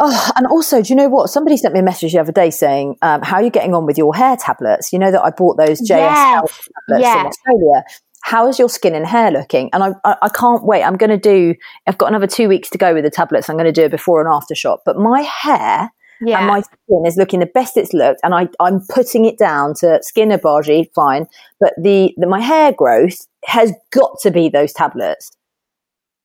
Oh, 0.00 0.30
and 0.36 0.46
also, 0.48 0.82
do 0.82 0.88
you 0.88 0.96
know 0.96 1.08
what? 1.08 1.30
Somebody 1.30 1.56
sent 1.56 1.72
me 1.74 1.80
a 1.80 1.82
message 1.82 2.12
the 2.12 2.18
other 2.18 2.32
day 2.32 2.50
saying, 2.50 2.96
um, 3.02 3.22
"How 3.22 3.36
are 3.36 3.42
you 3.42 3.50
getting 3.50 3.74
on 3.74 3.86
with 3.86 3.96
your 3.96 4.14
hair 4.14 4.36
tablets?" 4.36 4.92
You 4.92 4.98
know 4.98 5.12
that 5.12 5.22
I 5.22 5.30
bought 5.30 5.56
those 5.56 5.80
JS 5.80 5.88
Yes, 5.98 6.18
Health 6.18 6.68
tablets 6.88 7.02
yes. 7.06 7.20
in 7.20 7.26
Australia. 7.26 7.84
How 8.22 8.48
is 8.48 8.58
your 8.58 8.68
skin 8.68 8.94
and 8.94 9.06
hair 9.06 9.30
looking? 9.30 9.70
And 9.72 9.84
I, 9.84 9.90
I, 10.04 10.16
I 10.22 10.28
can't 10.30 10.64
wait. 10.64 10.82
I'm 10.82 10.96
going 10.96 11.10
to 11.10 11.16
do. 11.18 11.54
I've 11.86 11.98
got 11.98 12.08
another 12.08 12.26
two 12.26 12.48
weeks 12.48 12.70
to 12.70 12.78
go 12.78 12.94
with 12.94 13.04
the 13.04 13.10
tablets. 13.10 13.48
I'm 13.48 13.56
going 13.56 13.72
to 13.72 13.80
do 13.80 13.84
a 13.84 13.88
before 13.88 14.20
and 14.20 14.28
after 14.32 14.54
shot. 14.54 14.80
But 14.84 14.96
my 14.96 15.20
hair 15.20 15.90
Yeah. 16.22 16.38
and 16.38 16.46
my 16.48 16.62
skin 16.62 17.04
is 17.06 17.16
looking 17.16 17.40
the 17.40 17.46
best 17.46 17.76
it's 17.76 17.92
looked, 17.92 18.20
and 18.24 18.34
I, 18.34 18.48
I'm 18.60 18.80
putting 18.88 19.26
it 19.26 19.38
down 19.38 19.74
to 19.80 20.00
skin 20.02 20.30
Obagi, 20.30 20.86
fine. 20.94 21.26
But 21.60 21.74
the, 21.80 22.14
the 22.16 22.26
my 22.26 22.40
hair 22.40 22.72
growth 22.72 23.18
has 23.44 23.72
got 23.92 24.18
to 24.22 24.30
be 24.32 24.48
those 24.48 24.72
tablets 24.72 25.30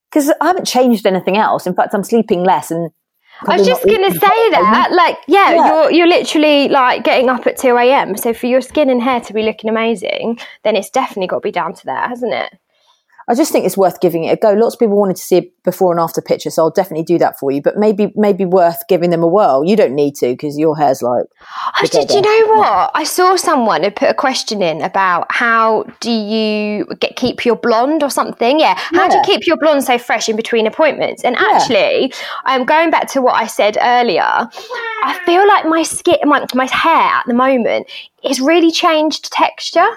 because 0.10 0.32
I 0.42 0.48
haven't 0.48 0.66
changed 0.66 1.06
anything 1.06 1.38
else. 1.38 1.68
In 1.68 1.76
fact, 1.76 1.94
I'm 1.94 2.04
sleeping 2.04 2.44
less 2.44 2.72
and. 2.72 2.90
I 3.48 3.58
was 3.58 3.66
just 3.66 3.86
going 3.86 4.04
to 4.12 4.20
say 4.20 4.50
that, 4.52 4.90
like, 4.92 5.18
yeah, 5.28 5.52
Yeah. 5.54 5.68
you're 5.68 5.92
you're 5.92 6.08
literally 6.08 6.68
like 6.70 7.04
getting 7.04 7.30
up 7.30 7.48
at 7.48 7.58
two 7.58 7.76
a.m. 7.78 8.18
So 8.18 8.34
for 8.34 8.48
your 8.48 8.62
skin 8.62 8.90
and 8.90 9.02
hair 9.02 9.22
to 9.22 9.34
be 9.34 9.44
looking 9.44 9.70
amazing, 9.70 10.40
then 10.64 10.76
it's 10.76 10.90
definitely 10.90 11.28
got 11.28 11.38
to 11.38 11.42
be 11.42 11.52
down 11.52 11.74
to 11.74 11.86
that, 11.86 12.10
hasn't 12.10 12.34
it? 12.34 12.54
I 13.30 13.36
just 13.36 13.52
think 13.52 13.66
it's 13.66 13.78
worth 13.78 14.02
giving 14.02 14.24
it 14.24 14.32
a 14.32 14.36
go. 14.38 14.54
Lots 14.54 14.74
of 14.74 14.80
people 14.80 14.98
wanted 14.98 15.18
to 15.18 15.22
see 15.22 15.38
a 15.38 15.52
before 15.64 15.92
and 15.92 16.00
after 16.00 16.20
picture, 16.20 16.50
so 16.50 16.64
I'll 16.64 16.72
definitely 16.72 17.04
do 17.04 17.20
that 17.20 17.38
for 17.38 17.52
you. 17.52 17.62
But 17.62 17.78
maybe, 17.78 18.12
maybe 18.16 18.44
worth 18.44 18.82
giving 18.90 19.12
them 19.12 19.22
a 19.22 19.28
whirl. 19.28 19.64
You 19.64 19.76
don't 19.76 19.94
need 19.94 20.16
to 20.16 20.30
because 20.30 20.58
your 20.58 20.76
hair's 20.76 21.04
like. 21.04 21.26
I 21.76 21.86
did. 21.86 22.10
You 22.10 22.22
know 22.22 22.56
what? 22.56 22.92
I 22.96 23.04
saw 23.04 23.36
someone 23.36 23.84
had 23.84 23.96
put 23.96 24.10
a 24.10 24.16
question 24.16 24.64
in 24.64 24.82
about 24.82 25.28
how 25.32 25.84
do 26.00 26.12
you 26.12 26.86
get 27.00 27.16
keep 27.18 27.46
your 27.46 27.56
blonde 27.56 28.02
or 28.02 28.10
something? 28.10 28.60
Yeah, 28.60 28.74
how 28.76 29.08
do 29.08 29.18
you 29.18 29.22
keep 29.24 29.46
your 29.46 29.58
blonde 29.58 29.84
so 29.84 30.00
fresh 30.00 30.28
in 30.28 30.36
between 30.36 30.66
appointments? 30.66 31.24
And 31.24 31.36
actually, 31.36 32.12
um, 32.46 32.66
going 32.66 32.90
back 32.90 33.10
to 33.12 33.22
what 33.22 33.36
I 33.36 33.46
said 33.46 33.78
earlier, 33.80 34.24
I 34.24 35.22
feel 35.26 35.48
like 35.48 35.66
my 35.66 35.84
skin, 35.84 36.18
my 36.24 36.48
my 36.56 36.66
hair 36.66 37.12
at 37.14 37.28
the 37.28 37.36
moment 37.36 37.88
is 38.24 38.42
really 38.42 38.72
changed 38.72 39.32
texture. 39.32 39.88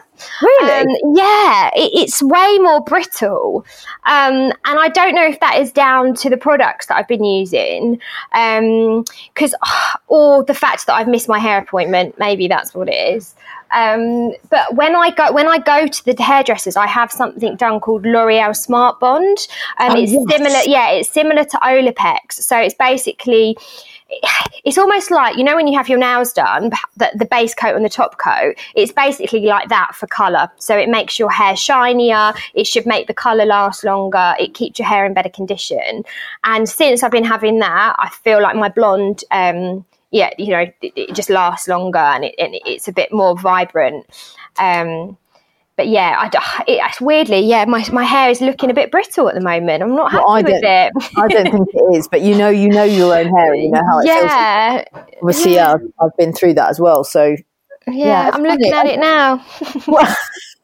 Really? 0.43 0.71
Um, 0.71 1.15
yeah, 1.17 1.71
it, 1.75 1.91
it's 1.95 2.23
way 2.23 2.59
more 2.59 2.83
brittle, 2.83 3.65
um, 4.05 4.53
and 4.65 4.79
I 4.79 4.89
don't 4.89 5.15
know 5.15 5.27
if 5.27 5.41
that 5.41 5.59
is 5.59 5.73
down 5.73 6.15
to 6.17 6.31
the 6.31 6.37
products 6.37 6.87
that 6.87 6.97
I've 6.97 7.09
been 7.09 7.25
using, 7.25 8.01
because 8.33 9.55
or 10.09 10.45
the 10.45 10.55
fact 10.55 10.87
that 10.87 10.95
I've 10.95 11.09
missed 11.09 11.29
my 11.29 11.39
hair 11.39 11.59
appointment. 11.59 12.19
Maybe 12.19 12.49
that's 12.49 12.75
what 12.75 12.89
it 12.89 13.17
is. 13.17 13.35
Um, 13.75 14.33
but 14.51 14.75
when 14.75 14.95
I 14.95 15.11
go 15.11 15.33
when 15.33 15.49
I 15.49 15.59
go 15.59 15.87
to 15.87 16.05
the 16.05 16.23
hairdressers, 16.23 16.77
I 16.77 16.87
have 16.87 17.11
something 17.11 17.57
done 17.57 17.81
called 17.81 18.05
L'Oreal 18.05 18.55
Smart 18.55 19.01
Bond, 19.01 19.39
and 19.79 19.95
Oh, 19.95 20.01
it's 20.01 20.13
yes. 20.13 20.25
similar. 20.31 20.61
Yeah, 20.67 20.91
it's 20.91 21.09
similar 21.09 21.45
to 21.45 21.57
Olaplex. 21.59 22.33
So 22.33 22.59
it's 22.59 22.75
basically 22.75 23.57
it's 24.65 24.79
almost 24.79 25.11
like 25.11 25.37
you 25.37 25.45
know 25.45 25.57
when 25.57 25.67
you 25.67 25.77
have 25.77 25.89
your 25.89 25.99
nails 25.99 26.33
done 26.33 26.71
the, 26.97 27.11
the 27.15 27.25
base 27.25 27.55
coat 27.55 27.75
and 27.75 27.85
the 27.85 27.89
top 27.89 28.19
coat 28.19 28.55
it's 28.75 28.93
basically 28.93 29.41
like 29.41 29.69
that 29.69 29.95
for 29.95 30.07
color 30.07 30.51
so 30.57 30.77
it 30.77 30.89
makes 30.89 31.19
your 31.19 31.31
hair 31.31 31.57
shinier 31.57 32.33
it 32.55 32.67
should 32.67 32.87
make 32.87 33.07
the 33.07 33.15
color 33.15 33.45
last 33.45 33.85
longer 33.85 34.35
it 34.39 34.55
keeps 34.55 34.79
your 34.79 34.89
hair 34.89 35.05
in 35.05 35.15
better 35.15 35.29
condition. 35.29 36.05
And 36.45 36.69
since 36.69 37.03
i've 37.03 37.11
been 37.11 37.25
having 37.25 37.59
that 37.61 37.97
i 37.99 38.09
feel 38.09 38.43
like 38.43 38.57
my 38.57 38.69
blonde 38.69 39.25
um 39.31 39.85
yeah 40.11 40.31
you 40.39 40.49
know 40.49 40.61
it, 40.61 40.75
it 40.81 41.15
just 41.15 41.31
lasts 41.31 41.69
longer 41.69 41.99
and, 41.99 42.25
it, 42.25 42.35
and 42.39 42.55
it's 42.67 42.89
a 42.89 42.93
bit 42.93 43.13
more 43.13 43.39
vibrant. 43.39 44.07
Um 44.59 45.17
but 45.77 45.89
yeah, 45.89 46.15
I, 46.19 46.63
it, 46.67 46.81
it's 46.83 47.01
weirdly, 47.01 47.41
yeah, 47.41 47.65
my, 47.65 47.87
my 47.93 48.05
hair 48.05 48.31
is 48.31 48.41
looking 48.41 48.71
a 48.71 48.75
bit 48.75 48.91
brittle 48.91 49.29
at 49.29 49.35
the 49.35 49.41
moment. 49.41 49.83
I'm 49.83 49.95
not 49.95 50.13
happy 50.13 50.25
Well, 50.25 50.35
I 50.37 50.43
with 50.43 50.63
it. 50.63 50.93
I 51.17 51.29
don't 51.29 51.51
think 51.51 51.69
it 51.73 51.97
is, 51.97 52.09
but 52.09 52.23
you 52.23 52.37
know, 52.37 52.49
you 52.49 52.69
know 52.69 52.85
your 52.85 53.15
own 53.17 53.27
hair, 53.27 53.53
and 53.53 53.63
you 53.63 53.71
know 53.71 53.83
how 53.91 53.99
it 54.01 54.05
feels. 54.05 54.23
yeah, 54.31 54.85
Obviously, 55.23 55.55
yeah, 55.55 55.73
I've, 55.73 55.81
I've 56.01 56.17
been 56.17 56.33
through 56.33 56.55
that 56.55 56.71
as 56.71 56.81
well. 56.81 57.05
So 57.05 57.37
yeah, 57.87 57.95
Yeah, 57.95 58.31
I'm 58.33 58.43
looking 58.43 58.73
at 58.73 58.87
it 58.87 58.99
now. 58.99 59.45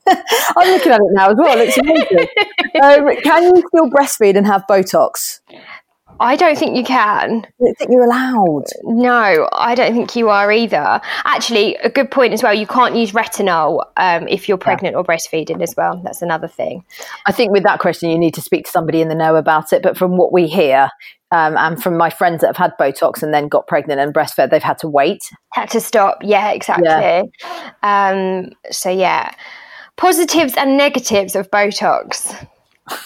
I'm 0.56 0.70
looking 0.70 0.92
at 0.92 1.00
it 1.00 1.12
now 1.12 1.30
as 1.30 1.36
well. 1.36 1.58
It 1.58 1.66
looks 1.66 1.78
amazing. 1.78 2.28
um, 2.82 3.22
can 3.22 3.42
you 3.42 3.62
still 3.68 3.90
breastfeed 3.90 4.36
and 4.36 4.46
have 4.46 4.64
Botox? 4.68 5.40
I 6.20 6.36
don't 6.36 6.58
think 6.58 6.76
you 6.76 6.84
can. 6.84 7.46
I 7.46 7.52
don't 7.60 7.78
think 7.78 7.90
you're 7.90 8.04
allowed. 8.04 8.64
No, 8.84 9.48
I 9.52 9.74
don't 9.74 9.94
think 9.94 10.16
you 10.16 10.28
are 10.28 10.50
either. 10.50 11.00
Actually, 11.24 11.76
a 11.76 11.88
good 11.88 12.10
point 12.10 12.32
as 12.32 12.42
well. 12.42 12.54
You 12.54 12.66
can't 12.66 12.96
use 12.96 13.12
retinol 13.12 13.84
um, 13.96 14.26
if 14.28 14.48
you're 14.48 14.58
pregnant 14.58 14.96
or 14.96 15.04
breastfeeding 15.04 15.62
as 15.62 15.74
well. 15.76 16.00
That's 16.04 16.22
another 16.22 16.48
thing. 16.48 16.84
I 17.26 17.32
think 17.32 17.52
with 17.52 17.62
that 17.62 17.78
question, 17.78 18.10
you 18.10 18.18
need 18.18 18.34
to 18.34 18.42
speak 18.42 18.64
to 18.64 18.70
somebody 18.70 19.00
in 19.00 19.08
the 19.08 19.14
know 19.14 19.36
about 19.36 19.72
it. 19.72 19.82
But 19.82 19.96
from 19.96 20.16
what 20.16 20.32
we 20.32 20.46
hear, 20.46 20.90
um, 21.30 21.56
and 21.56 21.80
from 21.80 21.96
my 21.96 22.10
friends 22.10 22.40
that 22.40 22.48
have 22.48 22.56
had 22.56 22.72
Botox 22.80 23.22
and 23.22 23.32
then 23.32 23.48
got 23.48 23.66
pregnant 23.66 24.00
and 24.00 24.14
breastfed, 24.14 24.50
they've 24.50 24.62
had 24.62 24.78
to 24.78 24.88
wait. 24.88 25.22
Had 25.52 25.70
to 25.70 25.80
stop. 25.80 26.18
Yeah, 26.22 26.50
exactly. 26.50 27.30
Um, 27.82 28.50
so 28.70 28.90
yeah, 28.90 29.32
positives 29.96 30.54
and 30.56 30.76
negatives 30.76 31.36
of 31.36 31.50
Botox. 31.50 32.48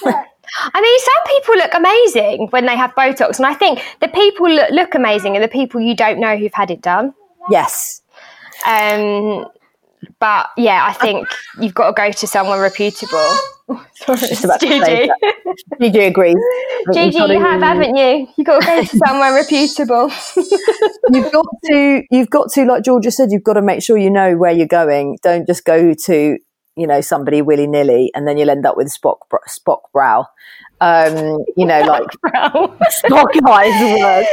I 0.59 0.81
mean, 0.81 0.99
some 1.01 1.37
people 1.37 1.55
look 1.57 1.75
amazing 1.75 2.49
when 2.51 2.67
they 2.67 2.77
have 2.77 2.95
Botox, 2.95 3.39
and 3.39 3.47
I 3.47 3.55
think 3.55 3.81
the 4.01 4.09
people 4.09 4.51
look, 4.51 4.71
look 4.71 4.95
amazing 4.95 5.37
are 5.37 5.41
the 5.41 5.49
people 5.49 5.81
you 5.81 5.97
don't 5.97 6.21
know 6.21 6.37
who've 6.37 6.53
had 6.53 6.71
it 6.71 6.83
done. 6.83 7.15
Yes. 7.51 8.03
Um, 8.67 9.47
but 10.19 10.51
yeah, 10.57 10.85
I 10.85 10.93
think 10.93 11.29
you've 11.61 11.75
got 11.75 11.89
to 11.89 11.93
go 11.93 12.11
to 12.11 12.27
someone 12.27 12.61
reputable. 12.61 13.37
Sorry, 13.95 14.19
Just 14.19 14.45
about 14.45 14.61
Gigi. 14.61 15.09
Gigi 15.81 15.99
agrees. 16.01 16.35
Gigi, 16.93 17.19
you 17.19 17.41
have, 17.41 17.61
haven't 17.61 17.97
you? 17.97 18.29
You've 18.37 18.47
got 18.47 18.61
to 18.61 18.67
go 18.67 18.85
to 18.85 18.99
someone 18.99 19.35
reputable. 19.35 20.11
you've 21.13 21.33
got 21.33 21.47
to 21.67 22.03
you've 22.11 22.31
got 22.31 22.51
to 22.53 22.65
like 22.65 22.83
Georgia 22.83 23.11
said 23.11 23.31
you've 23.31 23.45
got 23.45 23.55
to 23.55 23.63
make 23.63 23.83
sure 23.83 23.97
you 23.97 24.11
know 24.11 24.37
where 24.37 24.53
you're 24.53 24.67
going 24.67 25.19
don't 25.23 25.47
just 25.47 25.65
go 25.65 25.95
to 25.95 26.39
you 26.77 26.87
know 26.87 27.01
somebody 27.01 27.43
willy-nilly 27.43 28.11
and 28.15 28.27
then 28.27 28.37
you'll 28.37 28.51
end 28.51 28.65
up 28.65 28.77
with 28.77 28.89
spock 28.89 29.19
spock 29.49 29.81
brow 29.93 30.27
um 30.81 31.39
you 31.57 31.67
know 31.67 31.81
like 31.83 32.03
spock 32.27 33.29
eyes 33.49 34.27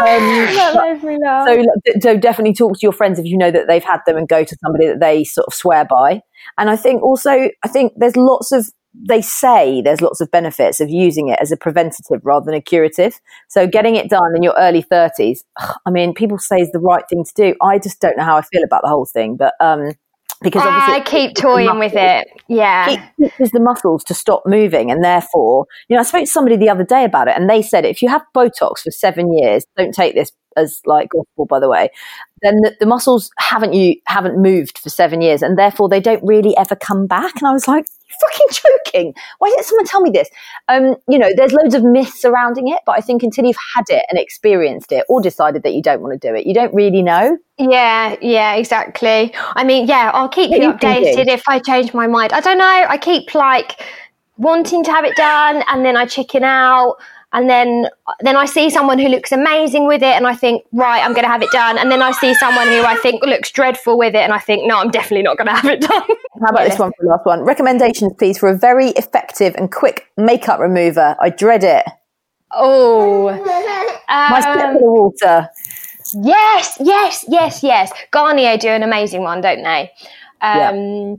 um, 0.02 0.92
makes 0.92 1.04
me 1.04 1.18
laugh. 1.22 1.48
so, 1.48 1.64
so 2.00 2.16
definitely 2.16 2.54
talk 2.54 2.74
to 2.74 2.80
your 2.82 2.92
friends 2.92 3.18
if 3.18 3.24
you 3.24 3.38
know 3.38 3.50
that 3.50 3.66
they've 3.66 3.84
had 3.84 4.00
them 4.06 4.16
and 4.16 4.28
go 4.28 4.44
to 4.44 4.56
somebody 4.62 4.86
that 4.86 5.00
they 5.00 5.24
sort 5.24 5.46
of 5.46 5.54
swear 5.54 5.84
by 5.84 6.20
and 6.58 6.68
i 6.68 6.76
think 6.76 7.02
also 7.02 7.48
i 7.62 7.68
think 7.68 7.92
there's 7.96 8.16
lots 8.16 8.52
of 8.52 8.66
they 9.08 9.20
say 9.20 9.82
there's 9.82 10.00
lots 10.00 10.20
of 10.20 10.30
benefits 10.30 10.80
of 10.80 10.88
using 10.88 11.28
it 11.28 11.38
as 11.40 11.52
a 11.52 11.56
preventative 11.56 12.20
rather 12.22 12.46
than 12.46 12.54
a 12.54 12.62
curative. 12.62 13.20
So 13.48 13.66
getting 13.66 13.96
it 13.96 14.08
done 14.08 14.34
in 14.34 14.42
your 14.42 14.54
early 14.58 14.82
30s, 14.82 15.40
I 15.58 15.90
mean, 15.90 16.14
people 16.14 16.38
say 16.38 16.56
is 16.60 16.72
the 16.72 16.78
right 16.78 17.04
thing 17.08 17.24
to 17.24 17.32
do. 17.34 17.54
I 17.62 17.78
just 17.78 18.00
don't 18.00 18.16
know 18.16 18.24
how 18.24 18.38
I 18.38 18.42
feel 18.42 18.62
about 18.64 18.82
the 18.82 18.88
whole 18.88 19.06
thing, 19.06 19.36
but 19.36 19.54
um, 19.60 19.92
because 20.42 20.62
ah, 20.64 20.68
obviously 20.68 21.00
I 21.00 21.04
keep 21.04 21.36
toying 21.36 21.78
with 21.78 21.94
it. 21.94 22.28
Yeah. 22.48 23.04
it 23.18 23.50
the 23.52 23.60
muscles 23.60 24.04
to 24.04 24.14
stop 24.14 24.42
moving 24.46 24.90
and 24.90 25.02
therefore 25.02 25.66
you 25.88 25.96
know 25.96 26.00
i 26.00 26.02
spoke 26.02 26.24
to 26.24 26.30
somebody 26.30 26.56
the 26.56 26.68
other 26.68 26.84
day 26.84 27.04
about 27.04 27.28
it 27.28 27.36
and 27.36 27.48
they 27.48 27.62
said 27.62 27.84
if 27.84 28.02
you 28.02 28.08
have 28.08 28.22
botox 28.34 28.80
for 28.80 28.90
seven 28.90 29.32
years 29.32 29.64
don't 29.76 29.92
take 29.94 30.14
this 30.14 30.32
as 30.56 30.80
like 30.84 31.08
gospel 31.10 31.46
by 31.46 31.58
the 31.58 31.68
way 31.68 31.88
then 32.42 32.56
the, 32.62 32.76
the 32.80 32.86
muscles 32.86 33.30
haven't 33.38 33.72
you 33.72 33.94
haven't 34.06 34.40
moved 34.40 34.78
for 34.78 34.90
seven 34.90 35.20
years 35.20 35.42
and 35.42 35.58
therefore 35.58 35.88
they 35.88 36.00
don't 36.00 36.22
really 36.24 36.56
ever 36.56 36.76
come 36.76 37.06
back 37.06 37.32
and 37.36 37.48
i 37.48 37.52
was 37.52 37.66
like 37.66 37.86
fucking 38.20 38.46
joking 38.50 39.14
why 39.38 39.48
didn't 39.48 39.64
someone 39.64 39.86
tell 39.86 40.00
me 40.00 40.10
this 40.10 40.28
um 40.68 40.94
you 41.08 41.18
know 41.18 41.28
there's 41.36 41.52
loads 41.52 41.74
of 41.74 41.82
myths 41.82 42.20
surrounding 42.20 42.68
it 42.68 42.78
but 42.86 42.92
i 42.92 43.00
think 43.00 43.22
until 43.22 43.44
you've 43.44 43.56
had 43.74 43.84
it 43.88 44.04
and 44.10 44.18
experienced 44.18 44.92
it 44.92 45.04
or 45.08 45.20
decided 45.20 45.62
that 45.62 45.74
you 45.74 45.82
don't 45.82 46.00
want 46.00 46.18
to 46.18 46.28
do 46.28 46.34
it 46.34 46.46
you 46.46 46.54
don't 46.54 46.72
really 46.74 47.02
know 47.02 47.36
Yeah, 47.58 48.16
yeah, 48.20 48.54
exactly. 48.54 49.32
I 49.34 49.64
mean, 49.64 49.86
yeah, 49.86 50.10
I'll 50.12 50.28
keep 50.28 50.50
you 50.50 50.72
updated 50.72 51.26
if 51.28 51.42
I 51.48 51.58
change 51.58 51.94
my 51.94 52.06
mind. 52.06 52.32
I 52.34 52.40
don't 52.40 52.58
know. 52.58 52.84
I 52.88 52.98
keep 52.98 53.34
like 53.34 53.80
wanting 54.36 54.84
to 54.84 54.90
have 54.90 55.04
it 55.04 55.16
done, 55.16 55.64
and 55.68 55.84
then 55.84 55.96
I 55.96 56.04
chicken 56.04 56.44
out, 56.44 56.96
and 57.32 57.50
then 57.50 57.88
then 58.20 58.36
I 58.36 58.46
see 58.46 58.70
someone 58.70 58.98
who 58.98 59.08
looks 59.08 59.32
amazing 59.32 59.86
with 59.86 60.02
it, 60.02 60.14
and 60.14 60.26
I 60.26 60.34
think, 60.34 60.64
right, 60.72 61.00
I'm 61.04 61.12
going 61.12 61.24
to 61.24 61.30
have 61.30 61.42
it 61.42 61.50
done, 61.50 61.78
and 61.78 61.90
then 61.90 62.02
I 62.02 62.12
see 62.12 62.34
someone 62.34 62.66
who 62.68 62.82
I 62.82 62.96
think 62.96 63.24
looks 63.24 63.50
dreadful 63.50 63.98
with 63.98 64.14
it, 64.14 64.20
and 64.20 64.32
I 64.32 64.38
think, 64.38 64.66
no, 64.66 64.78
I'm 64.78 64.90
definitely 64.90 65.22
not 65.22 65.36
going 65.36 65.48
to 65.48 65.54
have 65.54 65.66
it 65.66 65.80
done. 65.80 65.90
How 66.40 66.50
about 66.50 66.68
this 66.68 66.78
one 66.78 66.90
for 66.90 67.04
the 67.04 67.08
last 67.08 67.26
one? 67.26 67.40
Recommendations, 67.40 68.12
please, 68.18 68.38
for 68.38 68.48
a 68.48 68.56
very 68.56 68.88
effective 68.90 69.54
and 69.56 69.72
quick 69.72 70.06
makeup 70.16 70.60
remover. 70.60 71.16
I 71.20 71.30
dread 71.30 71.64
it. 71.64 71.84
Oh, 72.52 73.30
My 74.08 74.40
step 74.40 74.58
um, 74.58 74.76
in 74.76 74.82
the 74.82 74.90
water. 74.90 75.48
Yes, 76.22 76.76
yes, 76.80 77.24
yes, 77.28 77.62
yes. 77.62 77.92
Garnier 78.12 78.56
do 78.56 78.68
an 78.68 78.82
amazing 78.82 79.22
one, 79.22 79.40
don't 79.40 79.62
they? 79.62 79.90
Um, 80.40 81.16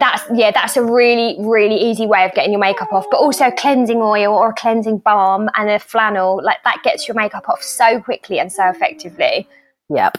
that's 0.00 0.22
yeah, 0.34 0.50
that's 0.50 0.76
a 0.76 0.82
really 0.82 1.36
really 1.40 1.76
easy 1.76 2.06
way 2.06 2.24
of 2.24 2.32
getting 2.34 2.50
your 2.52 2.60
makeup 2.60 2.92
off. 2.92 3.06
But 3.10 3.18
also 3.18 3.50
cleansing 3.50 3.98
oil 4.02 4.34
or 4.34 4.50
a 4.50 4.54
cleansing 4.54 4.98
balm 4.98 5.48
and 5.54 5.70
a 5.70 5.78
flannel 5.78 6.40
like 6.42 6.62
that 6.64 6.78
gets 6.82 7.06
your 7.06 7.14
makeup 7.14 7.48
off 7.48 7.62
so 7.62 8.00
quickly 8.00 8.38
and 8.40 8.50
so 8.50 8.68
effectively. 8.68 9.46
Yep. 9.90 10.18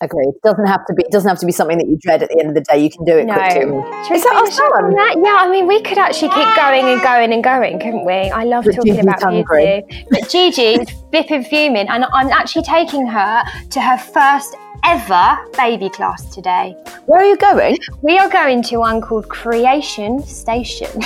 Agreed. 0.00 0.32
Doesn't 0.42 0.66
have 0.66 0.84
to 0.86 0.92
be. 0.94 1.04
It 1.04 1.12
doesn't 1.12 1.28
have 1.28 1.38
to 1.38 1.46
be 1.46 1.52
something 1.52 1.78
that 1.78 1.86
you 1.86 1.96
dread 2.00 2.22
at 2.22 2.28
the 2.28 2.38
end 2.40 2.48
of 2.48 2.54
the 2.56 2.62
day. 2.62 2.78
You 2.82 2.90
can 2.90 3.04
do 3.04 3.16
it 3.16 3.26
No. 3.26 3.34
quickly. 3.34 4.16
Is 4.16 4.24
that 4.24 4.34
on 4.34 4.92
that? 4.92 5.14
Yeah, 5.24 5.36
I 5.38 5.48
mean, 5.48 5.68
we 5.68 5.80
could 5.82 5.98
actually 5.98 6.28
keep 6.30 6.48
going 6.56 6.84
and 6.84 7.00
going 7.00 7.32
and 7.32 7.42
going, 7.44 7.78
couldn't 7.78 8.04
we? 8.04 8.12
I 8.12 8.42
love 8.42 8.64
But 8.64 8.74
talking 8.74 8.94
Gigi's 8.94 9.06
about 9.06 9.22
hungry. 9.22 9.84
beauty. 9.88 10.06
But 10.10 10.28
Gigi 10.28 10.62
is 10.82 10.90
flipping 11.12 11.44
fuming, 11.44 11.88
and 11.88 12.04
I'm 12.12 12.28
actually 12.32 12.64
taking 12.64 13.06
her 13.06 13.44
to 13.70 13.80
her 13.80 13.96
first 13.96 14.56
ever 14.84 15.38
baby 15.56 15.88
class 15.88 16.34
today. 16.34 16.76
Where 17.06 17.20
are 17.20 17.24
you 17.24 17.36
going? 17.36 17.78
We 18.02 18.18
are 18.18 18.28
going 18.28 18.62
to 18.64 18.78
one 18.78 19.00
called 19.00 19.28
Creation 19.28 20.22
Station. 20.22 20.88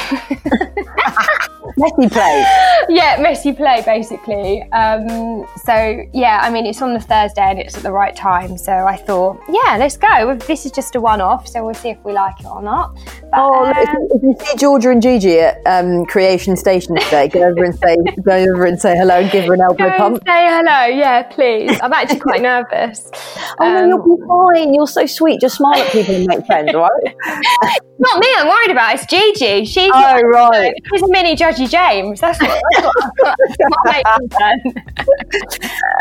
Messy 1.77 2.09
play. 2.09 2.45
yeah, 2.89 3.19
messy 3.21 3.53
play 3.53 3.83
basically. 3.85 4.63
Um, 4.73 5.47
so 5.65 6.03
yeah, 6.13 6.41
I 6.43 6.51
mean 6.51 6.67
it's 6.67 6.83
on 6.83 6.93
the 6.93 6.99
Thursday 6.99 7.43
and 7.43 7.59
it's 7.61 7.77
at 7.77 7.83
the 7.85 7.93
right 7.93 8.17
time. 8.17 8.57
So 8.59 8.73
I 8.73 8.97
thought, 8.97 9.39
yeah, 9.49 9.77
let's 9.79 9.97
go. 9.97 10.35
This 10.49 10.67
is 10.67 10.73
just 10.73 10.97
a 10.97 11.01
one-off, 11.01 11.47
so 11.47 11.65
we'll 11.65 11.75
see 11.75 11.91
if 11.91 11.99
we 12.05 12.13
like 12.13 12.41
it 12.41 12.47
or 12.47 12.63
not. 12.63 12.95
But, 13.31 13.31
Oh, 13.35 13.71
if, 13.71 13.89
um, 13.89 13.97
you, 13.97 14.09
if 14.11 14.23
you 14.41 14.47
see 14.47 14.57
Georgia 14.57 14.91
and 14.91 15.01
Gigi 15.03 15.39
at 15.39 15.61
um, 15.67 16.05
Creation 16.07 16.57
Station 16.57 16.97
today, 16.97 17.29
go 17.29 17.43
over 17.43 17.63
and 17.63 17.79
say 17.79 17.97
go 18.25 18.33
over 18.35 18.65
and 18.65 18.81
say 18.81 18.97
hello 18.97 19.17
and 19.21 19.31
give 19.31 19.45
her 19.45 19.55
an 19.55 19.61
elbow 19.61 19.91
pump. 19.97 20.23
say 20.27 20.47
hello, 20.49 20.87
yeah, 20.87 21.23
please. 21.25 21.79
I'm 21.83 21.93
actually 21.93 22.21
quite 22.21 22.41
nervous. 22.43 23.11
Oh 23.61 23.68
Um, 23.69 23.89
you'll 23.89 24.17
be 24.17 24.23
fine. 24.27 24.75
You're 24.75 24.87
so 24.87 25.07
sweet. 25.07 25.41
Just 25.41 25.57
smile 25.57 25.75
at 25.81 25.91
people 25.93 26.15
and 26.15 26.27
make 26.27 26.45
friends, 26.47 26.73
right? 26.75 26.91
not 27.99 28.19
me, 28.21 28.29
I'm 28.37 28.49
worried 28.49 28.71
about. 28.71 28.95
It's 28.95 29.07
Gigi. 29.07 29.65
She's 29.65 29.91
Oh, 29.95 30.21
right. 30.23 30.73
She's 30.93 31.03
a 31.03 31.09
mini 31.09 31.37
Judgy 31.37 31.69
James. 31.69 32.21
That's 32.21 32.41
what. 32.41 32.63
That's 32.73 32.87
what, 32.87 33.15
that's 33.19 33.57
what 33.59 33.85
makes 33.85 34.19
me 34.21 34.29
fun. 34.39 34.85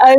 Um, 0.06 0.18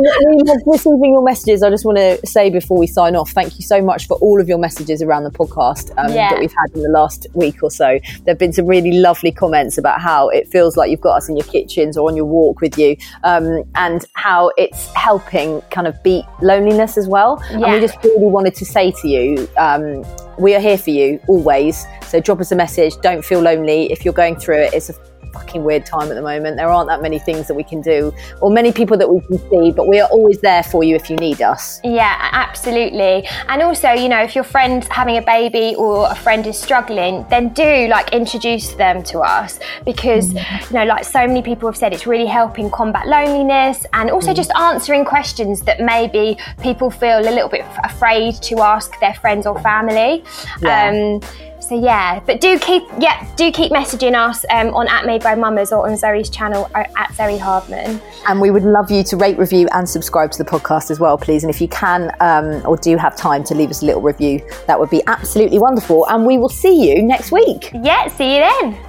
receiving 0.65 1.13
your 1.13 1.23
messages. 1.23 1.63
I 1.63 1.69
just 1.69 1.85
want 1.85 1.97
to 1.97 2.25
say 2.25 2.49
before 2.49 2.77
we 2.77 2.87
sign 2.87 3.15
off, 3.15 3.31
thank 3.31 3.55
you 3.57 3.61
so 3.61 3.81
much 3.81 4.07
for 4.07 4.17
all 4.17 4.39
of 4.41 4.47
your 4.47 4.57
messages 4.57 5.01
around 5.01 5.23
the 5.23 5.31
podcast 5.31 5.91
um, 5.97 6.13
Yeah. 6.13 6.29
that 6.31 6.39
we've 6.39 6.51
had 6.53 6.75
in 6.75 6.83
the 6.83 6.89
last 6.89 7.27
week 7.33 7.63
or 7.63 7.71
so. 7.71 7.99
There 8.25 8.33
have 8.33 8.37
been 8.39 8.53
some 8.53 8.65
really 8.67 8.91
lovely 8.93 9.31
comments 9.31 9.77
about 9.77 10.01
how 10.01 10.29
it 10.29 10.47
feels 10.47 10.75
like 10.77 10.91
you've 10.91 11.01
got 11.01 11.15
us 11.17 11.29
in 11.29 11.37
your 11.37 11.45
kitchens 11.45 11.97
or 11.97 12.09
on 12.09 12.15
your 12.15 12.25
walk 12.25 12.61
with 12.61 12.77
you, 12.77 12.95
um, 13.23 13.63
and 13.75 14.05
how 14.15 14.51
it's 14.57 14.87
helping 14.95 15.61
kind 15.71 15.87
of 15.87 16.01
beat 16.03 16.25
loneliness 16.41 16.97
as 16.97 17.07
well. 17.07 17.28
And 17.51 17.61
Yeah. 17.61 17.73
we 17.73 17.79
just 17.81 17.97
really 18.03 18.25
wanted 18.25 18.55
to 18.55 18.65
say 18.65 18.91
to 19.01 19.07
you, 19.07 19.47
um, 19.57 20.03
we 20.37 20.55
are 20.55 20.59
here 20.59 20.77
for 20.77 20.89
you 20.89 21.19
always. 21.27 21.85
So 22.07 22.19
drop 22.19 22.39
us 22.39 22.51
a 22.51 22.55
message. 22.55 22.95
Don't 23.01 23.23
feel 23.23 23.41
lonely 23.41 23.91
if 23.91 24.03
you're 24.05 24.13
going 24.13 24.35
through 24.37 24.57
it. 24.65 24.73
It's 24.73 24.89
a 24.89 24.93
fucking 25.31 25.63
weird 25.63 25.85
time 25.85 26.09
at 26.09 26.15
the 26.15 26.21
moment. 26.21 26.57
There 26.57 26.69
aren't 26.69 26.89
that 26.89 27.01
many 27.01 27.19
things 27.19 27.47
that 27.47 27.53
we 27.53 27.63
can 27.63 27.81
do, 27.81 28.13
or 28.41 28.51
many 28.51 28.71
people 28.71 28.97
that 28.97 29.09
we 29.09 29.21
can 29.21 29.37
see, 29.49 29.71
but 29.71 29.87
we 29.87 29.99
are 29.99 30.09
always 30.09 30.39
there 30.41 30.63
for 30.63 30.83
you 30.83 30.95
if 30.95 31.09
you 31.09 31.15
need 31.17 31.41
us. 31.41 31.79
Yeah, 31.83 32.29
absolutely. 32.31 33.27
And 33.47 33.61
also, 33.61 33.91
you 33.91 34.09
know, 34.09 34.21
if 34.21 34.35
your 34.35 34.43
friend's 34.43 34.87
having 34.87 35.17
a 35.17 35.21
baby 35.21 35.75
or 35.77 36.09
a 36.09 36.15
friend 36.15 36.45
is 36.47 36.57
struggling, 36.57 37.25
then 37.29 37.49
do 37.49 37.87
like 37.87 38.13
introduce 38.13 38.73
them 38.73 39.03
to 39.03 39.19
us 39.19 39.59
because, 39.85 40.33
you 40.33 40.73
know, 40.73 40.85
like 40.85 41.05
so 41.05 41.27
many 41.27 41.41
people 41.41 41.67
have 41.69 41.77
said, 41.77 41.93
it's 41.93 42.07
really 42.07 42.27
helping 42.27 42.69
combat 42.69 43.07
loneliness 43.07 43.85
and 43.93 44.09
also 44.09 44.33
just 44.33 44.51
answering 44.55 45.05
questions 45.05 45.61
that 45.61 45.79
maybe 45.79 46.37
people 46.61 46.89
feel 46.89 47.19
a 47.19 47.21
little 47.21 47.49
bit 47.49 47.65
afraid 47.83 48.35
to 48.35 48.59
ask 48.59 48.99
their 48.99 49.13
friends 49.15 49.45
or 49.45 49.59
family. 49.61 50.23
Yeah. 50.61 50.89
Um, 50.89 51.21
so 51.69 51.79
yeah, 51.79 52.19
but 52.25 52.41
do 52.41 52.57
keep 52.57 52.83
yeah 52.97 53.27
do 53.35 53.51
keep 53.51 53.71
messaging 53.71 54.15
us 54.15 54.43
um, 54.49 54.73
on 54.73 54.87
at 54.87 55.05
Made 55.05 55.21
by 55.21 55.35
Mamas 55.35 55.71
or 55.71 55.87
on 55.87 55.95
Zoe's 55.95 56.27
channel 56.27 56.69
uh, 56.73 56.83
at 56.97 57.13
Zoe 57.13 57.37
Hardman. 57.37 58.01
And 58.27 58.41
we 58.41 58.49
would 58.49 58.63
love 58.63 58.89
you 58.89 59.03
to 59.03 59.17
rate, 59.17 59.37
review, 59.37 59.67
and 59.71 59.87
subscribe 59.87 60.31
to 60.31 60.43
the 60.43 60.49
podcast 60.49 60.89
as 60.89 60.99
well, 60.99 61.15
please. 61.15 61.43
And 61.43 61.53
if 61.53 61.61
you 61.61 61.67
can 61.67 62.11
um, 62.21 62.65
or 62.65 62.75
do 62.75 62.97
have 62.97 63.15
time 63.15 63.43
to 63.43 63.53
leave 63.53 63.69
us 63.69 63.83
a 63.83 63.85
little 63.85 64.01
review, 64.01 64.41
that 64.65 64.79
would 64.79 64.89
be 64.89 65.03
absolutely 65.05 65.59
wonderful. 65.59 66.07
And 66.07 66.25
we 66.25 66.39
will 66.39 66.49
see 66.49 66.89
you 66.89 67.03
next 67.03 67.31
week. 67.31 67.69
Yeah, 67.73 68.07
see 68.07 68.37
you 68.37 68.41
then. 68.41 68.88